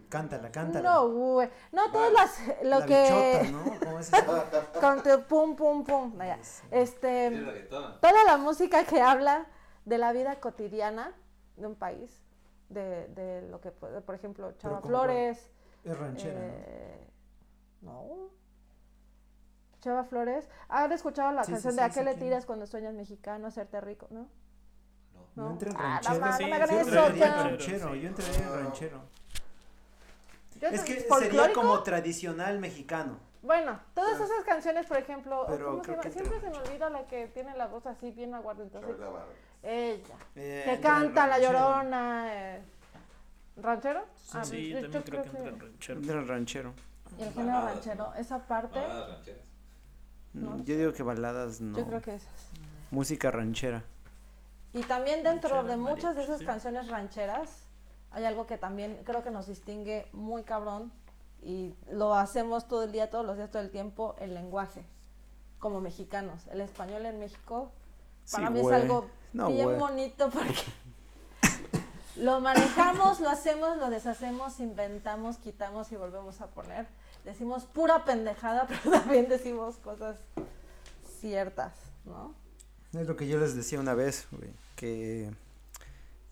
Cántala, 0.09 0.51
cántala. 0.51 0.89
No, 0.91 1.09
güey. 1.09 1.49
No, 1.71 1.91
todas 1.91 2.11
las. 2.11 2.39
Lo 2.63 2.79
la 2.79 2.85
que. 2.85 3.39
bichota, 3.41 3.51
¿no? 3.51 3.79
¿Cómo 3.79 3.99
es 3.99 4.13
eso? 4.13 4.43
Con 4.81 5.03
tu 5.03 5.23
pum, 5.27 5.55
pum, 5.55 5.83
pum. 5.83 6.17
no, 6.17 6.23
ya. 6.25 6.37
Este. 6.71 7.65
Toda 7.69 8.23
la 8.25 8.37
música 8.37 8.83
que 8.85 9.01
habla 9.01 9.47
de 9.85 9.97
la 9.97 10.11
vida 10.11 10.39
cotidiana 10.39 11.13
de 11.55 11.67
un 11.67 11.75
país. 11.75 12.21
De, 12.69 13.07
de 13.07 13.43
lo 13.43 13.61
que, 13.61 13.71
puede- 13.71 14.01
por 14.01 14.15
ejemplo, 14.15 14.51
Chava 14.57 14.81
Flores. 14.81 15.49
Es 15.85 15.97
ranchera. 15.97 16.37
¿no? 16.37 16.45
eh, 16.45 17.07
no. 17.81 18.29
Chava 19.79 20.03
Flores. 20.03 20.49
¿Han 20.67 20.91
escuchado 20.91 21.31
la 21.31 21.43
Sí, 21.45 21.51
canción 21.53 21.73
sí, 21.73 21.79
de 21.79 21.85
a 21.85 21.89
sí, 21.89 21.93
qué 21.99 22.03
le 22.03 22.11
quién. 22.15 22.25
tiras 22.25 22.45
cuando 22.45 22.67
sueñas 22.67 22.93
mexicano, 22.93 23.47
hacerte 23.47 23.79
rico? 23.79 24.07
¿No? 24.09 24.27
No 25.37 25.51
entré 25.51 25.69
en 25.69 25.77
Ah, 25.77 26.01
ranchero. 26.03 26.25
no, 26.25 26.37
Sí, 26.37 26.43
no 26.43 26.67
sí, 27.59 27.71
eso, 27.73 27.95
yo 27.95 28.07
entraría 28.07 28.47
en 28.47 28.53
ranchero. 28.53 29.01
Yo 30.59 30.67
Es 30.69 30.81
que 30.83 30.99
sería 31.01 31.53
como 31.53 31.83
tradicional 31.83 32.59
mexicano. 32.59 33.19
Bueno, 33.43 33.79
todas 33.93 34.19
esas 34.19 34.43
canciones, 34.43 34.87
por 34.87 34.97
ejemplo, 34.97 35.45
Pero 35.47 35.65
¿cómo 35.67 35.77
se 35.77 35.83
creo 35.83 35.93
llama? 35.97 36.01
que 36.03 36.09
siempre 36.11 36.39
se 36.41 36.49
me 36.49 36.57
olvida 36.57 36.89
la 36.89 37.05
que 37.05 37.27
tiene 37.27 37.55
la 37.55 37.67
voz 37.67 37.85
así 37.85 38.09
bien 38.11 38.33
aguardente. 38.33 38.79
Ella. 39.63 40.15
Eh, 40.35 40.63
que 40.65 40.79
canta 40.81 41.27
La. 41.27 41.39
Llorona. 41.39 42.25
eh, 42.33 42.61
¿Ranchero? 43.57 44.05
Ah, 44.33 44.43
Sí, 44.43 44.69
yo- 44.69 44.81
también 44.81 44.91
yo 44.91 45.03
creo 45.03 45.21
que 45.21 45.29
entra 45.29 45.47
en 45.49 45.59
ranchero. 45.59 45.99
Entra 45.99 46.19
en 46.19 46.27
ranchero. 46.27 46.73
Y 47.17 47.23
el 47.23 47.33
género 47.33 47.61
ranchero, 47.61 48.13
esa 48.15 48.39
parte, 48.39 48.79
Mm, 50.33 50.63
Yo 50.65 50.77
digo 50.77 50.93
que 50.93 51.01
baladas 51.03 51.61
no. 51.61 51.75
yo 51.77 51.87
creo 51.87 52.01
que 52.01 52.13
esas. 52.15 52.49
Música 52.91 53.31
ranchera. 53.31 53.83
Y 54.73 54.83
también 54.83 55.23
dentro 55.23 55.49
Ranchera, 55.49 55.75
de 55.75 55.77
muchas 55.77 56.15
de 56.15 56.23
esas 56.23 56.39
sí. 56.39 56.45
canciones 56.45 56.87
rancheras, 56.87 57.67
hay 58.11 58.25
algo 58.25 58.45
que 58.45 58.57
también 58.57 59.01
creo 59.03 59.23
que 59.23 59.31
nos 59.31 59.47
distingue 59.47 60.07
muy 60.13 60.43
cabrón 60.43 60.91
y 61.41 61.75
lo 61.89 62.13
hacemos 62.15 62.67
todo 62.67 62.83
el 62.83 62.91
día, 62.91 63.09
todos 63.09 63.25
los 63.25 63.37
días, 63.37 63.51
todo 63.51 63.61
el 63.61 63.71
tiempo, 63.71 64.15
el 64.19 64.33
lenguaje, 64.33 64.85
como 65.59 65.81
mexicanos. 65.81 66.47
El 66.47 66.61
español 66.61 67.05
en 67.05 67.19
México, 67.19 67.71
para 68.31 68.47
Sí, 68.47 68.53
mí 68.53 68.59
es 68.59 68.71
algo 68.71 69.09
No, 69.33 69.47
bien 69.47 69.77
bonito 69.77 70.29
porque 70.29 70.63
lo 72.17 72.39
manejamos, 72.39 73.19
lo 73.19 73.29
hacemos, 73.29 73.77
lo 73.77 73.89
deshacemos, 73.89 74.59
inventamos, 74.59 75.37
quitamos 75.37 75.91
y 75.91 75.95
volvemos 75.95 76.41
a 76.41 76.47
poner. 76.47 76.87
Decimos 77.23 77.65
pura 77.65 78.03
pendejada, 78.03 78.65
pero 78.67 78.99
también 78.99 79.27
decimos 79.29 79.77
cosas 79.77 80.17
ciertas, 81.19 81.73
¿no? 82.05 82.33
Es 82.99 83.07
lo 83.07 83.15
que 83.15 83.27
yo 83.27 83.39
les 83.39 83.55
decía 83.55 83.79
una 83.79 83.93
vez, 83.93 84.27
güey, 84.31 84.49
que 84.75 85.29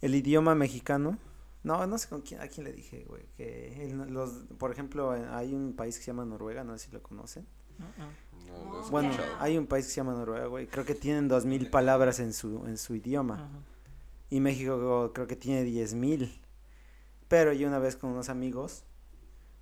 el 0.01 0.15
idioma 0.15 0.55
mexicano, 0.55 1.17
no, 1.63 1.85
no 1.87 1.97
sé 1.97 2.07
con 2.09 2.21
quién, 2.21 2.41
a 2.41 2.47
quién 2.47 2.63
le 2.65 2.73
dije, 2.73 3.05
güey, 3.07 3.23
que 3.37 3.85
el- 3.87 3.97
los, 4.13 4.31
por 4.57 4.71
ejemplo, 4.71 5.11
hay 5.11 5.53
un 5.53 5.73
país 5.73 5.97
que 5.97 6.03
se 6.03 6.07
llama 6.11 6.25
Noruega, 6.25 6.63
no 6.63 6.77
sé 6.77 6.85
si 6.87 6.91
lo 6.91 7.01
conocen. 7.03 7.45
No, 7.77 8.89
Bueno, 8.89 9.09
escuchado. 9.11 9.35
hay 9.39 9.57
un 9.57 9.67
país 9.67 9.85
que 9.85 9.91
se 9.91 9.97
llama 9.97 10.13
Noruega, 10.13 10.45
güey, 10.47 10.67
creo 10.67 10.85
que 10.85 10.95
tienen 10.95 11.27
dos 11.27 11.45
mil 11.45 11.69
palabras 11.69 12.19
en 12.19 12.33
su, 12.33 12.65
en 12.67 12.77
su 12.77 12.95
idioma. 12.95 13.35
Ajá. 13.35 13.49
Y 14.29 14.39
México 14.39 15.11
creo 15.13 15.27
que 15.27 15.35
tiene 15.35 15.63
diez 15.63 15.93
mil. 15.93 16.41
Pero 17.27 17.53
yo 17.53 17.67
una 17.67 17.79
vez 17.79 17.95
con 17.95 18.11
unos 18.11 18.29
amigos 18.29 18.83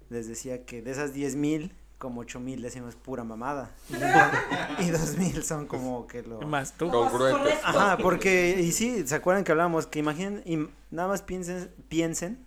les 0.10 0.28
decía 0.28 0.66
que 0.66 0.82
de 0.82 0.92
esas 0.92 1.14
diez 1.14 1.36
mil, 1.36 1.72
como 2.04 2.20
ocho 2.22 2.40
mil 2.42 2.62
decimos 2.62 2.96
pura 2.96 3.24
mamada. 3.24 3.72
Y 4.80 4.90
dos 4.90 5.16
mil 5.18 5.42
son 5.44 5.66
como 5.68 6.06
que 6.06 6.22
lo... 6.22 6.42
Más 6.42 6.74
tú. 6.74 6.90
Congruentes. 6.92 7.58
Ajá, 7.64 7.98
porque, 7.98 8.60
y 8.60 8.72
sí, 8.74 9.08
¿se 9.08 9.16
acuerdan 9.16 9.46
que 9.46 9.52
hablábamos? 9.54 9.88
Que 9.88 10.00
imaginen, 10.00 10.42
y 10.46 10.68
nada 10.92 11.08
más 11.08 11.22
piensen, 11.22 11.74
piensen 11.88 12.46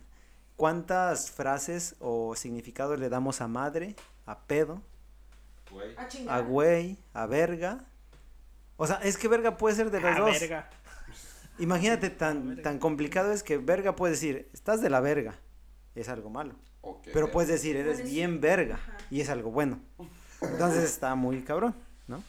cuántas 0.55 1.31
frases 1.31 1.95
o 1.99 2.35
significados 2.35 2.99
le 2.99 3.09
damos 3.09 3.41
a 3.41 3.47
madre, 3.47 3.95
a 4.27 4.37
pedo, 4.41 4.81
a 6.27 6.39
güey, 6.41 6.97
a 7.13 7.25
verga. 7.25 7.83
O 8.77 8.85
sea, 8.85 8.97
es 8.97 9.17
que 9.17 9.27
verga 9.27 9.57
puede 9.57 9.75
ser 9.75 9.89
de 9.89 9.99
los 9.99 10.15
Ah, 10.15 10.19
dos. 10.19 10.39
verga. 10.39 10.69
Imagínate, 11.57 12.11
tan, 12.11 12.61
tan 12.61 12.77
complicado 12.77 13.31
es 13.31 13.41
que 13.41 13.57
verga 13.57 13.95
puedes 13.95 14.19
decir, 14.21 14.47
estás 14.53 14.79
de 14.81 14.91
la 14.91 14.99
verga, 14.99 15.33
es 15.95 16.07
algo 16.09 16.29
malo. 16.29 16.53
Pero 17.13 17.31
puedes 17.31 17.49
decir, 17.49 17.75
eres 17.75 18.03
bien 18.03 18.39
verga, 18.41 18.79
y 19.09 19.21
es 19.21 19.29
algo 19.29 19.51
bueno. 19.51 19.79
Entonces 20.41 20.83
está 20.83 21.15
muy 21.15 21.41
cabrón, 21.41 21.75
¿no? 22.07 22.23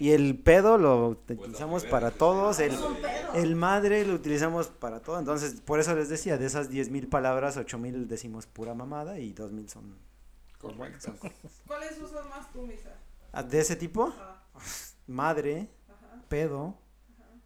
Y 0.00 0.10
el 0.10 0.38
pedo 0.38 0.78
lo 0.78 1.08
utilizamos 1.08 1.84
para 1.84 2.10
todos, 2.10 2.58
el, 2.58 2.76
el 3.34 3.54
madre 3.54 4.04
lo 4.04 4.14
utilizamos 4.14 4.68
para 4.68 5.00
todo. 5.00 5.18
Entonces, 5.18 5.60
por 5.60 5.78
eso 5.78 5.94
les 5.94 6.08
decía, 6.08 6.38
de 6.38 6.46
esas 6.46 6.70
10.000 6.70 7.08
palabras, 7.08 7.56
8.000 7.56 8.06
decimos 8.06 8.46
pura 8.46 8.74
mamada 8.74 9.18
y 9.18 9.34
2.000 9.34 9.68
son 9.68 9.96
Correcto. 10.62 11.12
¿Cuáles 11.66 12.00
usas 12.00 12.24
más 12.28 12.50
tú, 12.52 12.62
Misa? 12.62 12.94
Ah, 13.32 13.42
¿De 13.42 13.60
ese 13.60 13.74
tipo? 13.74 14.12
Madre, 15.06 15.68
pedo. 16.28 16.78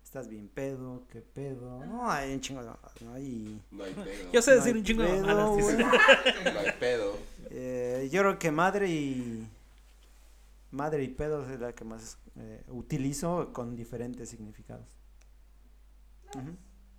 Estás 0.07 0.29
bien 0.29 0.47
pedo, 0.47 1.03
qué 1.11 1.21
pedo. 1.21 1.85
No, 1.85 2.09
hay 2.09 2.33
un 2.33 2.41
chingo 2.41 2.63
de 2.63 2.71
no 3.05 3.13
hay. 3.13 3.61
No 3.73 3.83
hay 3.83 3.93
pedo. 3.93 4.31
Yo 4.33 4.41
sé 4.41 4.53
No 4.53 4.57
decir 4.59 4.77
un 4.77 4.85
chingo 4.85 5.03
de 5.03 5.09
pedo, 5.09 5.27
mamadas. 5.27 5.51
güey. 5.65 5.77
No 5.79 6.61
hay 6.61 6.73
pedo. 6.79 7.19
Eh, 7.51 8.09
yo 8.13 8.21
creo 8.23 8.39
que 8.39 8.53
madre 8.53 8.89
y. 8.89 9.49
Madre 10.71 11.03
y 11.03 11.09
pedo 11.09 11.45
es 11.51 11.59
la 11.59 11.73
que 11.73 11.83
más 11.85 12.19
eh, 12.37 12.63
utilizo 12.69 13.53
con 13.53 13.75
diferentes 13.75 14.29
significados. 14.29 14.87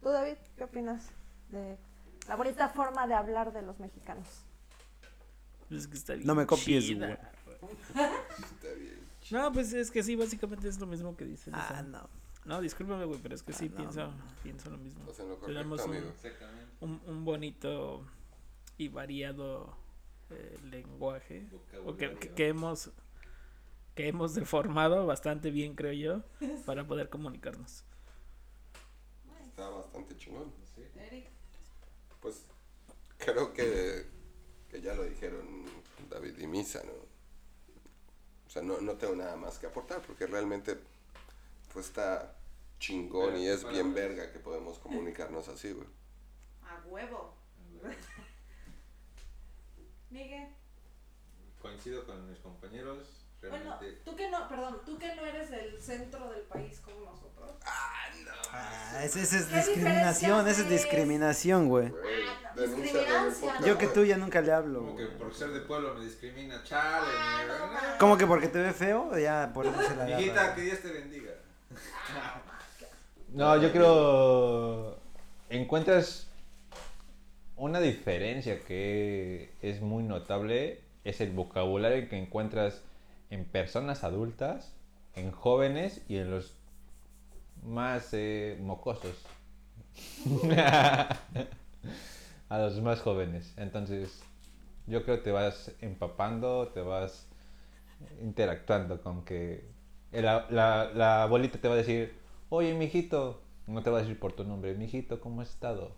¿Tú, 0.01 0.09
David, 0.09 0.35
qué 0.57 0.65
opinas 0.65 1.05
de 1.49 1.77
la 2.27 2.35
bonita 2.35 2.67
forma 2.67 3.07
de 3.07 3.13
hablar 3.13 3.53
de 3.53 3.61
los 3.61 3.79
mexicanos? 3.79 4.27
Pues 5.69 5.87
que 5.87 5.95
está 5.95 6.13
bien 6.13 6.27
No 6.27 6.35
me 6.35 6.45
copies, 6.45 6.83
chida. 6.83 7.13
Está 7.13 8.67
bien. 8.77 8.99
No, 9.31 9.51
pues 9.53 9.71
es 9.71 9.91
que 9.91 10.03
sí, 10.03 10.17
básicamente 10.17 10.67
es 10.67 10.77
lo 10.77 10.87
mismo 10.87 11.15
que 11.15 11.23
dicen. 11.23 11.53
o 11.53 11.57
Ah, 11.57 11.67
sea, 11.69 11.83
no. 11.83 12.09
No, 12.47 12.61
discúlpame, 12.61 13.05
güey, 13.05 13.19
pero 13.21 13.35
es 13.35 13.43
que 13.43 13.53
sí 13.53 13.65
Ah, 13.65 13.69
no, 13.71 13.77
pienso, 13.77 14.07
no. 14.07 14.13
pienso 14.43 14.69
lo 14.69 14.77
mismo. 14.77 15.03
Tenemos 15.45 15.81
un, 15.85 15.95
un, 16.81 17.01
un 17.05 17.25
bonito 17.25 18.05
y 18.77 18.87
variado 18.87 19.75
eh, 20.29 20.57
lenguaje 20.63 21.47
o 21.85 21.95
que, 21.97 22.15
que- 22.15 22.29
que 22.33 22.47
hemos 22.47 22.89
que 23.95 24.07
hemos 24.09 24.35
deformado 24.35 25.07
bastante 25.07 25.49
bien, 25.49 25.73
creo 25.73 25.91
yo, 25.93 26.23
para 26.67 26.85
poder 26.85 27.09
comunicarnos. 27.09 27.83
Está 29.43 29.67
bastante 29.69 30.15
chingón. 30.17 30.53
Pues 32.21 32.43
creo 33.17 33.53
que, 33.53 34.05
que 34.69 34.81
ya 34.81 34.93
lo 34.93 35.03
dijeron 35.03 35.65
David 36.11 36.37
y 36.37 36.45
Misa, 36.47 36.83
¿no? 36.83 36.91
O 38.45 38.49
sea, 38.49 38.61
no, 38.61 38.79
no 38.81 38.93
tengo 38.93 39.15
nada 39.15 39.35
más 39.35 39.57
que 39.57 39.65
aportar 39.65 40.01
porque 40.03 40.27
realmente 40.27 40.77
pues 41.73 41.87
está 41.87 42.35
chingón 42.80 43.38
y 43.38 43.47
es 43.47 43.67
bien 43.67 43.93
verga 43.93 44.32
que 44.32 44.39
podemos 44.39 44.80
comunicarnos 44.80 45.47
así, 45.47 45.71
güey. 45.71 45.88
A 46.63 46.86
huevo. 46.88 47.36
Miguel. 50.09 50.47
Coincido 51.61 52.05
con 52.05 52.30
mis 52.30 52.39
compañeros. 52.39 53.23
Bueno, 53.49 53.80
tú 54.03 54.15
que 54.15 54.30
no, 54.30 54.47
perdón, 54.49 54.82
tú 54.86 54.97
que 54.97 55.15
no 55.15 55.25
eres 55.25 55.51
del 55.51 55.80
centro 55.82 56.30
del 56.32 56.41
país 56.41 56.80
como 56.80 57.11
nosotros. 57.11 57.51
Ah, 57.65 59.03
esa, 59.03 59.21
esa 59.21 59.38
es 59.38 59.45
¿Qué 59.45 59.55
discriminación, 59.57 60.47
esa 60.47 60.61
es 60.61 60.69
discriminación, 60.69 61.69
güey. 61.69 61.89
Güey, 61.89 62.23
Ah, 62.28 62.53
no, 62.55 63.39
podcast, 63.39 63.65
Yo 63.65 63.78
que 63.78 63.88
tú 63.88 64.03
ya 64.03 64.17
nunca 64.17 64.41
le 64.41 64.51
hablo. 64.51 64.80
Como 64.80 64.95
que 64.97 65.05
por 65.05 65.34
ser 65.34 65.49
de 65.49 65.59
pueblo 65.61 65.93
me 65.93 66.03
discrimina. 66.05 66.63
Chale, 66.63 67.07
Ah, 67.15 67.36
mierda. 67.38 67.59
no 67.59 67.67
mames. 67.73 67.89
¿Cómo 67.99 68.17
que 68.17 68.25
porque 68.25 68.47
te 68.47 68.59
ve 68.59 68.73
feo? 68.73 69.15
Ya, 69.19 69.51
por 69.53 69.67
eso 69.67 69.82
se 69.84 69.95
la. 69.95 70.19
Hijita, 70.19 70.55
que 70.55 70.61
Dios 70.61 70.80
te 70.82 70.91
bendiga. 70.91 71.32
No, 73.38 73.55
yo 73.61 73.71
creo. 73.71 74.97
Encuentras 75.51 76.27
una 77.55 77.79
diferencia 77.79 78.59
que 78.61 79.51
es 79.61 79.79
muy 79.79 80.01
notable. 80.03 80.81
Es 81.03 81.21
el 81.21 81.31
vocabulario 81.31 82.09
que 82.09 82.17
encuentras 82.17 82.81
en 83.29 83.45
personas 83.45 84.03
adultas, 84.03 84.73
en 85.13 85.31
jóvenes 85.31 86.01
y 86.09 86.17
en 86.17 86.31
los 86.31 86.55
más 87.63 88.09
eh, 88.13 88.57
mocosos. 88.59 89.15
A 92.49 92.57
los 92.57 92.81
más 92.81 93.01
jóvenes. 93.01 93.53
Entonces, 93.57 94.19
yo 94.88 95.03
creo 95.03 95.17
que 95.17 95.25
te 95.25 95.31
vas 95.31 95.71
empapando, 95.81 96.69
te 96.69 96.81
vas 96.81 97.27
interactuando 98.19 98.99
con 99.03 99.23
que 99.25 99.63
la, 100.11 100.47
la, 100.49 100.89
la 100.95 101.21
abuelita 101.21 101.59
te 101.59 101.67
va 101.67 101.75
a 101.75 101.77
decir, 101.77 102.16
oye, 102.49 102.73
mijito, 102.73 103.41
no 103.67 103.81
te 103.83 103.89
va 103.89 103.99
a 103.99 104.01
decir 104.01 104.19
por 104.19 104.33
tu 104.33 104.43
nombre, 104.43 104.73
mijito, 104.75 105.19
¿cómo 105.19 105.41
has 105.41 105.49
estado? 105.49 105.95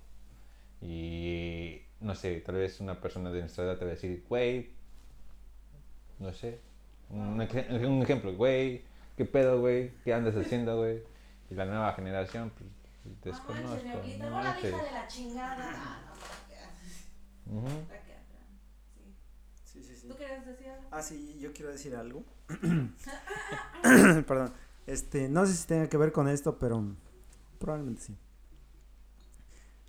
Y 0.82 1.82
no 2.00 2.16
sé, 2.16 2.39
tal 2.41 2.56
vez 2.56 2.80
una 2.80 3.00
persona 3.02 3.32
de 3.32 3.41
nuestra 3.41 3.66
edad 3.66 3.78
te 3.78 3.86
va 3.86 3.91
a 3.91 3.95
decir, 3.95 4.24
güey, 4.30 4.70
no 6.20 6.34
sé, 6.34 6.60
un, 7.10 7.41
ej- 7.41 7.86
un 7.86 8.02
ejemplo, 8.02 8.34
güey, 8.36 8.84
¿qué 9.18 9.26
pedo, 9.26 9.60
güey? 9.60 9.91
¿Qué 10.04 10.14
andas 10.14 10.36
haciendo, 10.36 10.78
güey? 10.78 11.02
Y 11.50 11.56
la 11.56 11.66
nueva 11.66 11.93
generación, 11.93 12.52
pues, 12.58 12.70
desconozco. 13.24 13.88
no 14.20 14.30
manches. 14.32 14.74
la 14.93 15.08
chingada. 15.08 16.06
Ujú. 17.47 17.68
Sí, 19.66 19.84
sí, 19.84 19.95
sí. 19.95 20.08
¿Tú 20.08 20.16
querías 20.16 20.45
decir 20.45 20.68
algo? 20.70 20.88
Ah, 20.91 21.02
sí, 21.02 21.38
yo 21.39 21.52
quiero 21.54 21.72
decir 21.72 21.95
algo. 21.95 22.24
Perdón. 24.28 24.54
Este, 24.90 25.30
no 25.30 25.46
sé 25.46 25.54
si 25.54 25.68
tenga 25.68 25.88
que 25.88 25.98
ver 25.98 26.12
con 26.12 26.28
esto, 26.28 26.58
pero 26.58 26.84
probablemente 27.60 28.02
sí. 28.02 28.18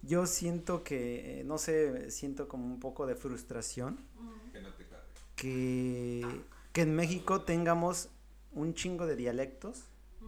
Yo 0.02 0.26
siento 0.26 0.84
que, 0.84 1.40
eh, 1.40 1.44
no 1.44 1.56
sé, 1.56 2.10
siento 2.10 2.48
como 2.48 2.66
un 2.66 2.80
poco 2.80 3.06
de 3.06 3.14
frustración 3.14 3.98
Que 4.52 4.60
no 4.60 4.74
te 4.74 4.84
cargue. 4.86 5.06
que, 5.36 6.42
que 6.74 6.82
en 6.82 6.94
México 6.94 7.42
tengamos 7.42 8.10
un 8.52 8.74
chingo 8.74 9.06
de 9.06 9.16
dialectos 9.16 9.84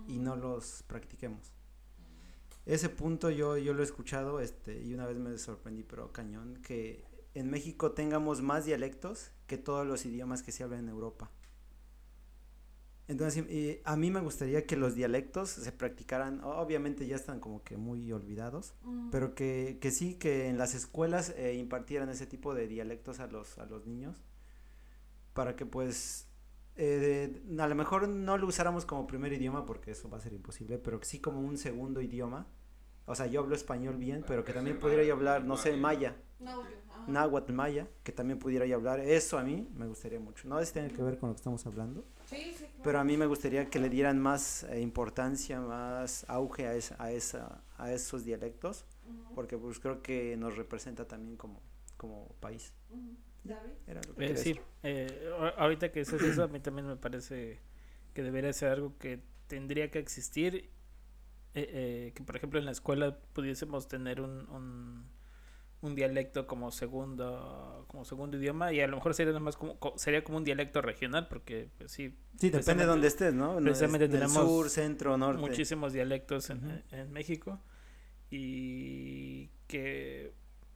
y 0.09 0.18
no 0.18 0.37
los 0.37 0.85
practiquemos. 0.87 1.53
Ese 2.64 2.89
punto 2.89 3.29
yo, 3.29 3.59
yo 3.59 3.75
lo 3.75 3.83
he 3.83 3.85
escuchado 3.85 4.41
este, 4.41 4.81
y 4.83 4.95
una 4.95 5.05
vez 5.07 5.18
me 5.18 5.37
sorprendí, 5.37 5.83
pero 5.83 6.12
cañón, 6.12 6.62
que 6.62 7.05
en 7.35 7.51
México 7.51 7.93
tengamos 7.93 8.41
más 8.41 8.64
dialectos 8.64 9.33
que 9.47 9.59
todos 9.59 9.87
los 9.87 10.07
idiomas 10.07 10.43
que 10.43 10.51
se 10.53 10.62
hablan 10.64 10.81
en 10.81 10.89
Europa. 10.89 11.31
Entonces, 13.09 13.45
y 13.51 13.81
a 13.85 13.97
mí 13.97 14.11
me 14.11 14.21
gustaría 14.21 14.65
que 14.65 14.77
los 14.77 14.95
dialectos 14.95 15.51
se 15.51 15.73
practicaran, 15.73 16.41
obviamente 16.45 17.07
ya 17.07 17.17
están 17.17 17.41
como 17.41 17.63
que 17.63 17.77
muy 17.77 18.11
olvidados, 18.13 18.75
pero 19.11 19.35
que, 19.35 19.79
que 19.81 19.91
sí, 19.91 20.15
que 20.15 20.49
en 20.49 20.57
las 20.57 20.75
escuelas 20.75 21.35
eh, 21.37 21.55
impartieran 21.55 22.09
ese 22.09 22.27
tipo 22.27 22.55
de 22.55 22.69
dialectos 22.69 23.19
a 23.19 23.27
los, 23.27 23.59
a 23.59 23.67
los 23.67 23.87
niños, 23.87 24.17
para 25.35 25.57
que 25.57 25.67
pues, 25.67 26.29
eh, 26.77 27.43
a 27.59 27.67
lo 27.67 27.75
mejor 27.75 28.09
no 28.09 28.39
lo 28.39 28.47
usáramos 28.47 28.87
como 28.87 29.07
primer 29.07 29.33
idioma, 29.33 29.67
porque 29.67 29.91
eso 29.91 30.09
va 30.09 30.19
a 30.19 30.21
ser 30.21 30.33
imposible, 30.33 30.79
pero 30.79 31.01
que 31.01 31.07
sí 31.07 31.19
como 31.19 31.41
un 31.41 31.59
segundo 31.59 32.01
idioma. 32.01 32.47
O 33.05 33.17
sea, 33.17 33.27
yo 33.27 33.41
hablo 33.41 33.57
español 33.57 33.97
bien, 33.97 34.25
pero 34.29 34.45
que 34.45 34.53
también 34.53 34.79
pudiera 34.79 35.03
yo 35.03 35.15
hablar, 35.15 35.45
no 35.45 35.57
sé, 35.57 35.77
maya. 35.77 36.17
Náhuatl 37.07 37.53
maya, 37.53 37.88
que 38.05 38.12
también 38.12 38.38
pudiera 38.38 38.64
yo 38.66 38.76
hablar. 38.76 39.01
Eso 39.01 39.38
a 39.38 39.43
mí 39.43 39.68
me 39.74 39.86
gustaría 39.86 40.20
mucho. 40.20 40.49
No 40.49 40.59
sé 40.61 40.66
si 40.66 40.72
tiene 40.74 40.90
que 40.90 41.03
ver 41.03 41.18
con 41.18 41.30
lo 41.30 41.34
que 41.34 41.38
estamos 41.40 41.64
hablando. 41.66 42.05
Sí, 42.26 42.36
sí. 42.57 42.59
claro. 42.59 42.82
Pero 42.82 42.99
a 43.01 43.05
mí 43.05 43.16
me 43.16 43.26
gustaría 43.26 43.68
que 43.68 43.78
le 43.80 43.88
dieran 43.88 44.18
más 44.20 44.64
eh, 44.64 44.80
importancia, 44.80 45.61
más 45.61 46.24
auge 46.28 46.66
a, 46.66 46.74
esa, 46.74 46.97
a, 47.03 47.11
esa, 47.12 47.62
a 47.76 47.93
esos 47.93 48.24
dialectos, 48.24 48.84
porque 49.34 49.59
pues 49.59 49.78
creo 49.80 50.03
que 50.03 50.36
nos 50.36 50.57
representa 50.57 51.07
también 51.07 51.36
como, 51.36 51.61
como 51.97 52.28
país. 52.40 52.72
David. 53.45 53.72
Era 53.86 54.01
lo 54.07 54.14
que 54.14 54.24
Eh, 54.24 54.36
sí, 54.36 54.55
decir. 54.55 54.62
eh, 54.84 55.30
ahorita 55.59 55.90
que 55.90 56.01
dices 56.01 56.22
eso, 56.22 56.45
a 56.45 56.49
mí 56.49 56.61
también 56.61 56.86
me 56.86 56.97
parece 56.97 57.61
que 58.14 58.22
debería 58.22 58.53
ser 58.53 58.70
algo 58.70 58.97
que 58.99 59.20
tendría 59.49 59.90
que 59.90 59.99
existir. 59.99 60.70
eh, 61.55 61.68
eh, 62.09 62.12
que 62.14 62.22
por 62.24 62.36
ejemplo 62.36 62.59
en 62.59 62.64
la 62.66 62.70
escuela 62.72 63.18
pudiésemos 63.34 63.88
tener 63.88 64.20
un, 64.22 64.49
un, 64.51 65.05
un 65.83 65.95
dialecto 65.97 66.47
como 66.47 66.70
segundo 66.70 67.85
como 67.89 68.05
segundo 68.05 68.37
idioma 68.39 68.72
y 68.72 68.80
a 68.80 68.87
lo 68.87 68.97
mejor 68.97 69.14
sería 69.14 69.39
más 69.41 69.57
como 69.57 69.78
co- 69.78 69.95
sería 69.99 70.22
como 70.24 70.39
un 70.39 70.45
dialecto 70.45 70.80
regional 70.80 71.28
porque 71.28 71.68
pues 71.78 71.93
sí 71.93 72.14
Sí, 72.39 72.51
depende 72.51 72.85
de 72.85 72.89
dónde 72.91 73.09
estés, 73.09 73.35
¿no? 73.35 73.57
Precisamente 73.57 74.07
del 74.09 74.12
tenemos 74.20 74.49
sur, 74.49 74.70
centro, 74.70 75.16
norte. 75.18 75.41
muchísimos 75.41 75.93
dialectos 75.93 76.49
en, 76.51 76.83
en 76.93 77.12
México 77.12 77.61
y 78.30 79.49
que 79.66 80.33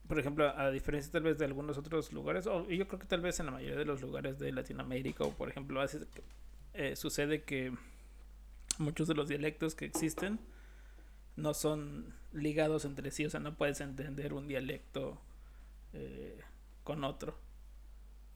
por 0.09 0.19
ejemplo 0.19 0.49
a 0.57 0.71
diferencia 0.71 1.11
tal 1.13 1.23
vez 1.23 1.39
de 1.39 1.45
algunos 1.47 1.79
otros 1.79 2.13
lugares 2.13 2.47
o 2.47 2.69
yo 2.69 2.87
creo 2.89 2.99
que 3.01 3.07
tal 3.07 3.21
vez 3.21 3.41
en 3.41 3.47
la 3.47 3.53
mayoría 3.53 3.77
de 3.77 3.85
los 3.85 4.01
lugares 4.03 4.39
de 4.39 4.53
Latinoamérica 4.53 5.25
o 5.25 5.31
por 5.33 5.49
ejemplo 5.49 5.81
hace, 5.81 6.01
eh, 6.75 6.97
sucede 6.97 7.43
que 7.45 7.73
muchos 8.79 9.09
de 9.09 9.15
los 9.15 9.29
dialectos 9.29 9.75
que 9.75 9.85
existen 9.87 10.39
no 11.37 11.55
son 11.55 12.15
ligados 12.33 12.85
entre 12.85 13.11
sí 13.11 13.25
o 13.27 13.31
sea 13.31 13.41
no 13.41 13.57
puedes 13.57 13.81
entender 13.81 14.35
un 14.35 14.49
dialecto 14.49 15.21
eh, 15.95 16.41
con 16.85 17.05
otro 17.05 17.39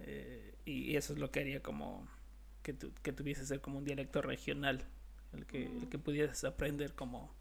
Eh, 0.01 0.55
y 0.65 0.97
eso 0.97 1.13
es 1.13 1.19
lo 1.19 1.31
que 1.31 1.41
haría 1.41 1.63
como 1.63 2.09
que, 2.63 2.73
tu- 2.75 2.93
que 3.03 3.13
tuviese 3.13 3.47
ser 3.47 3.61
como 3.61 3.79
un 3.79 3.85
dialecto 3.85 4.23
regional 4.23 4.87
el 5.33 5.47
que, 5.47 5.67
el 5.67 5.89
que 5.89 5.99
pudieras 5.99 6.43
aprender 6.45 6.95
como, 6.95 7.35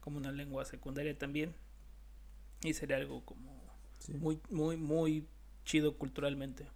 como 0.00 0.18
una 0.18 0.32
lengua 0.32 0.64
secundaria 0.64 1.16
también. 1.18 1.54
Y 2.62 2.74
sería 2.74 2.96
algo 2.96 3.24
como 3.24 3.60
Sí. 3.98 4.14
muy, 4.14 4.40
muy, 4.50 4.76
muy 4.76 5.26
chido 5.64 5.96
culturalmente. 5.98 6.66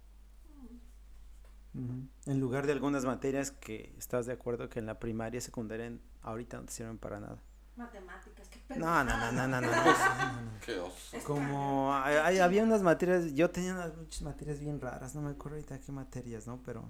En 2.25 2.39
lugar 2.39 2.65
de 2.65 2.71
algunas 2.73 3.05
materias 3.05 3.51
que 3.51 3.93
estás 3.97 4.25
de 4.25 4.33
acuerdo 4.33 4.69
que 4.69 4.79
en 4.79 4.85
la 4.87 4.99
primaria 4.99 5.37
y 5.37 5.41
secundaria 5.41 5.85
en- 5.87 6.01
ahorita 6.23 6.57
no 6.57 6.65
te 6.65 6.71
sirven 6.73 6.97
para 6.97 7.19
nada. 7.19 7.41
Matemáticas, 7.75 8.47
qué 8.49 8.59
pedo. 8.67 8.79
No, 8.79 9.03
no, 9.03 9.17
no, 9.17 9.31
no, 9.33 9.47
no, 9.47 9.61
no. 9.61 9.61
no, 9.61 9.83
no, 9.83 10.41
no. 10.41 10.51
Qué 10.65 10.79
oso. 10.79 11.17
como 11.25 11.93
hay- 11.93 12.15
hay- 12.15 12.39
había 12.39 12.63
unas 12.63 12.81
materias, 12.81 13.33
yo 13.33 13.49
tenía 13.49 13.73
unas 13.73 13.95
muchas 13.97 14.21
materias 14.21 14.59
bien 14.59 14.79
raras, 14.79 15.13
no 15.15 15.21
me 15.21 15.31
acuerdo 15.31 15.57
ahorita 15.57 15.79
qué 15.79 15.91
materias, 15.91 16.47
¿no? 16.47 16.61
Pero 16.63 16.89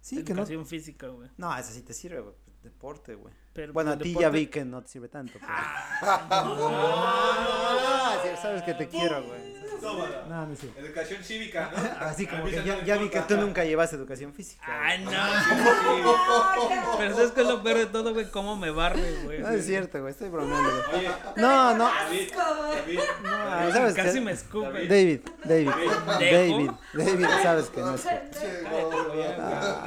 sí 0.00 0.22
que 0.24 0.32
no. 0.32 0.42
Educación 0.42 0.66
física, 0.66 1.08
güey. 1.08 1.28
No, 1.36 1.54
esa 1.56 1.72
sí 1.72 1.82
te 1.82 1.92
sirve, 1.94 2.20
güey, 2.20 2.34
deporte, 2.62 3.16
güey. 3.16 3.34
Pero, 3.52 3.72
Bueno, 3.72 3.90
a 3.90 3.94
pues, 3.94 4.04
ti 4.04 4.10
deporte- 4.10 4.22
ya 4.22 4.30
vi 4.30 4.46
que 4.46 4.64
no 4.64 4.80
te 4.82 4.88
sirve 4.88 5.08
tanto. 5.08 5.32
Pero... 5.34 5.46
Ah, 5.50 6.00
sí, 8.22 8.28
sabes 8.40 8.62
que 8.62 8.74
te 8.74 8.88
quiero, 8.88 9.24
güey. 9.26 9.59
No, 9.82 10.46
no 10.46 10.52
es 10.52 10.58
cierto. 10.60 10.80
Educación 10.80 11.22
cívica, 11.24 11.70
Así 12.00 12.26
como 12.26 12.44
que 12.44 12.62
ya, 12.62 12.84
ya 12.84 12.96
vi 12.96 13.08
que 13.08 13.20
tú 13.20 13.36
nunca 13.36 13.64
llevaste 13.64 13.96
educación 13.96 14.32
física. 14.34 14.64
Ay, 14.68 15.02
no. 15.04 15.10
Pero 16.98 17.14
¿sabes 17.16 17.32
qué 17.32 17.40
es 17.40 17.46
lo 17.46 17.62
peor 17.62 17.78
de 17.78 17.86
todo, 17.86 18.12
güey? 18.12 18.30
¿Cómo 18.30 18.56
me 18.56 18.70
barre, 18.70 19.22
güey? 19.24 19.40
No 19.40 19.48
es 19.50 19.64
cierto, 19.66 20.00
güey, 20.00 20.12
estoy 20.12 20.28
bromeando. 20.28 20.70
güey. 20.90 21.06
No, 21.36 21.74
no. 21.74 21.90
No, 23.22 23.72
sabes 23.72 23.94
Casi 23.94 24.14
que- 24.14 24.20
me 24.20 24.32
escupe. 24.32 24.86
David, 24.86 25.20
David, 25.44 25.70
David. 26.06 26.70
David, 26.94 27.26
sabes 27.42 27.66
que 27.70 27.80
no 27.80 27.94
es 27.94 28.02
cierto. 28.02 28.38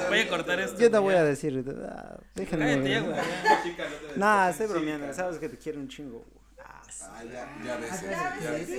Voy 0.10 0.20
a 0.20 0.30
cortar 0.30 0.60
esto. 0.60 0.80
Yo 0.80 0.90
te 0.92 0.98
güey, 0.98 1.02
voy 1.02 1.14
a 1.14 1.18
ya. 1.18 1.24
decir, 1.24 1.66
ah, 1.90 2.18
déjenme. 2.36 2.66
Cállate 2.66 2.90
ya, 2.90 3.00
güey. 3.02 3.16
ya. 3.16 3.96
Nah, 4.16 4.50
estoy 4.50 4.68
bromeando, 4.68 5.14
sabes 5.14 5.38
que 5.40 5.50
te 5.50 5.58
quiero 5.58 5.80
un 5.80 5.88
chingo. 5.88 6.20
güey. 6.20 6.44
Ah. 6.66 6.82
Ah, 7.16 7.24
ya, 7.24 7.66
ya 7.66 7.78
ves, 7.78 8.02
ya 8.02 8.52
ves. 8.52 8.70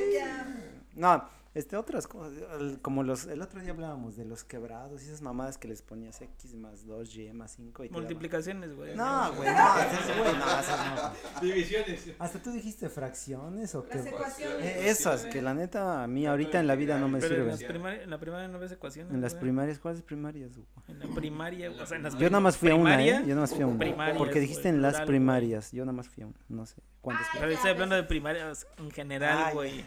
No, 0.96 1.28
este, 1.54 1.76
otras 1.76 2.08
cosas, 2.08 2.32
el- 2.58 2.80
como 2.82 3.04
los, 3.04 3.26
el 3.26 3.40
otro 3.40 3.60
día 3.60 3.70
hablábamos 3.70 4.16
de 4.16 4.24
los 4.24 4.42
quebrados 4.42 5.02
y 5.02 5.06
esas 5.06 5.22
mamadas 5.22 5.56
que 5.56 5.68
les 5.68 5.82
ponías 5.82 6.20
X 6.20 6.52
más 6.54 6.84
2, 6.84 7.14
Y 7.16 7.32
más 7.32 7.52
5 7.52 7.84
y 7.84 7.90
Multiplicaciones, 7.90 8.74
güey. 8.74 8.96
No, 8.96 9.32
güey, 9.34 9.48
no, 9.50 9.78
esas, 9.78 10.18
güey, 10.18 10.32
no, 10.36 10.60
esas 10.60 11.14
no. 11.34 11.40
Divisiones. 11.40 12.10
Hasta 12.18 12.42
tú 12.42 12.50
dijiste 12.50 12.88
fracciones 12.88 13.72
o 13.76 13.84
qué. 13.86 13.98
Las 13.98 14.06
ecuaciones. 14.06 14.66
Eh, 14.66 14.88
Esas, 14.88 15.26
que 15.26 15.40
la 15.42 15.54
neta 15.54 16.02
a 16.02 16.08
mí 16.08 16.26
ahorita 16.26 16.58
en 16.58 16.66
la 16.66 16.74
vida 16.74 16.98
no 16.98 17.08
me 17.08 17.20
Pero 17.20 17.36
en, 17.36 17.46
las 17.46 17.58
sirven. 17.60 17.80
primari- 17.82 18.02
en 18.02 18.10
la 18.10 18.18
primaria 18.18 18.48
no 18.48 18.58
ves 18.58 18.72
ecuaciones. 18.72 19.14
En 19.14 19.20
las 19.20 19.36
primarias, 19.36 19.78
¿cuáles 19.78 20.02
primarias? 20.02 20.50
güey? 20.56 20.66
En 20.88 20.98
la 20.98 21.06
primaria, 21.14 21.70
o 21.70 21.86
sea, 21.86 21.96
en 21.98 22.02
las 22.02 22.18
Yo 22.18 22.30
nada 22.30 22.40
más 22.40 22.56
fui 22.56 22.70
a 22.70 22.74
una, 22.74 23.00
¿eh? 23.00 23.20
Yo 23.20 23.28
nada 23.28 23.42
más 23.42 23.50
fui 23.54 23.62
a 23.62 23.66
una. 23.68 23.78
primarias, 23.78 24.18
Porque 24.18 24.40
dijiste 24.40 24.68
en 24.70 24.82
las 24.82 25.00
primarias. 25.02 25.70
Yo 25.70 25.84
nada 25.84 25.96
más 25.96 26.08
fui 26.08 26.24
a 26.24 26.26
una. 26.26 26.36
No 26.48 26.66
sé 26.66 26.82
cuántas. 27.00 27.28
Pero 27.32 27.48
estoy 27.52 27.70
hablando 27.70 27.94
de 27.94 28.02
primarias 28.02 28.66
en 28.78 28.90
general, 28.90 29.54
güey. 29.54 29.84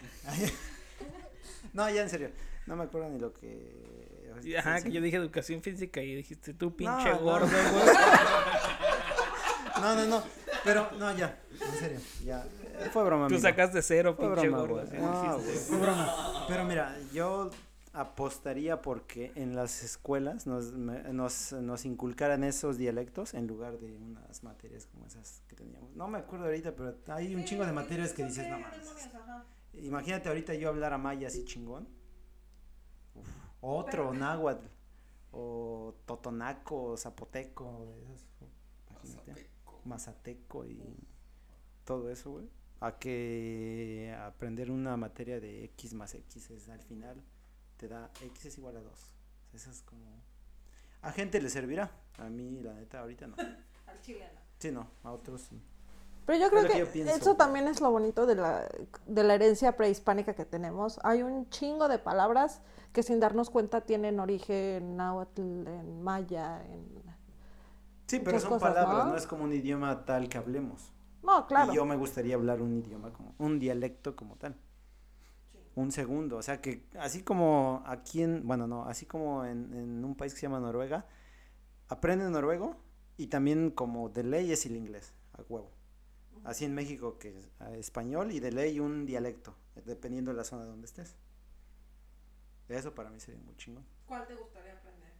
No, 1.78 1.88
ya 1.90 2.02
en 2.02 2.10
serio. 2.10 2.30
No 2.66 2.76
me 2.76 2.84
acuerdo 2.84 3.08
ni 3.08 3.18
lo 3.18 3.32
que. 3.32 4.32
Ajá, 4.58 4.82
que 4.82 4.90
yo 4.92 5.00
dije 5.00 5.16
educación 5.16 5.62
física 5.62 6.00
y 6.02 6.14
dijiste 6.16 6.52
tú 6.54 6.74
pinche 6.76 7.10
No, 7.10 7.18
gordo, 7.20 7.46
güey. 7.46 7.96
No, 9.80 9.94
no, 9.94 10.06
no. 10.06 10.22
Pero, 10.64 10.90
no, 10.98 11.16
ya. 11.16 11.38
En 11.52 11.78
serio. 11.78 12.00
Ya. 12.24 12.44
Fue 12.92 13.04
broma. 13.04 13.28
Tú 13.28 13.34
amigo. 13.34 13.48
sacaste 13.48 13.80
cero, 13.82 14.14
Fue 14.16 14.26
pinche 14.26 14.48
broma, 14.48 14.58
gordo. 14.66 14.74
güey. 14.74 14.86
así 14.88 14.96
No, 14.96 15.38
güey, 15.38 15.56
fue 15.56 15.78
broma. 15.78 16.44
Pero 16.48 16.64
mira, 16.64 16.96
yo 17.12 17.50
apostaría 17.92 18.82
porque 18.82 19.32
en 19.36 19.54
las 19.56 19.82
escuelas 19.84 20.46
nos, 20.46 20.72
me- 20.72 21.02
nos, 21.12 21.52
nos 21.52 21.84
inculcaran 21.84 22.42
esos 22.44 22.76
dialectos 22.76 23.34
en 23.34 23.46
lugar 23.46 23.78
de 23.78 23.96
unas 23.96 24.42
materias 24.42 24.86
como 24.86 25.06
esas 25.06 25.42
que 25.48 25.54
teníamos. 25.56 25.94
No 25.94 26.08
me 26.08 26.18
acuerdo 26.18 26.46
ahorita, 26.46 26.72
pero 26.74 26.96
hay 27.08 27.34
un 27.34 27.44
chingo 27.44 27.64
de 27.64 27.72
materias 27.72 28.12
que 28.12 28.24
dices, 28.24 28.48
no 28.48 28.58
mames. 28.58 28.78
Imagínate 29.74 30.28
ahorita 30.28 30.54
yo 30.54 30.68
hablar 30.68 30.92
a 30.92 30.98
maya 30.98 31.28
así 31.28 31.44
chingón. 31.44 31.88
Uf, 33.14 33.28
Otro, 33.60 34.12
náhuatl. 34.12 34.66
O 35.32 35.94
totonaco, 36.06 36.92
o 36.92 36.96
zapoteco. 36.96 37.86
Imagínate. 39.04 39.50
Mazateco 39.84 40.66
y 40.66 40.82
todo 41.84 42.10
eso, 42.10 42.32
güey. 42.32 42.50
A 42.80 42.98
que 42.98 44.14
aprender 44.20 44.70
una 44.70 44.96
materia 44.96 45.40
de 45.40 45.64
X 45.64 45.94
más 45.94 46.14
X 46.14 46.50
es 46.50 46.68
al 46.68 46.82
final 46.82 47.22
te 47.78 47.88
da 47.88 48.10
X 48.20 48.44
es 48.44 48.58
igual 48.58 48.76
a 48.76 48.80
2. 48.80 49.14
Eso 49.54 49.70
es 49.70 49.82
como... 49.82 50.22
A 51.00 51.12
gente 51.12 51.40
le 51.40 51.48
servirá. 51.48 51.90
A 52.18 52.28
mí, 52.28 52.60
la 52.60 52.74
neta, 52.74 53.00
ahorita 53.00 53.28
no. 53.28 53.36
Al 53.86 54.00
chileno. 54.02 54.40
Sí, 54.58 54.72
no. 54.72 54.90
A 55.04 55.12
otros 55.12 55.42
sí. 55.42 55.62
Pero 56.28 56.40
yo 56.40 56.50
creo 56.50 56.62
que 56.64 56.72
que, 56.74 56.78
yo 56.80 56.92
pienso, 56.92 57.14
eso 57.14 57.36
también 57.36 57.68
es 57.68 57.80
lo 57.80 57.90
bonito 57.90 58.26
de 58.26 58.34
la, 58.34 58.68
de 59.06 59.24
la 59.24 59.32
herencia 59.32 59.78
prehispánica 59.78 60.34
que 60.34 60.44
tenemos. 60.44 61.00
Hay 61.02 61.22
un 61.22 61.48
chingo 61.48 61.88
de 61.88 61.98
palabras 61.98 62.60
que 62.92 63.02
sin 63.02 63.18
darnos 63.18 63.48
cuenta 63.48 63.80
tienen 63.80 64.20
origen 64.20 64.94
náhuatl, 64.94 65.40
en 65.40 66.02
maya, 66.02 66.62
en... 66.66 66.86
Sí, 68.08 68.20
pero 68.20 68.38
son 68.40 68.50
cosas, 68.50 68.74
palabras, 68.74 69.06
¿no? 69.06 69.12
¿no? 69.12 69.16
es 69.16 69.26
como 69.26 69.44
un 69.44 69.54
idioma 69.54 70.04
tal 70.04 70.28
que 70.28 70.36
hablemos. 70.36 70.92
No, 71.22 71.46
claro. 71.46 71.72
Y 71.72 71.76
yo 71.76 71.86
me 71.86 71.96
gustaría 71.96 72.34
hablar 72.34 72.60
un 72.60 72.74
idioma 72.74 73.10
como, 73.10 73.34
un 73.38 73.58
dialecto 73.58 74.14
como 74.14 74.36
tal. 74.36 74.54
Un 75.76 75.92
segundo, 75.92 76.36
o 76.36 76.42
sea 76.42 76.60
que 76.60 76.90
así 77.00 77.22
como 77.22 77.82
aquí 77.86 78.22
en, 78.22 78.46
bueno, 78.46 78.66
no, 78.66 78.84
así 78.84 79.06
como 79.06 79.46
en, 79.46 79.72
en 79.72 80.04
un 80.04 80.14
país 80.14 80.34
que 80.34 80.40
se 80.40 80.46
llama 80.46 80.60
Noruega, 80.60 81.06
aprende 81.88 82.28
noruego 82.28 82.76
y 83.16 83.28
también 83.28 83.70
como 83.70 84.10
de 84.10 84.24
ley 84.24 84.52
es 84.52 84.66
el 84.66 84.76
inglés, 84.76 85.14
a 85.32 85.40
huevo. 85.48 85.77
Así 86.44 86.64
en 86.64 86.74
México 86.74 87.18
que 87.18 87.36
es 87.36 87.50
ah, 87.60 87.72
español 87.76 88.32
y 88.32 88.40
de 88.40 88.52
ley 88.52 88.80
un 88.80 89.04
dialecto, 89.06 89.54
dependiendo 89.84 90.30
de 90.30 90.36
la 90.36 90.44
zona 90.44 90.64
donde 90.64 90.86
estés. 90.86 91.16
Eso 92.68 92.94
para 92.94 93.10
mí 93.10 93.18
sería 93.20 93.40
muy 93.40 93.56
chingón. 93.56 93.84
¿Cuál 94.06 94.26
te 94.26 94.34
gustaría 94.34 94.72
aprender? 94.74 95.12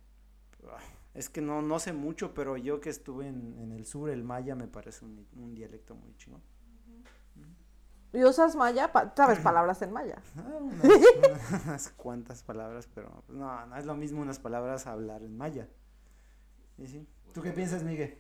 Ah, 0.71 0.79
Es 1.15 1.29
que 1.31 1.41
no, 1.41 1.63
no 1.63 1.79
sé 1.79 1.93
mucho, 1.93 2.35
pero 2.35 2.57
yo 2.57 2.81
que 2.81 2.91
estuve 2.91 3.27
en, 3.29 3.59
en 3.59 3.73
el 3.73 3.87
sur, 3.87 4.11
el 4.11 4.23
maya 4.25 4.55
me 4.55 4.69
parece 4.69 5.05
un, 5.05 5.27
un 5.37 5.55
dialecto 5.55 5.95
muy 5.95 6.15
chingón. 6.17 6.43
¿Y 8.13 8.25
usas 8.25 8.57
maya? 8.57 8.91
Pa- 8.91 9.13
¿Sabes 9.15 9.39
palabras 9.41 9.81
en 9.83 9.93
maya? 9.93 10.23
Ah, 10.37 10.59
unas, 10.61 11.65
unas 11.67 11.89
cuantas 11.91 12.43
palabras, 12.43 12.89
pero 12.95 13.23
pues, 13.27 13.39
no, 13.39 13.67
no 13.67 13.77
es 13.77 13.85
lo 13.87 13.95
mismo 13.95 14.21
unas 14.23 14.39
palabras 14.39 14.87
a 14.87 14.93
hablar 14.93 15.23
en 15.23 15.37
maya. 15.37 15.69
¿Y 16.79 16.87
sí? 16.87 17.07
¿Tú 17.35 17.43
qué 17.43 17.51
piensas, 17.53 17.83
Miguel? 17.83 18.17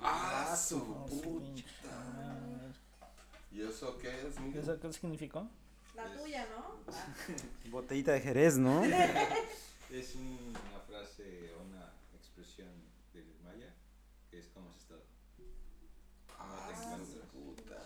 Ah, 0.00 0.56
su 0.56 0.78
puta. 1.06 1.62
¿Y 3.50 3.62
eso 3.62 3.98
qué 3.98 4.08
es, 4.26 4.40
Miguel? 4.40 4.62
¿Eso 4.62 4.80
qué 4.80 4.92
significó? 4.92 5.48
La 5.94 6.04
tuya, 6.16 6.46
¿no? 6.50 6.76
Botellita 7.70 8.12
de 8.12 8.20
Jerez, 8.20 8.56
¿no? 8.56 8.82
Es 9.90 10.14
una 10.14 10.80
frase 10.88 11.52
o 11.54 11.64
una 11.64 11.92
expresión 12.14 12.70
del 13.12 13.26
maya 13.44 13.74
que 14.30 14.38
es 14.38 14.48
como 14.48 14.70
has 14.70 14.76
estado. 14.78 15.02
Ah, 16.38 16.70
te 16.70 16.76
su 17.04 17.18
encuentras. 17.20 17.28
puta. 17.30 17.76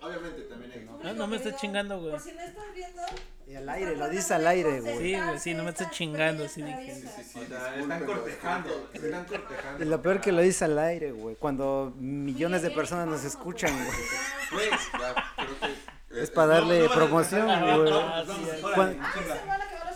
Obviamente 0.00 0.42
también 0.42 0.72
hay. 0.72 0.84
No, 0.84 1.14
no 1.14 1.26
me 1.28 1.36
estés 1.36 1.54
chingando, 1.56 2.00
güey. 2.00 2.12
Por 2.12 2.20
si 2.20 2.32
no 2.32 2.40
estás 2.40 2.74
viendo. 2.74 3.02
Y 3.48 3.54
al 3.56 3.66
aire, 3.70 3.96
lo 3.96 4.10
dice 4.10 4.34
al 4.34 4.46
aire, 4.46 4.80
güey. 4.82 4.98
Sí, 4.98 5.18
güey, 5.18 5.38
sí, 5.38 5.54
no 5.54 5.64
me 5.64 5.70
estés 5.70 5.90
chingando, 5.90 6.46
sí 6.48 6.60
dije. 6.60 6.94
Sí, 6.94 7.08
sí, 7.16 7.24
sí, 7.24 7.40
Están 7.40 8.04
cortejando. 8.04 8.90
Están 8.92 9.24
cortejando. 9.24 9.84
Y 9.84 9.88
lo 9.88 10.02
peor 10.02 10.20
que 10.20 10.32
lo 10.32 10.42
dice 10.42 10.66
al 10.66 10.78
aire, 10.78 11.12
güey. 11.12 11.34
Cuando 11.36 11.94
millones 11.96 12.60
de 12.60 12.70
personas 12.70 13.06
nos 13.06 13.24
escuchan, 13.24 13.72
güey. 14.50 14.68
Que. 16.10 16.20
Es 16.20 16.28
eh, 16.28 16.32
para 16.34 16.58
eh, 16.58 16.60
darle 16.60 16.88
promoción, 16.90 17.46
güey. 17.46 17.92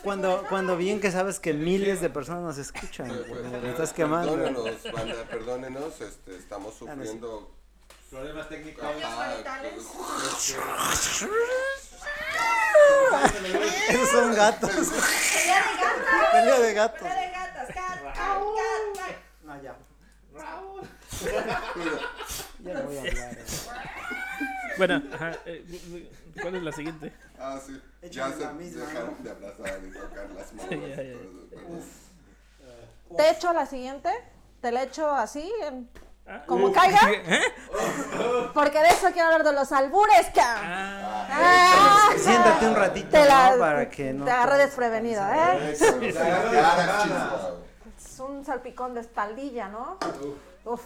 Cuando, 0.03 0.44
cuando 0.48 0.76
bien 0.78 0.98
que 0.98 1.11
sabes 1.11 1.38
que 1.38 1.53
miles 1.53 2.00
de 2.00 2.09
personas 2.09 2.42
nos 2.42 2.57
escuchan, 2.57 3.09
güey. 3.09 3.24
pues, 3.28 3.62
Me 3.62 3.68
estás 3.70 3.92
quemando. 3.92 4.34
Perdónenos, 4.34 4.92
banda, 4.92 5.14
perdónenos, 5.30 6.00
este, 6.00 6.36
estamos 6.36 6.74
Ah, 6.74 6.78
sufriendo. 6.78 7.50
Problemas 8.11 8.48
técnicos. 8.48 8.84
Esos 13.88 14.09
son 14.11 14.34
gatos. 14.34 14.70
Pelea 16.32 16.59
de 16.61 16.74
gatos. 16.74 17.03
de 17.03 17.09
gatas. 17.30 17.66
Cat, 17.68 17.74
cat, 17.74 18.14
cat, 18.14 18.40
No, 19.44 19.62
ya. 19.62 19.76
Ya 22.64 22.74
no 22.74 22.82
voy 22.84 22.96
a 22.96 23.00
hablar. 23.00 23.32
eh. 23.32 23.44
Bueno, 24.78 25.03
ajá, 25.12 25.32
eh, 25.44 26.11
¿cuál 26.40 26.55
es 26.57 26.62
la 26.62 26.72
siguiente? 26.72 27.12
Ah, 27.38 27.61
sí. 27.64 27.80
Échame 28.00 28.30
Ya 28.32 28.36
se 28.38 28.44
la 28.44 28.53
misma, 28.53 28.86
dejaron 28.86 29.16
¿no? 29.18 29.24
de 29.24 29.30
abrazar 29.30 29.80
y 29.86 29.90
tocar 29.92 30.30
las 30.30 30.53
manos. 30.55 30.70
Sí, 30.70 30.80
ya, 30.80 31.03
ya. 31.03 31.16
¿Te 33.16 33.30
echo 33.30 33.53
la 33.53 33.66
siguiente? 33.66 34.11
¿Te 34.62 34.72
la 34.72 34.82
echo 34.84 35.11
así? 35.14 35.53
en- 35.62 35.88
¿Como 36.47 36.68
uh, 36.68 36.73
caiga? 36.73 36.99
¿eh? 37.11 37.43
Porque 38.55 38.79
de 38.79 38.89
eso 38.89 39.09
quiero 39.12 39.25
hablar 39.29 39.45
de 39.45 39.53
los 39.53 39.70
albures. 39.73 40.31
Ah, 40.41 41.29
Ah, 41.35 42.11
Siéntate 42.16 42.66
un 42.68 42.75
ratito, 42.77 43.09
te 43.11 43.25
la, 43.25 43.53
¿no? 43.53 43.59
Para 43.59 43.89
que 43.89 44.12
no. 44.12 44.25
te 44.25 44.31
agarré 44.31 44.59
desprevenida, 44.59 45.55
¿eh? 45.57 45.73
Eso. 45.73 46.01
Es 47.97 48.20
un 48.20 48.45
salpicón 48.45 48.95
de 48.95 49.01
espaldilla, 49.01 49.68
¿no? 49.68 49.99
Uf. 50.64 50.83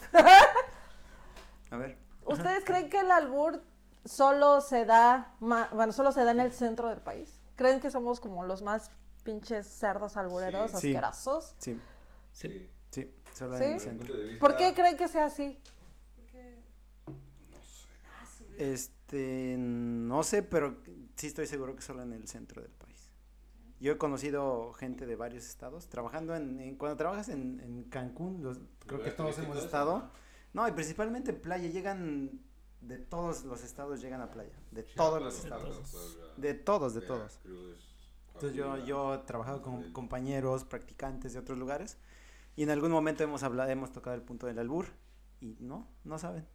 A 1.70 1.76
ver. 1.76 1.99
¿Ustedes 2.24 2.64
creen 2.64 2.89
que 2.91 3.01
el 3.01 3.11
albur 3.11 3.62
solo 4.05 4.61
se 4.61 4.84
da, 4.84 5.32
bueno, 5.41 5.93
solo 5.93 6.12
se 6.12 6.24
da 6.24 6.30
en 6.32 6.41
el 6.41 6.53
centro 6.53 6.89
del 6.89 7.01
país? 7.01 7.41
¿Creen 7.57 7.80
que 7.80 7.91
somos 7.91 8.20
como 8.20 8.45
los 8.45 8.62
más 8.62 8.91
pinches 9.22 9.66
cerdos 9.66 10.16
albureros 10.16 10.70
Sí. 10.72 10.95
asquerosos? 10.95 11.55
Sí, 11.59 11.80
sí. 12.32 12.70
sí. 12.91 13.12
Solo 13.37 13.59
¿Sí? 13.59 13.64
en 13.64 13.72
el 13.74 13.80
centro. 13.80 14.14
¿Por 14.41 14.57
qué 14.57 14.72
creen 14.74 14.97
que 14.97 15.09
sea 15.09 15.26
así? 15.26 15.59
Este, 18.57 19.57
no 19.59 20.22
sé, 20.22 20.43
pero 20.43 20.76
sí 21.16 21.26
estoy 21.26 21.47
seguro 21.47 21.76
que 21.76 21.82
solo 21.82 22.03
en 22.03 22.12
el 22.12 22.26
centro 22.26 22.62
del 22.62 22.70
país. 22.70 23.11
Yo 23.78 23.93
he 23.93 23.99
conocido 23.99 24.72
gente 24.72 25.05
de 25.05 25.16
varios 25.16 25.45
estados 25.47 25.89
trabajando 25.89 26.34
en, 26.34 26.59
en- 26.61 26.76
cuando 26.76 26.97
trabajas 26.97 27.28
en, 27.28 27.61
en 27.61 27.84
Cancún, 27.84 28.43
los- 28.43 28.59
creo 28.87 29.03
que 29.03 29.11
todos 29.11 29.39
hemos 29.39 29.59
estado. 29.62 30.11
No, 30.55 30.66
y 30.66 30.72
principalmente 30.72 31.32
en 31.32 31.41
playa, 31.43 31.68
llegan 31.68 32.41
de 32.80 32.97
todos 32.99 33.45
los 33.45 33.62
estados 33.62 34.01
llegan 34.01 34.22
a 34.22 34.30
playa, 34.30 34.55
de 34.70 34.82
todos 34.82 35.20
los 35.20 35.39
estados, 35.45 36.18
de 36.39 36.55
todos, 36.55 36.95
de 36.95 37.01
todos. 37.03 37.39
Entonces 38.34 38.55
yo, 38.57 38.78
yo 38.87 39.14
he 39.14 39.18
trabajado 39.18 39.61
con 39.61 39.93
compañeros, 39.93 40.64
practicantes 40.64 41.34
de 41.34 41.41
otros 41.41 41.59
lugares 41.59 41.99
y 42.57 42.62
en 42.62 42.70
algún 42.70 42.90
momento 42.90 43.22
hemos 43.22 43.42
hablado, 43.42 43.70
hemos 43.70 43.92
tocado 43.92 44.16
el 44.16 44.22
punto 44.22 44.46
del 44.46 44.59
albur 44.59 44.86
y 45.40 45.57
no, 45.61 45.88
no 46.04 46.18
saben. 46.18 46.46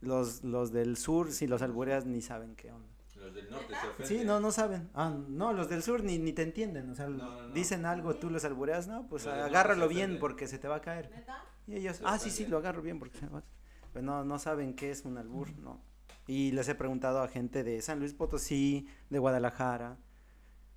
Los, 0.00 0.42
los 0.44 0.72
del 0.72 0.96
sur, 0.96 1.32
si 1.32 1.46
los 1.46 1.62
albureas 1.62 2.06
ni 2.06 2.20
saben 2.20 2.54
qué 2.56 2.72
onda. 2.72 2.88
Los 3.16 3.34
del 3.34 3.48
norte 3.50 3.68
se 3.80 3.86
ofenden. 3.88 4.06
Sí, 4.06 4.24
no, 4.24 4.40
no 4.40 4.50
saben. 4.50 4.90
Ah, 4.94 5.16
no, 5.28 5.52
los 5.52 5.68
del 5.68 5.82
sur 5.84 6.02
ni, 6.02 6.18
ni 6.18 6.32
te 6.32 6.42
entienden. 6.42 6.90
O 6.90 6.94
sea, 6.96 7.06
No, 7.08 7.18
no, 7.18 7.42
no. 7.48 7.54
dicen 7.54 7.86
algo, 7.86 8.14
tú 8.16 8.28
los 8.30 8.44
albureas, 8.44 8.88
no, 8.88 9.06
pues 9.08 9.26
agárralo 9.28 9.86
bien 9.88 10.18
porque 10.18 10.48
se 10.48 10.58
te 10.58 10.66
va 10.66 10.76
a 10.76 10.80
caer. 10.80 11.10
Y 11.68 11.76
ellos, 11.76 11.98
Se 11.98 12.04
ah, 12.04 12.18
sí, 12.18 12.30
sí, 12.30 12.46
lo 12.46 12.58
agarro 12.58 12.82
bien 12.82 12.98
porque 12.98 13.18
se 13.18 13.26
va 13.28 13.38
a 13.38 13.42
caer. 13.42 13.52
Pero 13.92 14.04
no, 14.04 14.24
no 14.24 14.38
saben 14.40 14.74
qué 14.74 14.90
es 14.90 15.04
un 15.04 15.18
albur, 15.18 15.56
no. 15.58 15.80
Y 16.26 16.50
les 16.52 16.68
he 16.68 16.74
preguntado 16.74 17.22
a 17.22 17.28
gente 17.28 17.62
de 17.62 17.80
San 17.80 18.00
Luis 18.00 18.12
Potosí, 18.14 18.88
de 19.10 19.18
Guadalajara, 19.20 19.98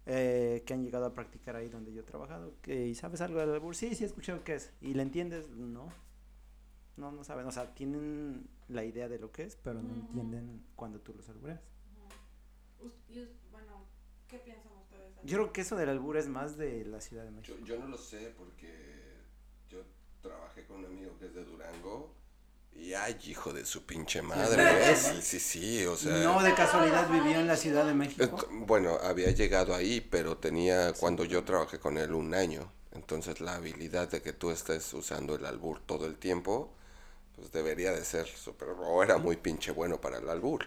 eh, 0.05 0.63
que 0.65 0.73
han 0.73 0.83
llegado 0.83 1.05
a 1.05 1.13
practicar 1.13 1.55
ahí 1.55 1.67
donde 1.69 1.93
yo 1.93 2.01
he 2.01 2.03
trabajado. 2.03 2.53
Que, 2.61 2.87
¿Y 2.87 2.95
sabes 2.95 3.21
algo 3.21 3.39
del 3.39 3.51
albur? 3.51 3.75
Sí, 3.75 3.95
sí, 3.95 4.03
he 4.03 4.07
escuchado 4.07 4.43
qué 4.43 4.55
es. 4.55 4.71
¿Y 4.81 4.93
le 4.93 5.03
entiendes? 5.03 5.49
No. 5.49 5.89
No, 6.97 7.11
no 7.11 7.23
saben. 7.23 7.45
O 7.47 7.51
sea, 7.51 7.73
tienen 7.73 8.47
la 8.67 8.83
idea 8.83 9.09
de 9.09 9.19
lo 9.19 9.31
que 9.31 9.43
es, 9.43 9.55
pero 9.55 9.81
no 9.81 9.93
entienden 9.93 10.63
cuando 10.75 10.99
tú 10.99 11.13
los 11.13 11.27
albureas. 11.29 11.61
Bueno, 13.51 13.85
¿qué 14.27 14.37
piensan 14.39 14.71
ustedes? 14.77 15.13
Yo 15.23 15.37
creo 15.37 15.53
que 15.53 15.61
eso 15.61 15.75
del 15.75 15.89
albur 15.89 16.17
es 16.17 16.27
más 16.27 16.57
de 16.57 16.85
la 16.85 17.01
Ciudad 17.01 17.23
de 17.23 17.31
México. 17.31 17.57
Yo, 17.59 17.65
yo 17.65 17.79
no 17.79 17.87
lo 17.87 17.97
sé 17.97 18.33
porque 18.37 18.69
yo 19.69 19.79
trabajé 20.21 20.65
con 20.65 20.77
un 20.77 20.85
amigo 20.85 21.17
que 21.17 21.25
es 21.25 21.33
de 21.33 21.43
Durango 21.43 22.13
y 22.75 22.93
ay, 22.93 23.17
hijo 23.25 23.53
de 23.53 23.65
su 23.65 23.85
pinche 23.85 24.21
madre. 24.21 24.91
¿eh? 24.91 24.95
Sí, 24.95 25.21
sí, 25.21 25.39
sí, 25.39 25.85
o 25.85 25.95
sea. 25.95 26.17
no 26.23 26.41
de 26.43 26.53
casualidad 26.53 27.09
vivió 27.09 27.39
en 27.39 27.47
la 27.47 27.55
Ciudad 27.55 27.85
de 27.85 27.93
México. 27.93 28.47
Bueno, 28.51 28.97
había 29.01 29.31
llegado 29.31 29.73
ahí, 29.73 30.01
pero 30.01 30.37
tenía 30.37 30.93
cuando 30.93 31.25
yo 31.25 31.43
trabajé 31.43 31.79
con 31.79 31.97
él 31.97 32.13
un 32.13 32.33
año. 32.33 32.71
Entonces 32.91 33.41
la 33.41 33.55
habilidad 33.55 34.09
de 34.09 34.21
que 34.21 34.33
tú 34.33 34.51
estés 34.51 34.93
usando 34.93 35.35
el 35.35 35.45
albur 35.45 35.81
todo 35.85 36.05
el 36.05 36.15
tiempo, 36.17 36.73
pues 37.35 37.51
debería 37.51 37.91
de 37.91 38.03
ser 38.05 38.25
súper... 38.27 38.69
O 38.69 39.03
era 39.03 39.17
muy 39.17 39.35
pinche 39.35 39.71
bueno 39.71 39.99
para 39.99 40.19
el 40.19 40.29
albur. 40.29 40.65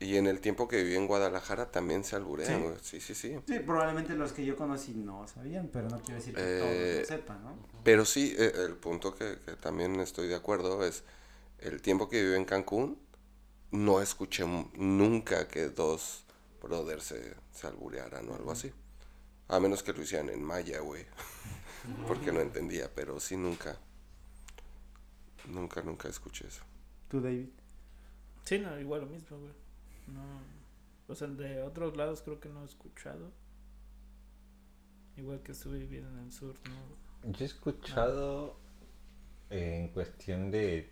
Y 0.00 0.16
en 0.16 0.26
el 0.26 0.40
tiempo 0.40 0.66
que 0.66 0.82
viví 0.82 0.96
en 0.96 1.06
Guadalajara 1.06 1.70
también 1.70 2.02
se 2.02 2.16
alburea, 2.16 2.48
¿Sí? 2.48 2.54
Sí, 2.82 3.00
sí, 3.00 3.14
sí. 3.14 3.38
Sí, 3.46 3.60
probablemente 3.60 4.14
los 4.14 4.32
que 4.32 4.44
yo 4.44 4.56
conocí 4.56 4.92
no 4.94 5.28
sabían, 5.28 5.70
pero 5.72 5.88
no 5.88 6.00
quiero 6.00 6.16
decir 6.16 6.34
que 6.34 6.40
todos 6.40 6.72
Eh, 6.72 6.96
lo 7.02 7.06
sepan, 7.06 7.44
¿no? 7.44 7.56
Pero 7.84 8.04
sí, 8.04 8.34
eh, 8.36 8.52
el 8.66 8.74
punto 8.74 9.14
que, 9.14 9.38
que 9.46 9.52
también 9.52 10.00
estoy 10.00 10.26
de 10.26 10.34
acuerdo 10.34 10.84
es 10.84 11.04
el 11.62 11.80
tiempo 11.80 12.08
que 12.08 12.22
viví 12.22 12.36
en 12.36 12.44
Cancún, 12.44 12.98
no 13.70 14.00
escuché 14.00 14.44
nunca 14.74 15.48
que 15.48 15.68
dos 15.68 16.24
brothers 16.60 17.04
se, 17.04 17.36
se 17.50 17.66
alburearan 17.66 18.28
o 18.28 18.34
algo 18.34 18.52
así. 18.52 18.72
A 19.48 19.60
menos 19.60 19.82
que 19.82 19.92
lo 19.92 20.02
hicieran 20.02 20.28
en 20.30 20.42
maya, 20.42 20.80
güey. 20.80 21.04
Porque 22.06 22.32
no 22.32 22.40
entendía, 22.40 22.90
pero 22.94 23.18
sí 23.20 23.36
nunca. 23.36 23.78
Nunca, 25.48 25.82
nunca 25.82 26.08
escuché 26.08 26.46
eso. 26.46 26.62
Tú, 27.08 27.20
David. 27.20 27.48
Sí, 28.44 28.58
no, 28.58 28.78
igual 28.78 29.02
lo 29.02 29.06
mismo, 29.06 29.38
güey. 29.38 29.52
No. 30.08 30.40
O 31.08 31.14
sea, 31.14 31.28
de 31.28 31.62
otros 31.62 31.96
lados 31.96 32.22
creo 32.22 32.40
que 32.40 32.48
no 32.48 32.62
he 32.62 32.66
escuchado. 32.66 33.32
Igual 35.16 35.42
que 35.42 35.52
estuve 35.52 35.78
viviendo 35.78 36.10
en 36.10 36.26
el 36.26 36.32
sur, 36.32 36.54
¿no? 36.68 37.30
Yo 37.32 37.44
he 37.44 37.46
escuchado 37.46 38.56
eh, 39.50 39.80
en 39.80 39.88
cuestión 39.88 40.50
de 40.50 40.90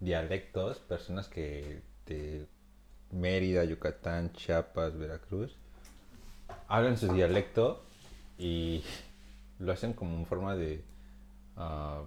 dialectos, 0.00 0.78
personas 0.78 1.28
que 1.28 1.82
de 2.06 2.46
Mérida, 3.10 3.64
Yucatán, 3.64 4.32
Chiapas, 4.32 4.96
Veracruz, 4.98 5.56
hablan 6.68 6.96
su 6.96 7.12
dialecto 7.12 7.84
y 8.38 8.82
lo 9.58 9.72
hacen 9.72 9.92
como 9.92 10.16
en 10.16 10.26
forma 10.26 10.56
de 10.56 10.82
ah, 11.56 12.02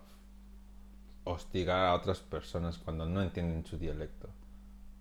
hostigar 1.24 1.86
a 1.86 1.96
otras 1.96 2.20
personas 2.20 2.78
cuando 2.78 3.06
no 3.06 3.22
entienden 3.22 3.66
su 3.66 3.78
dialecto. 3.78 4.30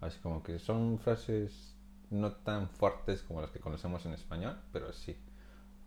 Así 0.00 0.18
como 0.20 0.42
que 0.42 0.58
son 0.58 0.98
frases 0.98 1.76
no 2.10 2.32
tan 2.32 2.68
fuertes 2.68 3.22
como 3.22 3.40
las 3.40 3.50
que 3.50 3.60
conocemos 3.60 4.04
en 4.04 4.12
español, 4.12 4.58
pero 4.72 4.92
sí. 4.92 5.16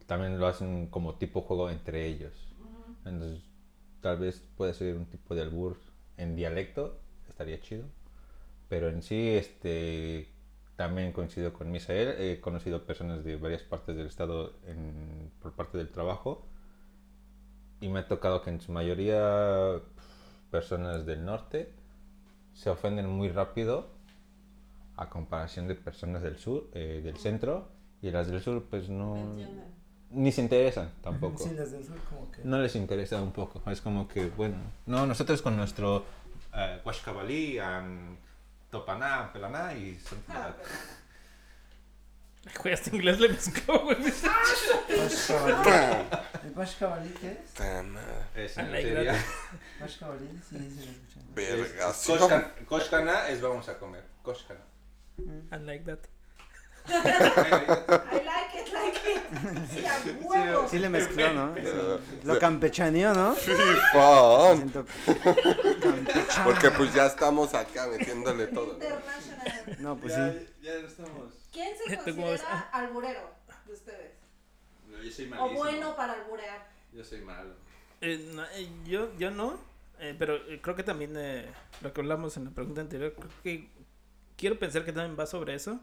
También 0.08 0.40
lo 0.40 0.48
hacen 0.48 0.88
como 0.88 1.16
tipo 1.16 1.42
juego 1.42 1.70
entre 1.70 2.08
ellos. 2.08 2.34
Entonces, 3.06 3.44
tal 4.02 4.18
vez 4.18 4.44
puede 4.56 4.74
ser 4.74 4.96
un 4.96 5.06
tipo 5.06 5.36
de 5.36 5.42
albur 5.42 5.78
en 6.18 6.36
dialecto, 6.36 7.00
estaría 7.30 7.60
chido. 7.62 7.86
Pero 8.70 8.90
en 8.90 9.02
sí, 9.04 9.30
este, 9.30 10.28
también 10.76 11.12
coincido 11.12 11.54
con 11.54 11.72
Misael. 11.72 12.16
He 12.20 12.42
conocido 12.42 12.86
personas 12.86 13.24
de 13.24 13.36
varias 13.38 13.62
partes 13.64 13.96
del 13.96 14.08
estado 14.08 14.54
en- 14.66 15.32
por 15.42 15.54
parte 15.54 15.78
del 15.78 15.90
trabajo. 15.90 16.46
Y 17.82 17.90
me 17.90 18.00
ha 18.00 18.08
tocado 18.08 18.42
que 18.42 18.50
en 18.50 18.62
su 18.62 18.72
mayoría 18.72 19.80
personas 20.50 21.06
del 21.06 21.26
norte 21.26 21.72
se 22.54 22.70
ofenden 22.70 23.10
muy 23.10 23.30
rápido 23.30 23.90
a 24.96 25.10
comparación 25.10 25.68
de 25.68 25.76
personas 25.76 26.22
del 26.24 26.38
sur, 26.38 26.70
eh, 26.74 27.02
del 27.04 27.18
centro. 27.18 27.68
Y 28.02 28.12
las 28.12 28.28
del 28.30 28.42
sur 28.42 28.64
pues 28.70 28.90
no... 28.90 29.16
Ni 30.16 30.32
se 30.32 30.42
interesan 30.42 30.92
tampoco. 31.02 31.44
Sí, 31.44 31.50
desde 31.50 31.78
el 31.78 31.86
sur 31.86 32.00
como 32.10 32.32
que... 32.32 32.42
No 32.44 32.60
les 32.60 32.76
interesa 32.76 33.22
un 33.22 33.32
poco. 33.32 33.62
Es 33.70 33.82
como 33.82 34.08
que, 34.08 34.28
bueno, 34.28 34.56
no, 34.86 35.06
nosotros 35.06 35.42
con 35.42 35.58
nuestro 35.58 36.06
uh, 36.54 36.86
Huashcabalí, 36.86 37.60
um, 37.60 38.16
Topaná, 38.72 39.32
Pelaná 39.34 39.74
y 39.74 40.00
Güey, 42.62 42.74
hasta 42.74 42.96
inglés 42.96 43.20
le 43.20 43.30
mezcló, 43.30 43.80
güey. 43.80 43.98
¿El 46.44 46.52
Bash 46.52 46.78
Cavalí 46.78 47.10
qué 47.20 47.32
es? 47.32 47.56
Es, 48.36 48.58
that. 48.58 49.16
Bash 49.80 49.98
Cavalí, 49.98 50.30
sí, 50.48 50.58
sí, 50.58 50.86
lo 51.36 51.96
escuché. 51.96 52.66
Koshkana 52.66 53.28
es 53.30 53.42
vamos 53.42 53.68
a 53.68 53.80
comer. 53.80 54.04
Koshkana. 54.22 54.62
I 55.18 55.58
like 55.66 55.86
that. 55.86 56.08
I 56.88 58.22
like 58.26 58.62
it, 58.62 58.74
like 58.74 58.98
it. 59.10 59.70
Sí, 59.72 59.86
a 59.86 60.00
huevo. 60.22 60.68
Sí 60.70 60.80
le 60.80 60.90
mezcló, 60.90 61.34
¿no? 61.34 61.56
Sí. 61.56 61.62
Lo 62.24 62.40
campechaneó, 62.40 63.14
¿no? 63.14 63.36
Siento 63.36 64.86
campechano. 65.82 66.44
Porque 66.46 66.72
pues 66.72 66.94
ya 66.94 67.08
estamos 67.08 67.54
acá 67.54 67.88
metiéndole 67.88 68.48
todo. 68.48 68.68
¿no? 68.68 68.74
International. 68.74 69.78
No, 69.80 69.98
pues 69.98 70.16
ya, 70.16 70.32
sí. 70.32 70.48
ya 70.62 70.74
estamos. 70.74 71.34
¿Quién 71.52 71.70
se 71.78 71.96
considera 71.98 72.70
alburero 72.72 73.32
de 73.66 73.74
ustedes? 73.74 74.12
Yo 75.04 75.12
soy 75.12 75.26
O 75.26 75.30
malísimo. 75.30 75.54
bueno 75.60 75.96
para 75.96 76.14
alburear. 76.14 76.68
Yo 76.94 77.04
soy 77.04 77.22
malo. 77.22 77.54
Eh, 78.02 78.30
no, 78.34 78.44
eh, 78.44 78.70
yo, 78.86 79.16
yo 79.18 79.32
no, 79.32 79.58
eh, 80.00 80.16
pero 80.18 80.36
eh, 80.36 80.60
creo 80.62 80.76
que 80.76 80.84
también 80.84 81.14
eh, 81.18 81.46
lo 81.82 81.94
que 81.94 82.02
hablamos 82.02 82.36
en 82.38 82.46
la 82.46 82.52
pregunta 82.52 82.82
anterior, 82.82 83.14
creo 83.18 83.30
que 83.44 83.70
quiero 84.38 84.60
pensar 84.60 84.84
que 84.86 84.92
también 84.94 85.18
va 85.20 85.26
sobre 85.26 85.56
eso, 85.56 85.80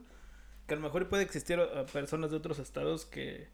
que 0.67 0.75
a 0.75 0.77
lo 0.77 0.83
mejor 0.83 1.09
puede 1.09 1.23
existir 1.23 1.59
eh, 1.59 1.85
personas 1.93 2.31
de 2.31 2.37
otros 2.37 2.59
estados 2.59 3.05
que, 3.07 3.49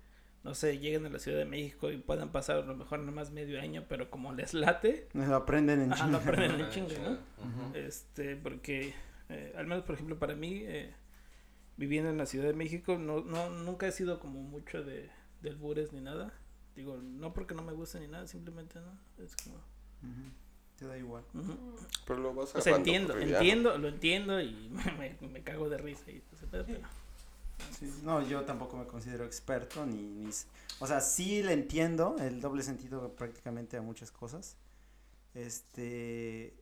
no 0.44 0.54
sé, 0.54 0.78
lleguen 0.78 1.06
a 1.06 1.10
la 1.10 1.18
Ciudad 1.18 1.38
de 1.38 1.44
México 1.44 1.90
y 1.90 1.98
puedan 1.98 2.30
pasar 2.32 2.56
a 2.58 2.62
lo 2.66 2.74
mejor 2.76 3.00
nomás 3.00 3.30
medio 3.30 3.60
año, 3.60 3.84
pero 3.88 4.10
como 4.10 4.32
les 4.32 4.54
late, 4.54 5.08
Nos 5.14 5.28
lo 5.28 5.36
aprenden 5.36 5.80
en 5.82 5.90
lo 5.90 5.96
chinga. 5.96 6.18
aprenden 6.18 6.60
en 6.60 6.70
chinga, 6.70 6.98
¿no? 6.98 7.74
Este, 7.74 8.36
porque, 8.36 8.94
eh, 9.28 9.54
al 9.56 9.66
menos 9.66 9.84
por 9.84 9.94
ejemplo 9.94 10.18
para 10.18 10.34
mí, 10.34 10.62
eh, 10.64 10.94
viviendo 11.76 12.10
en 12.10 12.18
la 12.18 12.26
Ciudad 12.26 12.46
de 12.46 12.54
México, 12.54 12.98
no, 12.98 13.20
no, 13.22 13.50
nunca 13.50 13.86
he 13.86 13.92
sido 13.92 14.18
como 14.20 14.42
mucho 14.42 14.82
de, 14.84 15.10
de 15.42 15.50
albures 15.50 15.92
ni 15.92 16.00
nada. 16.00 16.32
Digo, 16.76 16.96
no 16.98 17.32
porque 17.32 17.54
no 17.54 17.62
me 17.62 17.72
guste 17.72 17.98
ni 18.00 18.08
nada, 18.08 18.26
simplemente 18.26 18.78
no. 18.80 19.24
Es 19.24 19.34
como... 19.36 19.56
Te 20.78 20.86
da 20.86 20.96
igual. 20.96 21.24
Pero 22.06 22.20
lo 22.20 22.34
vas 22.34 22.54
O 22.54 22.60
sea, 22.60 22.76
entiendo, 22.76 23.18
entiendo, 23.18 23.76
lo 23.78 23.88
entiendo 23.88 24.40
y 24.40 24.70
me, 24.98 25.16
me 25.28 25.42
cago 25.42 25.68
de 25.68 25.76
risa 25.78 26.10
y 26.10 26.20
todo 26.20 26.36
ese 26.36 26.46
pedo, 26.46 26.64
pero... 26.66 26.80
Sí, 27.76 27.92
No, 28.04 28.22
yo 28.22 28.42
tampoco 28.42 28.76
me 28.76 28.86
considero 28.86 29.24
experto 29.24 29.84
ni, 29.84 30.02
ni... 30.02 30.30
O 30.78 30.86
sea, 30.86 31.00
sí 31.00 31.42
le 31.42 31.52
entiendo 31.52 32.14
el 32.20 32.40
doble 32.40 32.62
sentido 32.62 33.12
prácticamente 33.14 33.76
a 33.76 33.82
muchas 33.82 34.12
cosas. 34.12 34.56
Este... 35.34 36.54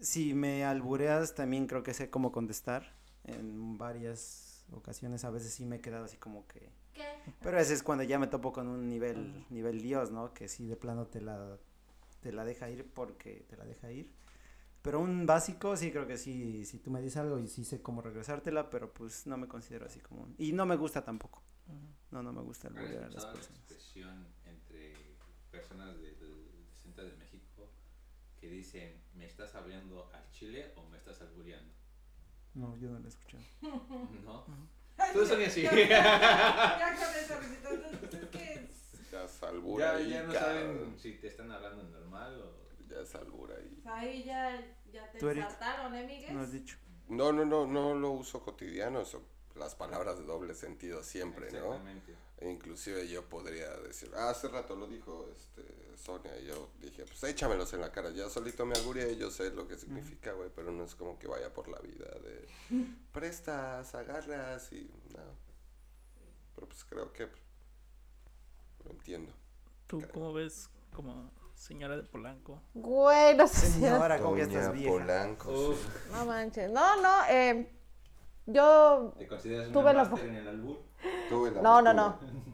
Si 0.00 0.34
me 0.34 0.64
albureas 0.64 1.34
también 1.34 1.66
creo 1.66 1.82
que 1.82 1.94
sé 1.94 2.10
cómo 2.10 2.30
contestar. 2.30 2.94
En 3.24 3.78
varias 3.78 4.64
ocasiones 4.72 5.24
a 5.24 5.30
veces 5.30 5.52
sí 5.52 5.64
me 5.64 5.76
he 5.76 5.80
quedado 5.80 6.04
así 6.04 6.16
como 6.16 6.46
que... 6.46 6.70
¿Qué? 6.92 7.04
Pero 7.40 7.58
ese 7.58 7.74
es 7.74 7.82
cuando 7.82 8.04
ya 8.04 8.20
me 8.20 8.28
topo 8.28 8.52
con 8.52 8.68
un 8.68 8.88
nivel, 8.88 9.44
nivel 9.50 9.80
Dios, 9.80 10.12
¿no? 10.12 10.32
Que 10.32 10.46
sí 10.46 10.66
de 10.66 10.76
plano 10.76 11.06
te 11.06 11.20
la... 11.20 11.58
te 12.24 12.32
la 12.32 12.42
deja 12.42 12.70
ir 12.70 12.90
porque 12.90 13.44
te 13.50 13.54
la 13.58 13.66
deja 13.66 13.92
ir. 13.92 14.10
Pero 14.80 14.98
un 15.00 15.26
básico, 15.26 15.76
sí 15.76 15.90
creo 15.90 16.06
que 16.06 16.16
sí, 16.16 16.64
si 16.64 16.78
tú 16.78 16.90
me 16.90 17.02
dices 17.02 17.18
algo 17.18 17.38
y 17.38 17.48
sí 17.48 17.64
sé 17.66 17.82
cómo 17.82 18.00
regresártela, 18.00 18.70
pero 18.70 18.94
pues 18.94 19.26
no 19.26 19.36
me 19.36 19.46
considero 19.46 19.84
así 19.84 20.00
como... 20.00 20.22
un- 20.22 20.34
Y 20.38 20.52
no 20.54 20.64
me 20.64 20.76
gusta 20.76 21.04
tampoco. 21.04 21.42
No, 22.10 22.22
no 22.22 22.32
me 22.32 22.40
gusta 22.40 22.68
el 22.68 22.78
¿Has 22.78 22.82
bullear 22.82 23.04
a 23.04 23.06
las 23.08 23.14
escuchado 23.24 23.28
la 23.28 23.34
personas. 23.40 23.60
expresión 23.60 24.26
entre 24.46 24.94
personas 25.50 26.00
del 26.00 26.16
centro 26.82 27.04
de 27.04 27.12
México 27.16 27.68
que 28.40 28.48
dicen, 28.48 29.02
¿me 29.14 29.26
estás 29.26 29.54
hablando 29.54 30.10
al 30.14 30.30
chile 30.30 30.72
o 30.76 30.88
me 30.88 30.96
estás 30.96 31.20
albureando? 31.20 31.74
No, 32.54 32.74
yo 32.78 32.88
no 32.90 33.00
lo 33.00 33.04
he 33.04 33.08
escuchado. 33.08 33.42
¿No? 34.24 34.46
Todos 35.12 35.28
son 35.28 35.42
así. 35.42 35.62
Ya 35.62 36.94
con 36.96 37.14
esa 37.22 37.38
risita, 37.40 37.70
entonces, 37.70 38.22
es 38.22 38.28
que 38.30 38.68
Ya 39.14 39.24
es 39.24 39.42
albura 39.44 40.00
ya, 40.00 40.08
ya 40.08 40.22
no 40.24 40.32
saben 40.32 40.98
si 40.98 41.12
te 41.18 41.28
están 41.28 41.52
hablando 41.52 41.84
normal 41.84 42.40
o... 42.40 42.64
Ya 42.88 43.00
es 43.00 43.14
albura 43.14 43.54
ahí. 43.56 43.82
ahí 43.86 44.24
ya, 44.24 44.60
ya 44.92 45.10
te 45.10 45.20
saltaron, 45.20 45.94
¿eh, 45.94 46.04
Miguel? 46.04 46.34
No 46.34 46.40
has 46.40 46.50
dicho. 46.50 46.76
No, 47.08 47.32
no, 47.32 47.44
no, 47.44 47.64
no 47.64 47.94
lo 47.94 48.10
uso 48.10 48.42
cotidiano, 48.42 49.00
eso, 49.00 49.22
las 49.54 49.76
palabras 49.76 50.18
de 50.18 50.24
doble 50.24 50.54
sentido 50.54 51.02
siempre, 51.04 51.50
¿no? 51.52 51.74
Exactamente. 51.74 52.14
E 52.38 52.50
inclusive 52.50 53.08
yo 53.08 53.24
podría 53.28 53.70
decir, 53.78 54.10
ah, 54.16 54.30
hace 54.30 54.48
rato 54.48 54.74
lo 54.74 54.88
dijo 54.88 55.30
este, 55.34 55.62
Sonia, 55.96 56.36
y 56.40 56.46
yo 56.46 56.70
dije, 56.80 57.04
pues 57.04 57.22
échamelos 57.22 57.72
en 57.72 57.82
la 57.82 57.92
cara, 57.92 58.10
ya 58.10 58.28
solito 58.28 58.66
me 58.66 58.74
albureé 58.74 59.12
y 59.12 59.16
yo 59.16 59.30
sé 59.30 59.50
lo 59.50 59.68
que 59.68 59.78
significa, 59.78 60.32
güey, 60.32 60.50
pero 60.54 60.72
no 60.72 60.84
es 60.84 60.96
como 60.96 61.18
que 61.20 61.28
vaya 61.28 61.54
por 61.54 61.68
la 61.68 61.78
vida 61.78 62.10
de 62.20 62.48
prestas, 63.12 63.94
agarras 63.94 64.72
y 64.72 64.90
no. 65.14 65.44
Pero 66.56 66.68
pues 66.68 66.84
creo 66.84 67.12
que 67.12 67.28
pues, 67.28 67.43
entiendo. 69.04 69.32
¿Tú 69.86 70.02
cómo 70.14 70.32
ves 70.32 70.70
como 70.94 71.30
señora 71.54 71.94
de 71.96 72.04
Polanco? 72.04 72.62
Güey, 72.72 73.36
no 73.36 73.46
sé 73.46 73.66
si... 73.66 73.80
Señora, 73.80 74.18
como 74.18 74.34
que 74.34 74.46
Doña 74.46 74.58
estás 74.60 74.72
vieja. 74.72 74.90
Polanco, 74.92 75.50
Uf. 75.52 76.10
No 76.10 76.24
manches. 76.24 76.70
No, 76.70 77.02
no, 77.02 77.10
eh, 77.28 77.70
yo... 78.46 79.12
¿Te 79.18 79.26
consideras 79.28 79.68
Tuve 79.70 79.82
una 79.82 79.92
la 79.92 80.04
máster 80.04 80.18
fo- 80.20 80.28
en 80.30 80.34
el 80.36 80.48
albur? 80.48 80.78
Tuve 81.28 81.50
la 81.50 81.60
No, 81.60 81.82
no, 81.82 81.92
fortuna. 81.92 81.92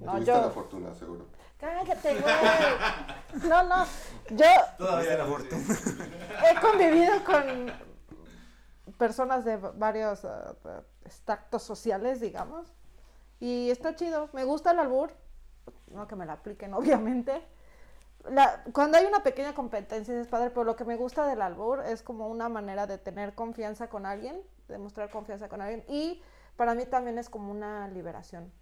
no. 0.01 0.07
No, 0.07 0.13
Tuviste 0.15 0.33
yo- 0.33 0.41
la 0.41 0.51
fortuna, 0.51 0.95
seguro. 0.97 1.27
Cállate, 1.59 2.21
güey. 2.21 2.35
No, 3.49 3.63
no. 3.63 3.87
Yo 4.31 4.47
Todavía 4.77 5.19
la 5.19 5.27
fortuna. 5.27 5.63
he 6.51 6.61
convivido 6.61 7.25
con 7.25 7.73
personas 8.99 9.45
de 9.45 9.57
va- 9.57 9.71
varios 9.77 10.25
ah, 10.25 10.57
ah, 10.65 10.81
estratos 11.05 11.63
sociales, 11.63 12.21
digamos. 12.21 12.73
Y 13.39 13.71
está 13.71 13.95
chido. 13.95 14.29
Me 14.33 14.43
gusta 14.45 14.73
el 14.73 14.81
albur. 14.81 15.13
No 15.89 16.07
que 16.07 16.17
me 16.17 16.27
la 16.27 16.35
apliquen, 16.35 16.75
obviamente. 16.75 17.43
La- 18.29 18.63
cuando 18.73 18.99
hay 18.99 19.07
una 19.07 19.23
pequeña 19.23 19.55
competencia 19.55 20.19
es 20.21 20.27
padre, 20.29 20.51
pero 20.51 20.65
lo 20.65 20.77
que 20.77 20.85
me 20.85 20.97
gusta 20.97 21.27
del 21.27 21.41
albur 21.43 21.83
es 21.87 22.03
como 22.03 22.29
una 22.29 22.49
manera 22.49 22.87
de 22.87 22.99
tener 22.99 23.35
confianza 23.35 23.89
con 23.89 24.05
alguien, 24.07 24.41
de 24.69 24.79
mostrar 24.79 25.11
confianza 25.11 25.49
con 25.49 25.61
alguien. 25.63 25.85
Y 25.89 26.23
para 26.57 26.75
mí 26.75 26.85
también 26.85 27.19
es 27.19 27.31
como 27.31 27.51
una 27.51 27.89
liberación. 27.89 28.53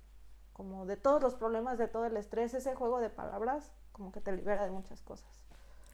Como 0.53 0.87
de 0.87 0.97
todos 0.97 1.23
los 1.23 1.35
problemas, 1.35 1.79
de 1.79 1.89
todo 1.89 2.05
el 2.07 2.17
estrés, 2.17 2.55
ese 2.55 2.75
juego 2.75 3.01
de 3.01 3.11
palabras, 3.11 3.73
como 3.93 4.13
que 4.13 4.21
te 4.21 4.33
libera 4.33 4.65
de 4.65 4.71
muchas 4.71 5.03
cosas. 5.03 5.29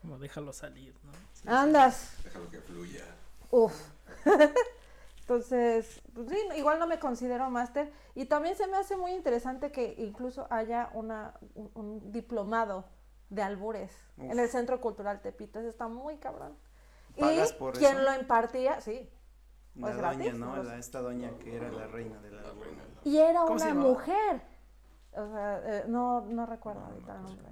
Como 0.02 0.18
déjalo 0.18 0.52
salir, 0.52 0.94
¿no? 1.04 1.12
Sí, 1.32 1.48
Andas. 1.48 2.16
Déjalo 2.24 2.50
que 2.50 2.60
fluya. 2.60 3.04
Uf. 3.50 3.74
Entonces, 5.28 6.02
pues 6.12 6.28
sí, 6.28 6.36
igual 6.58 6.78
no 6.78 6.86
me 6.86 6.98
considero 6.98 7.48
máster. 7.48 7.90
Y 8.14 8.26
también 8.26 8.56
se 8.56 8.66
me 8.66 8.76
hace 8.76 8.94
muy 8.94 9.12
interesante 9.12 9.72
que 9.72 9.94
incluso 9.96 10.46
haya 10.50 10.90
una, 10.92 11.32
un, 11.54 11.70
un 11.74 12.12
diplomado 12.12 12.84
de 13.30 13.40
albures 13.42 13.90
en 14.18 14.38
el 14.38 14.48
Centro 14.50 14.82
Cultural 14.82 15.22
Tepito. 15.22 15.60
Eso 15.60 15.70
está 15.70 15.88
muy 15.88 16.18
cabrón. 16.18 16.58
¿Pagas 17.18 17.52
y 17.52 17.54
por 17.54 17.72
quien 17.72 17.96
eso? 17.96 18.02
lo 18.02 18.20
impartía, 18.20 18.82
sí. 18.82 19.08
La 19.76 19.80
Pues 19.80 19.96
doña, 19.96 20.12
gratis, 20.14 20.34
¿no? 20.38 20.56
¿no? 20.56 20.62
La, 20.62 20.76
esta 20.76 21.00
doña 21.00 21.30
que 21.38 21.56
era 21.56 21.72
la 21.72 21.86
reina 21.86 22.20
de 22.20 22.30
la 22.30 22.42
La 22.42 22.52
reina. 22.52 22.82
Y 23.04 23.16
era 23.16 23.40
¿Cómo 23.46 23.58
se 23.58 23.72
una 23.72 23.74
mujer. 23.80 24.42
O 25.12 25.26
sea, 25.32 25.62
eh, 25.64 25.84
no, 25.88 26.20
no 26.20 26.44
recuerdo 26.44 26.80
ahorita 26.84 27.14
el 27.16 27.22
nombre. 27.22 27.48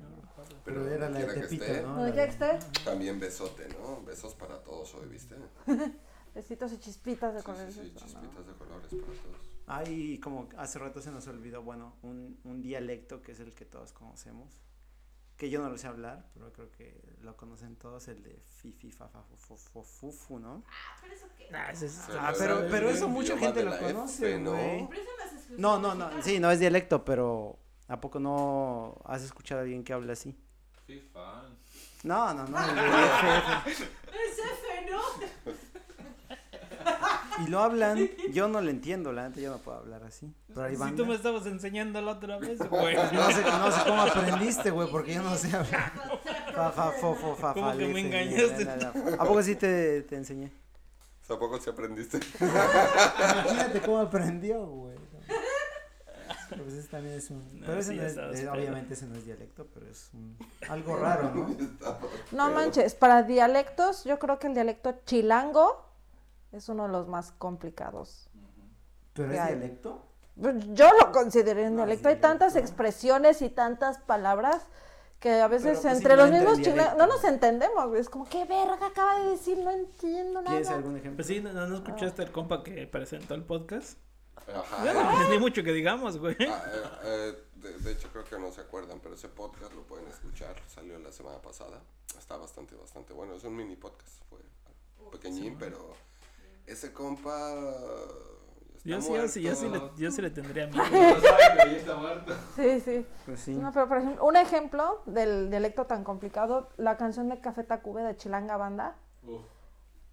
Pero 0.64 0.88
era 0.90 1.08
la 1.08 1.18
de 1.20 1.24
Tepito, 1.40 1.64
esté, 1.64 1.82
¿no? 1.82 1.94
¿Dónde 1.94 2.08
La 2.08 2.12
quiera 2.12 2.36
que 2.38 2.44
de- 2.46 2.56
esté? 2.58 2.84
También 2.84 3.18
besote, 3.18 3.66
¿no? 3.80 4.02
Besos 4.04 4.34
para 4.34 4.62
todos 4.62 4.94
hoy, 4.94 5.08
¿viste? 5.08 5.36
Besitos 6.34 6.72
y 6.72 6.78
chispitas 6.78 7.34
de 7.34 7.40
Sí, 7.40 7.46
colores. 7.46 7.74
sí, 7.74 7.80
sí, 7.82 7.92
¿no? 7.94 8.00
chispitas 8.00 8.46
de 8.46 8.52
colores 8.54 8.88
para 8.88 9.02
todos. 9.02 9.52
Hay 9.66 10.18
como 10.18 10.48
hace 10.56 10.78
rato 10.78 11.00
se 11.00 11.10
nos 11.10 11.26
olvidó, 11.28 11.62
bueno, 11.62 11.94
un, 12.02 12.38
un 12.44 12.62
dialecto 12.62 13.22
que 13.22 13.32
es 13.32 13.40
el 13.40 13.54
que 13.54 13.64
todos 13.64 13.92
conocemos. 13.92 14.58
Que 15.36 15.50
yo 15.50 15.60
no 15.60 15.68
lo 15.70 15.76
sé 15.78 15.88
hablar, 15.88 16.28
pero 16.34 16.52
creo 16.52 16.70
que 16.70 17.00
lo 17.22 17.36
conocen 17.36 17.74
todos, 17.76 18.06
el 18.08 18.22
de 18.22 18.40
fifi, 18.60 18.90
fa, 18.92 19.08
fa, 19.08 19.22
fu, 19.22 19.36
fu, 19.36 19.56
fu, 19.56 19.82
fufu, 19.82 20.38
¿no? 20.38 20.62
Ah, 21.52 21.70
ese 21.72 21.86
es- 21.86 21.92
Se 21.92 22.12
Ah, 22.18 22.32
pero, 22.38 22.66
pero 22.70 22.88
eso 22.90 23.08
mucha 23.08 23.36
gente 23.36 23.64
lo 23.64 23.76
conoce, 23.78 24.34
F, 24.36 24.38
¿no? 24.40 24.88
No, 25.58 25.78
no, 25.78 25.94
no, 25.94 26.22
sí, 26.22 26.38
no 26.38 26.50
es 26.50 26.60
dialecto, 26.60 27.04
pero 27.04 27.58
¿a 27.88 28.00
poco 28.00 28.20
no 28.20 29.00
has 29.04 29.22
escuchado 29.22 29.60
a 29.60 29.64
alguien 29.64 29.82
que 29.84 29.92
habla 29.92 30.12
así? 30.12 30.36
FIFA. 30.86 31.44
No, 32.04 32.34
no, 32.34 32.46
no. 32.46 32.58
el 32.58 32.74
de 32.74 32.82
FF. 32.82 33.70
Es 33.72 34.38
F, 34.38 34.90
¿no? 34.90 35.00
Y 37.44 37.48
lo 37.50 37.60
hablan, 37.60 38.08
yo 38.32 38.48
no 38.48 38.60
lo 38.60 38.70
entiendo, 38.70 39.12
la 39.12 39.28
neta 39.28 39.40
yo 39.40 39.50
no 39.50 39.58
puedo 39.58 39.78
hablar 39.78 40.02
así. 40.04 40.32
Pero 40.48 40.62
hay 40.64 40.76
Si 40.76 40.92
tú 40.92 41.06
me 41.06 41.14
estabas 41.14 41.46
enseñando 41.46 42.00
la 42.00 42.12
otra 42.12 42.38
vez, 42.38 42.58
güey. 42.70 42.94
No 42.96 43.30
sé, 43.30 43.42
no 43.42 43.70
sé 43.72 43.80
cómo 43.86 44.02
aprendiste, 44.02 44.70
güey, 44.70 44.88
porque 44.90 45.14
yo 45.14 45.22
no 45.22 45.34
sé 45.36 45.48
hablar. 45.56 45.92
Fa, 46.54 46.70
fa, 46.70 46.90
fo, 46.92 47.14
fo, 47.14 47.34
fa, 47.36 47.54
¿Cómo 47.54 47.70
fa, 47.70 47.76
que 47.76 47.86
le, 47.86 47.94
me 47.94 48.00
engañaste? 48.00 48.64
la, 48.64 48.76
la, 48.76 48.92
la. 48.94 49.14
¿A 49.18 49.24
poco 49.24 49.42
sí 49.42 49.56
te, 49.56 50.02
te 50.02 50.16
enseñé? 50.16 50.50
¿Tampoco 51.26 51.58
si 51.58 51.70
aprendiste? 51.70 52.18
Imagínate 52.40 53.80
cómo 53.80 53.98
aprendió, 53.98 54.66
güey. 54.66 54.96
Pero 56.48 56.64
pues 56.64 56.74
ese 56.76 56.88
también 56.88 57.14
es 57.16 57.30
un... 57.30 57.60
No, 57.60 57.66
Pero 57.66 57.78
ese 57.80 57.90
sí, 57.92 57.96
no 57.96 58.02
es, 58.02 58.08
estabas 58.10 58.38
eh, 58.38 58.48
obviamente 58.50 58.92
ese 58.92 59.06
no 59.06 59.16
es 59.16 59.24
dialecto, 59.24 59.66
pero 59.72 59.86
es 59.86 60.10
un- 60.12 60.36
algo 60.68 60.96
raro, 60.96 61.32
¿no? 61.34 61.56
No 62.32 62.50
manches, 62.50 62.94
para 62.94 63.22
dialectos, 63.22 64.04
yo 64.04 64.18
creo 64.18 64.38
que 64.38 64.48
el 64.48 64.54
dialecto 64.54 65.00
chilango 65.06 65.82
es 66.52 66.68
uno 66.68 66.84
de 66.86 66.92
los 66.92 67.08
más 67.08 67.32
complicados. 67.32 68.28
¿Pero 69.14 69.28
¿Qué 69.28 69.34
es 69.34 69.40
hay? 69.40 69.54
dialecto? 69.56 70.02
Yo 70.36 70.88
lo 71.00 71.12
consideré 71.12 71.68
un 71.68 71.76
No, 71.76 71.82
es 71.82 71.86
dialecto. 71.88 72.08
Hay 72.08 72.16
tantas 72.20 72.56
expresiones 72.56 73.42
y 73.42 73.50
tantas 73.50 73.98
palabras 73.98 74.66
que 75.20 75.40
a 75.40 75.46
veces 75.48 75.78
Pero, 75.78 75.82
pues, 75.82 75.94
entre 75.96 76.16
no 76.16 76.22
los 76.22 76.30
mismos 76.32 76.58
en 76.58 76.64
chilangos 76.64 76.96
no 76.96 77.06
nos 77.06 77.24
entendemos. 77.24 77.88
güey. 77.88 78.00
Es 78.00 78.08
como, 78.08 78.24
¿qué 78.28 78.44
verga 78.44 78.86
acaba 78.86 79.20
de 79.20 79.30
decir? 79.30 79.58
No 79.58 79.70
entiendo 79.70 80.42
¿Tienes 80.42 80.66
nada. 80.66 80.78
algún 80.78 80.96
ejemplo? 80.96 81.16
Pues 81.16 81.26
sí, 81.28 81.40
¿no, 81.40 81.52
no 81.52 81.74
escuchaste 81.76 82.22
el 82.22 82.32
compa 82.32 82.62
que 82.64 82.86
presentó 82.86 83.34
el 83.34 83.44
podcast? 83.44 83.98
Ajá. 84.52 84.84
Yo 84.84 84.94
no 84.94 85.12
entendí 85.12 85.38
mucho 85.38 85.62
que 85.62 85.72
digamos, 85.72 86.18
güey. 86.18 86.36
Ah, 86.48 86.64
eh, 86.66 86.82
eh, 87.04 87.44
de, 87.56 87.78
de 87.78 87.92
hecho 87.92 88.08
creo 88.10 88.24
que 88.24 88.38
no 88.38 88.50
se 88.50 88.62
acuerdan, 88.62 88.98
pero 89.00 89.14
ese 89.14 89.28
podcast 89.28 89.72
lo 89.74 89.82
pueden 89.82 90.08
escuchar, 90.08 90.56
salió 90.66 90.98
la 90.98 91.12
semana 91.12 91.40
pasada, 91.40 91.80
está 92.18 92.36
bastante, 92.36 92.74
bastante 92.74 93.12
bueno, 93.12 93.34
es 93.34 93.44
un 93.44 93.54
mini 93.54 93.76
podcast, 93.76 94.24
fue 94.28 94.40
pequeñín, 95.12 95.56
pero 95.58 95.94
ese 96.66 96.92
compa... 96.92 97.52
está 98.76 98.84
Yo 98.84 99.00
sí, 99.00 99.12
yo 99.14 99.28
sí, 99.28 99.42
yo 99.42 99.54
sí, 99.54 99.68
le, 99.68 99.78
muerto. 99.78 99.94
yo 99.96 100.10
sí 100.10 100.22
le 100.22 100.30
tendría 100.30 100.66
miedo. 100.68 100.82
Está 101.76 101.96
muerto. 101.96 102.34
Sí, 102.56 102.80
sí. 102.80 103.06
Pues 103.26 103.40
sí. 103.40 103.54
No, 103.54 103.72
pero 103.72 103.88
por 103.88 103.98
ejemplo, 103.98 104.24
un 104.24 104.36
ejemplo 104.36 105.02
del 105.06 105.50
dialecto 105.50 105.86
tan 105.86 106.02
complicado, 106.04 106.68
la 106.76 106.96
canción 106.96 107.28
de 107.28 107.40
Café 107.40 107.64
Tacuba 107.64 108.02
de 108.02 108.16
Chilanga 108.16 108.56
Banda. 108.56 108.96
Uf. 109.22 109.42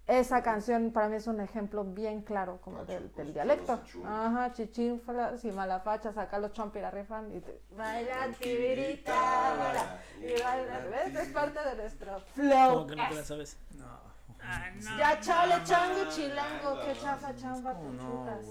Esa 0.06 0.42
canción 0.42 0.90
para 0.90 1.08
mí 1.08 1.16
es 1.16 1.28
un 1.28 1.40
ejemplo 1.40 1.84
bien 1.84 2.22
claro 2.22 2.60
como 2.62 2.84
del, 2.84 3.12
del 3.14 3.32
dialecto. 3.32 3.80
chulos. 3.86 4.08
Ajá, 4.10 4.52
chichinflas 4.52 5.44
y 5.44 5.52
malafachas, 5.52 6.18
acá 6.18 6.38
los 6.40 6.52
chompirarrifan 6.52 7.32
y 7.32 7.40
te... 7.40 7.60
Baila 7.76 8.28
tibirita, 8.40 9.12
baila, 9.56 10.02
y 10.18 10.42
baila. 10.42 10.78
¿Ves? 10.90 11.14
Es 11.14 11.28
parte 11.28 11.60
de 11.60 11.76
nuestro 11.76 12.18
flow. 12.34 12.74
Como 12.74 12.86
que 12.88 12.96
no 12.96 13.08
te 13.08 13.14
la 13.14 13.22
sabes. 13.24 13.56
No. 13.76 14.09
Ah, 14.42 14.70
no. 14.74 14.98
Ya 14.98 15.20
chale, 15.20 15.64
chango, 15.64 16.10
chilango, 16.10 16.80
que 16.80 17.00
chafa, 17.00 17.34
chamba, 17.36 17.74
¿Cómo 17.74 17.90
te 17.90 17.96
no, 17.96 18.10
chutas. 18.10 18.46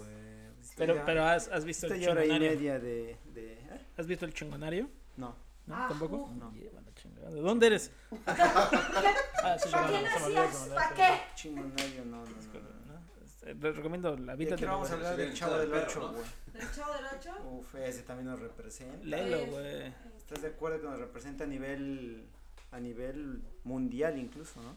Pero, 0.78 1.04
pero 1.06 1.26
has, 1.26 1.48
has 1.50 1.66
visto 1.66 1.88
el 1.88 1.94
hora 1.94 2.24
y 2.24 2.28
chingonario. 2.28 2.50
media 2.52 2.80
de... 2.80 3.18
de 3.34 3.54
¿eh? 3.54 3.88
¿Has 3.98 4.08
visto 4.08 4.26
el 4.26 4.34
chingonario? 4.34 4.90
No. 5.18 5.36
¿No? 5.66 5.76
Ah, 5.76 5.88
¿Tampoco? 5.90 6.32
no. 6.36 6.52
La 6.52 6.94
chingada. 6.96 7.30
¿De 7.30 7.42
dónde 7.42 7.68
eres? 7.68 7.92
ah, 8.28 9.58
sí, 9.60 9.70
¿Para 9.70 9.88
qué 9.88 10.02
nacías? 10.02 10.70
¿Para 10.74 10.96
qué? 10.96 11.22
Chingonario, 11.36 12.06
no, 12.06 12.18
no, 12.18 12.26
no. 12.26 12.26
no. 12.26 12.60
olvidó. 12.60 13.26
Este, 13.26 13.54
Les 13.56 13.76
recomiendo 13.76 14.18
la 14.18 14.36
vida 14.36 14.56
de 14.56 14.66
vamos 14.66 14.90
a 14.90 14.94
hablar 14.94 15.18
del 15.18 15.34
Chavo 15.34 15.58
del 15.58 15.74
Ocho, 15.74 16.12
güey. 16.12 16.26
¿Del 16.54 16.72
chavo 16.72 16.94
del 16.94 17.06
ocho? 17.16 17.32
Uf, 17.52 17.76
ese 17.76 18.04
también 18.04 18.28
nos 18.28 18.40
representa. 18.40 19.06
Léelo, 19.06 19.46
güey. 19.48 19.94
¿Estás 20.18 20.42
de 20.42 20.50
acuerdo 20.50 20.82
que 20.82 20.88
nos 20.88 21.00
representa 21.00 21.44
a 21.44 21.48
nivel 21.48 22.28
a 22.72 22.80
nivel 22.80 23.42
mundial 23.64 24.18
incluso, 24.18 24.62
no? 24.62 24.76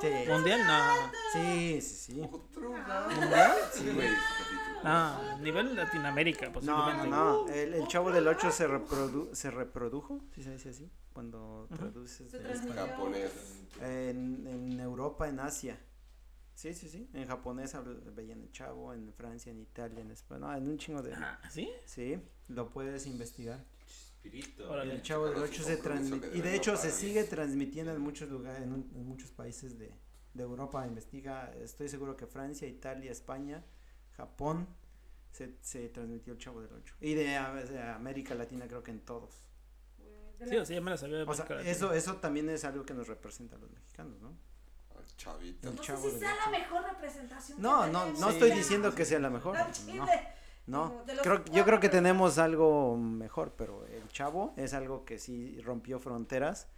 Sí. 0.00 0.08
Mundial, 0.28 0.60
no. 0.66 1.12
Sí, 1.32 1.80
sí, 1.80 1.96
sí. 1.96 2.14
¿Mundial? 2.20 3.52
Sí, 3.72 3.84
güey, 3.94 4.08
capítulo. 4.08 4.80
Ah, 4.84 5.36
nivel 5.40 5.76
Latinoamérica, 5.76 6.46
No, 6.46 6.52
posiblemente. 6.52 7.08
no, 7.08 7.46
no. 7.46 7.48
El, 7.48 7.74
el 7.74 7.86
Chavo 7.86 8.10
del 8.10 8.26
8 8.26 8.50
se, 8.50 8.66
reprodu 8.66 9.30
se 9.32 9.50
reprodujo, 9.50 10.20
si 10.34 10.42
se 10.42 10.52
dice 10.52 10.70
así, 10.70 10.90
cuando 11.12 11.68
traduces 11.76 12.30
Se 12.30 12.38
de 12.38 12.44
transmitió. 12.44 12.86
Japonés. 12.86 13.32
En, 13.80 14.46
en 14.46 14.80
Europa, 14.80 15.28
en 15.28 15.38
Asia. 15.40 15.78
Sí, 16.54 16.74
sí, 16.74 16.88
sí. 16.88 17.08
En 17.14 17.26
japonés 17.28 17.74
veían 18.14 18.40
el 18.42 18.50
chavo, 18.52 18.92
en 18.92 19.12
Francia, 19.14 19.50
en 19.52 19.60
Italia, 19.60 20.00
en 20.00 20.10
España. 20.10 20.40
No, 20.40 20.54
en 20.56 20.68
un 20.68 20.78
chingo 20.78 21.02
de. 21.02 21.14
Ah, 21.14 21.38
¿sí? 21.50 21.70
Sí, 21.86 22.20
lo 22.48 22.68
puedes 22.70 23.06
investigar. 23.06 23.64
Órale. 24.68 24.94
El 24.94 25.02
chavo 25.02 25.24
del 25.26 25.34
Checar 25.34 25.48
8 25.50 25.58
los 25.58 25.66
se 25.66 25.76
transmite. 25.78 26.30
Y 26.36 26.40
de 26.40 26.54
hecho 26.54 26.72
los 26.72 26.80
se 26.80 26.90
sigue 26.90 27.24
transmitiendo 27.24 27.92
en 27.92 28.00
muchos 28.00 28.28
lugares, 28.28 28.62
en, 28.62 28.72
un- 28.72 28.90
en 28.94 29.06
muchos 29.06 29.30
países 29.30 29.78
de, 29.78 29.92
de 30.34 30.42
Europa. 30.42 30.86
Investiga, 30.86 31.52
estoy 31.60 31.88
seguro 31.88 32.16
que 32.16 32.26
Francia, 32.26 32.66
Italia, 32.68 33.10
España, 33.10 33.64
Japón. 34.16 34.68
Se, 35.32 35.56
se 35.62 35.88
transmitió 35.88 36.34
el 36.34 36.38
Chavo 36.38 36.60
del 36.60 36.70
8. 36.74 36.94
Y 37.00 37.14
de, 37.14 37.36
América 37.36 38.34
Latina 38.34 38.66
creo 38.68 38.82
que 38.82 38.90
en 38.90 39.00
todos. 39.00 39.34
Sí, 40.46 40.56
o 40.56 40.64
sea, 40.66 40.74
ya 40.74 40.80
me 40.82 40.90
la 40.90 40.96
sabía 40.98 41.16
de 41.18 41.22
O 41.22 41.26
sea, 41.34 41.44
América 41.46 41.54
Latina. 41.54 41.70
eso, 41.70 41.92
eso 41.94 42.16
también 42.16 42.48
es 42.50 42.64
algo 42.64 42.84
que 42.84 42.92
nos 42.92 43.08
representa 43.08 43.56
a 43.56 43.58
los 43.58 43.70
mexicanos, 43.70 44.20
¿no? 44.20 44.36
Al 44.98 45.06
chavito. 45.16 45.70
El 45.70 45.76
No 45.76 45.82
Chavo 45.82 46.02
sé 46.02 46.06
si 46.08 46.10
del 46.12 46.20
sea 46.20 46.36
la 46.44 46.50
mejor 46.58 46.84
representación. 46.84 47.62
No, 47.62 47.86
no, 47.86 48.12
no 48.12 48.28
estoy 48.30 48.50
diciendo 48.50 48.94
que 48.94 49.04
sea 49.06 49.18
la 49.20 49.30
mejor. 49.30 49.56
No, 49.56 49.72
chile. 49.72 50.00
No. 50.66 51.04
Creo, 51.22 51.44
yo 51.46 51.64
creo 51.64 51.80
que 51.80 51.88
tenemos 51.88 52.38
algo 52.38 52.96
mejor, 52.96 53.54
pero 53.56 53.84
el 53.86 54.08
chavo 54.08 54.54
es 54.56 54.74
algo 54.74 55.04
que 55.04 55.18
sí 55.18 55.60
rompió 55.60 55.98
fronteras 55.98 56.68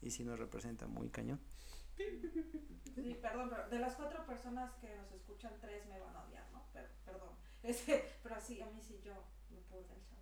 y 0.00 0.10
sí 0.10 0.24
nos 0.24 0.38
representa 0.38 0.86
muy 0.86 1.08
cañón. 1.08 1.40
Sí, 1.96 3.18
perdón, 3.20 3.48
pero 3.50 3.68
de 3.68 3.78
las 3.78 3.94
cuatro 3.94 4.24
personas 4.26 4.72
que 4.80 4.94
nos 4.96 5.10
escuchan, 5.12 5.52
tres 5.60 5.86
me 5.86 5.98
van 5.98 6.14
a 6.14 6.24
odiar, 6.24 6.44
¿no? 6.52 6.62
Pero, 6.72 6.88
perdón. 7.04 7.30
Este, 7.62 8.16
pero 8.24 8.40
sí, 8.40 8.60
a 8.60 8.66
mí 8.66 8.80
sí 8.82 9.00
yo 9.04 9.12
me 9.50 9.60
puedo 9.60 9.84
del 9.84 10.02
chavo. 10.04 10.20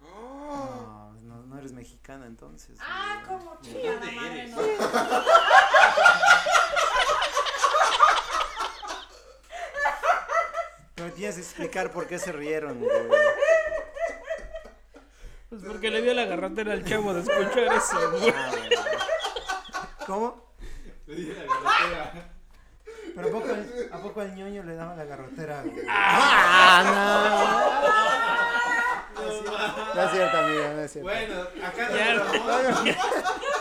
No, 0.00 1.14
no, 1.22 1.42
no 1.44 1.58
eres 1.58 1.72
mexicana 1.72 2.26
entonces. 2.26 2.78
Ah, 2.80 3.22
como 3.26 3.58
chingada 3.62 4.12
madre, 4.12 4.48
no. 4.48 4.58
No 10.96 11.04
me 11.04 11.10
tienes 11.10 11.34
que 11.34 11.40
explicar 11.42 11.90
por 11.90 12.06
qué 12.06 12.18
se 12.18 12.32
rieron, 12.32 12.78
güey. 12.78 12.90
Pues 15.48 15.62
porque 15.66 15.90
le 15.90 16.02
dio 16.02 16.14
la 16.14 16.24
garrotera 16.24 16.72
al 16.72 16.84
chavo 16.84 17.12
de 17.14 17.20
escuchar 17.20 17.72
eso, 17.74 18.10
güey. 18.12 18.32
Ah. 18.36 18.50
¿Cómo? 20.06 20.52
Pero 21.06 21.32
¿a 23.28 23.30
poco, 23.30 23.48
el, 23.50 23.88
¿a 23.92 23.98
poco 23.98 24.20
al 24.20 24.34
ñoño 24.34 24.62
le 24.64 24.74
daba 24.74 24.96
la 24.96 25.04
garrotera? 25.04 25.62
güey? 25.62 25.84
¡Ah, 25.88 26.82
no! 29.14 29.94
No 29.94 30.02
es 30.02 30.10
cierto, 30.10 30.38
amigo, 30.38 30.62
no 30.74 30.80
es 30.80 30.92
cierto. 30.92 31.08
Bueno, 31.10 31.42
acá 31.64 31.88
Ya, 31.90 32.14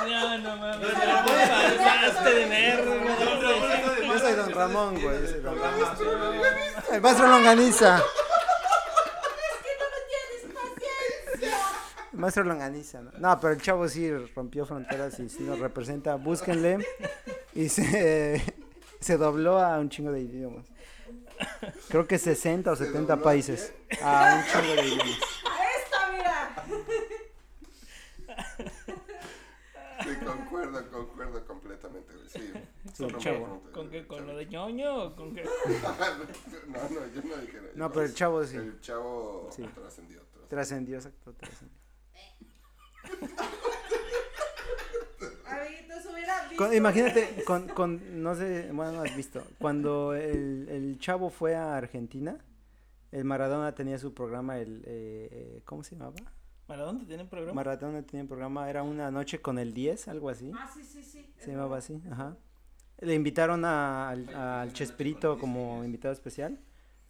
no, 0.08 0.38
no 0.38 0.58
mames. 0.58 0.88
te 0.88 1.78
pasaste 1.78 2.34
de 2.34 2.46
verga, 2.46 2.98
güey. 2.98 4.08
Yo 4.08 4.20
soy 4.20 4.34
don 4.34 4.52
Ramón, 4.52 5.02
güey. 5.02 5.22
yo 5.22 5.28
soy 5.28 5.40
don 5.42 5.60
Ramón. 5.60 5.84
El 6.92 7.02
maestro 7.02 7.28
Longaniza. 7.28 8.04
El 12.14 12.20
maestro 12.20 12.44
Longaniza, 12.44 13.02
¿no? 13.02 13.12
No, 13.18 13.40
pero 13.40 13.54
el 13.54 13.62
chavo 13.62 13.88
sí 13.88 14.12
rompió 14.36 14.66
fronteras 14.66 15.20
y 15.20 15.30
sí 15.30 15.44
nos 15.44 15.60
representa. 15.60 16.16
Búsquenle. 16.16 16.86
Y 17.54 17.70
se, 17.70 18.42
se 19.00 19.18
dobló 19.18 19.60
a 19.60 19.80
un 19.80 19.90
chingo 19.90 20.12
de 20.12 20.22
idiomas. 20.22 20.66
Creo 21.90 22.08
que 22.08 22.18
60 22.18 22.72
o 22.72 22.76
70 22.76 23.00
dobló 23.00 23.14
a 23.14 23.18
países. 23.18 23.74
A 24.02 24.38
un 24.38 24.62
chingo 24.62 24.76
de 24.76 24.88
idiomas. 24.88 25.20
¡Esta, 25.84 26.12
mira! 26.12 26.56
Sí, 30.04 30.26
concuerdo, 30.26 30.92
concuerdo 30.92 31.46
completamente. 31.46 32.14
güey, 32.14 32.54
Chavo. 32.94 33.10
fronteras, 33.10 33.50
¿Con 33.74 33.90
qué? 33.90 34.08
¿Con 34.08 34.28
lo 34.28 34.36
de 34.38 34.46
ñoño 34.46 34.96
o 35.04 35.16
con 35.16 35.34
qué? 35.34 35.44
No, 36.68 36.90
no, 36.90 37.08
yo 37.14 37.22
no 37.24 37.38
dije. 37.42 37.60
No, 37.76 37.92
pero 37.92 38.06
el 38.06 38.14
chavo 38.14 38.44
sí. 38.46 38.58
El 38.58 38.80
chavo 38.82 39.50
Sí. 39.52 39.64
trascendió. 39.64 40.22
trascendió. 40.22 40.48
Trascendió, 40.48 40.96
exacto, 40.98 41.34
trascendió. 41.34 41.78
Con- 46.58 46.74
imagínate, 46.74 47.44
con, 47.48 47.68
con, 47.70 48.22
no 48.22 48.36
sé, 48.36 48.70
bueno, 48.72 48.92
no 48.94 49.02
has 49.02 49.16
visto, 49.16 49.44
cuando 49.60 50.14
el, 50.14 50.68
el 50.70 51.00
chavo 51.00 51.30
fue 51.32 51.56
a 51.56 51.76
Argentina, 51.76 52.38
el 53.12 53.24
Maradona 53.26 53.74
tenía 53.74 53.98
su 53.98 54.14
programa, 54.14 54.60
el, 54.60 54.84
eh, 54.86 55.30
eh, 55.32 55.62
¿cómo 55.66 55.84
se 55.84 55.96
llamaba? 55.96 56.16
¿Para 56.68 56.84
dónde 56.84 57.06
tienen 57.06 57.28
programa? 57.28 57.54
Maradona 57.56 58.04
tenía 58.04 58.22
un 58.24 58.28
programa, 58.28 58.70
era 58.70 58.84
una 58.84 59.10
noche 59.10 59.42
con 59.42 59.58
el 59.58 59.74
10, 59.74 60.08
algo 60.10 60.30
así, 60.30 60.52
Ah, 60.56 60.70
sí, 60.74 60.84
sí, 60.84 61.02
sí. 61.04 61.34
se 61.40 61.52
llamaba 61.52 61.78
así, 61.78 62.02
ajá. 62.12 62.38
Le 63.04 63.14
invitaron 63.16 63.66
a- 63.66 64.10
al, 64.10 64.34
al 64.36 64.74
Chespirito 64.74 65.38
como 65.38 65.84
invitado 65.84 66.14
especial, 66.14 66.60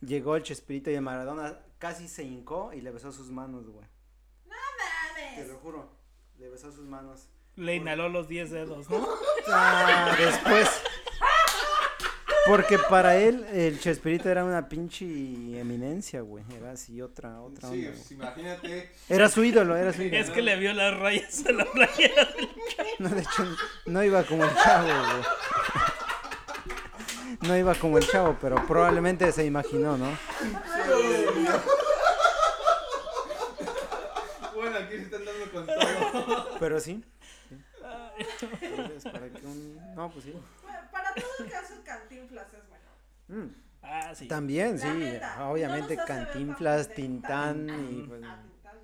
llegó 0.02 0.36
el 0.36 0.44
Chespirito 0.44 0.90
y 0.92 0.96
el 0.96 1.02
Maradona 1.02 1.60
casi 1.78 2.08
se 2.08 2.24
hincó 2.24 2.72
y 2.74 2.82
le 2.82 2.92
besó 2.92 3.12
sus 3.12 3.30
manos, 3.30 3.68
güey. 3.70 3.86
Te 4.44 4.50
Mames. 4.50 5.48
lo 5.50 5.58
juro, 5.60 5.90
le 6.40 6.50
besó 6.50 6.72
sus 6.72 6.86
manos. 6.88 7.28
Le 7.56 7.76
inhaló 7.76 8.10
los 8.10 8.28
10 8.28 8.50
dedos, 8.52 8.90
¿no? 8.90 9.08
Ah, 9.48 10.16
después. 10.18 10.82
Porque 12.46 12.78
para 12.78 13.16
él 13.16 13.46
el 13.54 13.80
Chespirito 13.80 14.30
era 14.30 14.44
una 14.44 14.68
pinche 14.68 15.06
eminencia, 15.06 16.20
güey. 16.22 16.44
Era 16.58 16.72
así 16.74 17.02
otra, 17.02 17.40
otra 17.42 17.70
Sí, 17.70 17.86
onda, 17.86 17.92
pues, 17.98 18.12
imagínate. 18.12 18.92
Era 19.08 19.30
su 19.30 19.44
ídolo, 19.46 19.78
era 19.78 19.94
su 19.94 20.02
ídolo. 20.04 20.18
Es 20.22 20.30
que 20.30 20.42
le 20.42 20.58
vio 20.58 20.74
las 20.74 20.98
rayas 21.00 21.46
a 21.48 21.52
la 21.54 21.64
playera 21.66 22.26
del 22.26 22.50
No, 23.00 23.10
de 23.10 23.22
hecho, 23.22 23.56
no 23.86 24.04
iba 24.04 24.24
como 24.24 24.44
el 24.44 24.54
chavo, 24.56 24.88
güey. 24.88 25.24
No 27.42 27.58
iba 27.58 27.76
como 27.76 27.98
el 27.98 28.08
chavo, 28.08 28.38
pero 28.42 28.56
probablemente 28.68 29.32
se 29.32 29.46
imaginó, 29.46 29.98
¿no? 29.98 30.18
Bueno, 34.56 34.78
aquí 34.78 34.96
se 34.98 35.02
están 35.04 35.26
dando 35.26 35.52
con 35.52 35.66
todo. 35.66 36.50
Pero 36.60 36.80
sí. 36.80 37.04
sí. 37.50 37.58
Entonces, 38.62 39.04
para 39.12 39.30
que 39.30 39.46
un- 39.46 39.96
No, 39.96 40.10
pues 40.12 40.26
sí. 40.26 40.34
Para 40.94 41.14
todo 41.14 41.26
el 41.40 41.52
caso, 41.52 41.74
Cantinflas 41.84 42.48
es 42.54 42.62
bueno. 42.70 43.46
Mm, 43.46 43.56
Ah, 43.86 44.16
sí. 44.16 44.30
También, 44.30 44.78
La 44.78 44.82
sí. 44.82 44.88
neta, 44.88 45.50
Obviamente 45.50 45.98
no 45.98 46.06
Cantinflas, 46.06 46.88
Tintán 46.94 47.68
y... 47.70 48.08
pues, 48.08 48.22
Ah, 48.24 48.40
Tintán. 48.42 48.78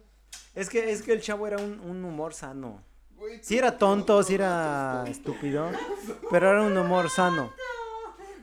Es 0.56 0.70
que, 0.70 0.92
es 0.92 1.02
que 1.04 1.14
el 1.14 1.22
chavo 1.22 1.48
era 1.48 1.56
un, 1.58 1.80
un 1.80 2.04
humor 2.04 2.34
sano. 2.34 2.84
Güey, 3.12 3.40
Sí 3.42 3.58
era 3.58 3.78
tonto, 3.78 4.06
todos 4.08 4.28
sí 4.28 4.36
era 4.36 5.06
estúpido, 5.08 5.72
pero 6.30 6.50
era 6.50 6.62
un 6.64 6.78
humor 6.78 7.10
sano. 7.10 7.54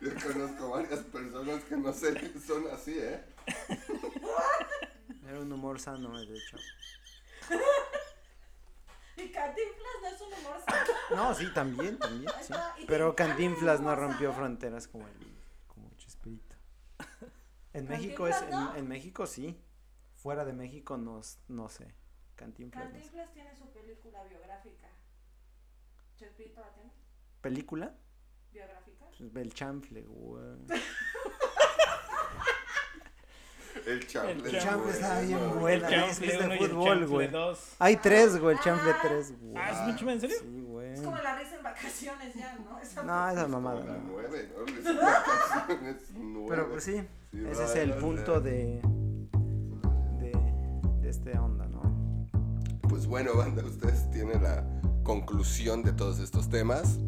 Yo 0.00 0.10
conozco 0.32 0.70
varias 0.70 1.00
personas 1.00 1.62
que 1.64 1.76
no 1.76 1.92
sé, 1.92 2.32
son 2.46 2.64
así, 2.72 2.96
¿eh? 2.98 3.22
Era 5.26 5.40
un 5.40 5.52
humor 5.52 5.78
sano 5.80 6.18
del 6.18 6.38
chavo. 6.50 6.62
Y 9.22 9.30
Cantinflas 9.30 9.96
no 10.02 10.08
es 10.08 10.20
un 10.20 10.32
humor 10.32 10.60
sano. 10.68 10.92
No, 11.14 11.34
sí, 11.34 11.52
también, 11.54 11.98
también, 11.98 12.30
sí. 12.42 12.52
Pero 12.86 13.16
Cantinflas 13.16 13.80
no 13.80 13.94
rompió 13.96 14.32
fronteras 14.32 14.88
como 14.88 15.06
el, 15.06 15.14
como 15.66 15.90
Chespirito. 15.96 16.56
En 17.72 17.88
México 17.88 18.26
es, 18.26 18.36
en, 18.76 18.88
México 18.88 19.26
sí. 19.26 19.58
Fuera 20.14 20.44
de 20.44 20.52
México 20.52 20.96
no, 20.96 21.20
no 21.48 21.68
sé. 21.68 21.94
Cantinflas. 22.34 22.84
no 22.84 22.90
sé. 22.90 22.96
Cantinflas 22.96 23.32
tiene 23.32 23.56
su 23.56 23.72
película 23.72 24.24
biográfica. 24.24 24.88
¿Chespirito 26.16 26.60
la 26.60 26.72
tiene? 26.74 26.90
¿Película? 27.40 27.94
¿Biográfica? 28.52 29.06
El 29.34 29.54
chanfle, 29.54 30.02
güey. 30.02 30.56
El 33.86 34.06
chanfle. 34.06 34.50
El 34.50 34.58
chanfle 34.60 34.92
está 34.92 35.20
bien 35.20 35.38
no. 35.40 35.54
bueno. 35.56 35.86
El 35.88 35.94
es 35.94 36.00
chanfle 36.00 36.32
de 36.32 36.44
1 36.44 36.54
y 36.54 36.58
el 36.58 36.68
fútbol, 36.70 37.06
güey. 37.06 37.28
2. 37.28 37.58
Hay 37.78 37.96
tres, 37.96 38.38
güey. 38.40 38.56
El 38.56 38.62
chanfle 38.62 38.90
Ah. 38.92 38.98
3, 39.02 39.32
güey. 39.40 39.54
Ah, 39.56 39.70
¿es 39.72 39.92
mucho 39.92 40.10
en 40.10 40.20
serio? 40.20 40.36
Sí, 40.40 40.60
güey. 40.66 40.92
Es 40.92 41.00
como 41.00 41.16
la 41.18 41.38
risa 41.38 41.56
en 41.56 41.62
vacaciones 41.62 42.34
ya, 42.34 42.54
¿no? 42.58 42.78
Esa 42.80 43.02
No, 43.02 43.28
esa 43.28 43.46
mamada. 43.48 43.80
la 43.84 43.92
no. 43.92 43.98
nueve, 44.08 44.48
¿no? 46.14 46.46
Pero 46.48 46.70
pues 46.70 46.84
sí, 46.84 47.02
ese 47.50 47.64
es 47.64 47.74
el 47.76 47.94
punto 47.94 48.40
de, 48.40 48.80
de, 50.18 50.32
de 51.00 51.10
este 51.10 51.36
onda, 51.38 51.66
¿no? 51.66 51.82
Pues 52.88 53.06
bueno, 53.06 53.34
banda, 53.36 53.62
ustedes 53.64 54.10
tienen 54.10 54.42
la 54.42 54.64
conclusión 55.02 55.82
de 55.82 55.92
todos 55.92 56.18
estos 56.20 56.48
temas. 56.48 56.98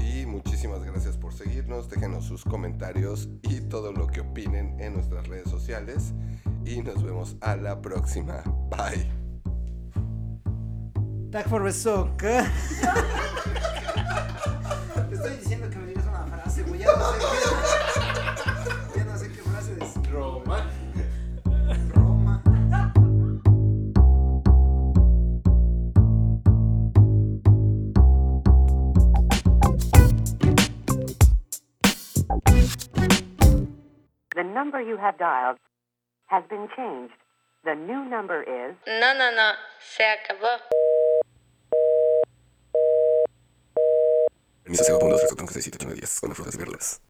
Y 0.00 0.26
muchísimas 0.26 0.82
gracias 0.84 1.16
por 1.16 1.32
seguirnos. 1.32 1.88
Déjenos 1.88 2.24
sus 2.24 2.44
comentarios 2.44 3.28
y 3.42 3.60
todo 3.62 3.92
lo 3.92 4.06
que 4.06 4.20
opinen 4.20 4.78
en 4.80 4.94
nuestras 4.94 5.26
redes 5.28 5.50
sociales. 5.50 6.12
Y 6.64 6.82
nos 6.82 7.02
vemos 7.02 7.36
a 7.40 7.56
la 7.56 7.80
próxima. 7.80 8.42
Bye. 8.70 9.10
Tag 11.30 11.48
for 11.48 11.62
besok. 11.62 12.16
Te 12.16 12.40
estoy 15.14 15.36
diciendo 15.36 15.68
que 15.70 15.76
me 15.76 15.86
digas 15.86 16.06
una 16.06 16.26
frase, 16.26 16.62
güey. 16.62 16.80
Ya 16.80 16.86
no 16.96 17.12
sé 17.12 17.18
qué. 17.18 18.98
Ya 18.98 19.04
no 19.04 19.18
sé 19.18 19.28
qué 19.30 19.42
frase 19.42 19.74
decir. 19.74 20.10
Román. 20.10 20.77
Number 34.58 34.80
you 34.80 34.96
have 34.96 35.16
dialed 35.18 35.58
has 36.26 36.42
been 36.50 36.66
changed. 36.76 37.14
The 37.64 37.74
new 37.76 38.04
number 38.14 38.42
is 38.42 38.74
No, 38.86 39.10
no, 39.20 39.28
no. 39.38 39.48
Se 39.78 40.04
acabó. 40.04 40.52
Permiso, 44.64 44.84
segundo, 44.84 45.16
tres, 45.16 45.20
cuatro, 45.28 45.38
cinco, 45.38 45.52
seis, 45.52 45.64
siete, 45.64 45.76
ocho, 45.78 45.86
nueve, 45.86 46.00
diez. 46.00 46.20
Come 46.20 46.34
frutas 46.34 46.54
y 46.54 46.58
verduras. 46.58 47.07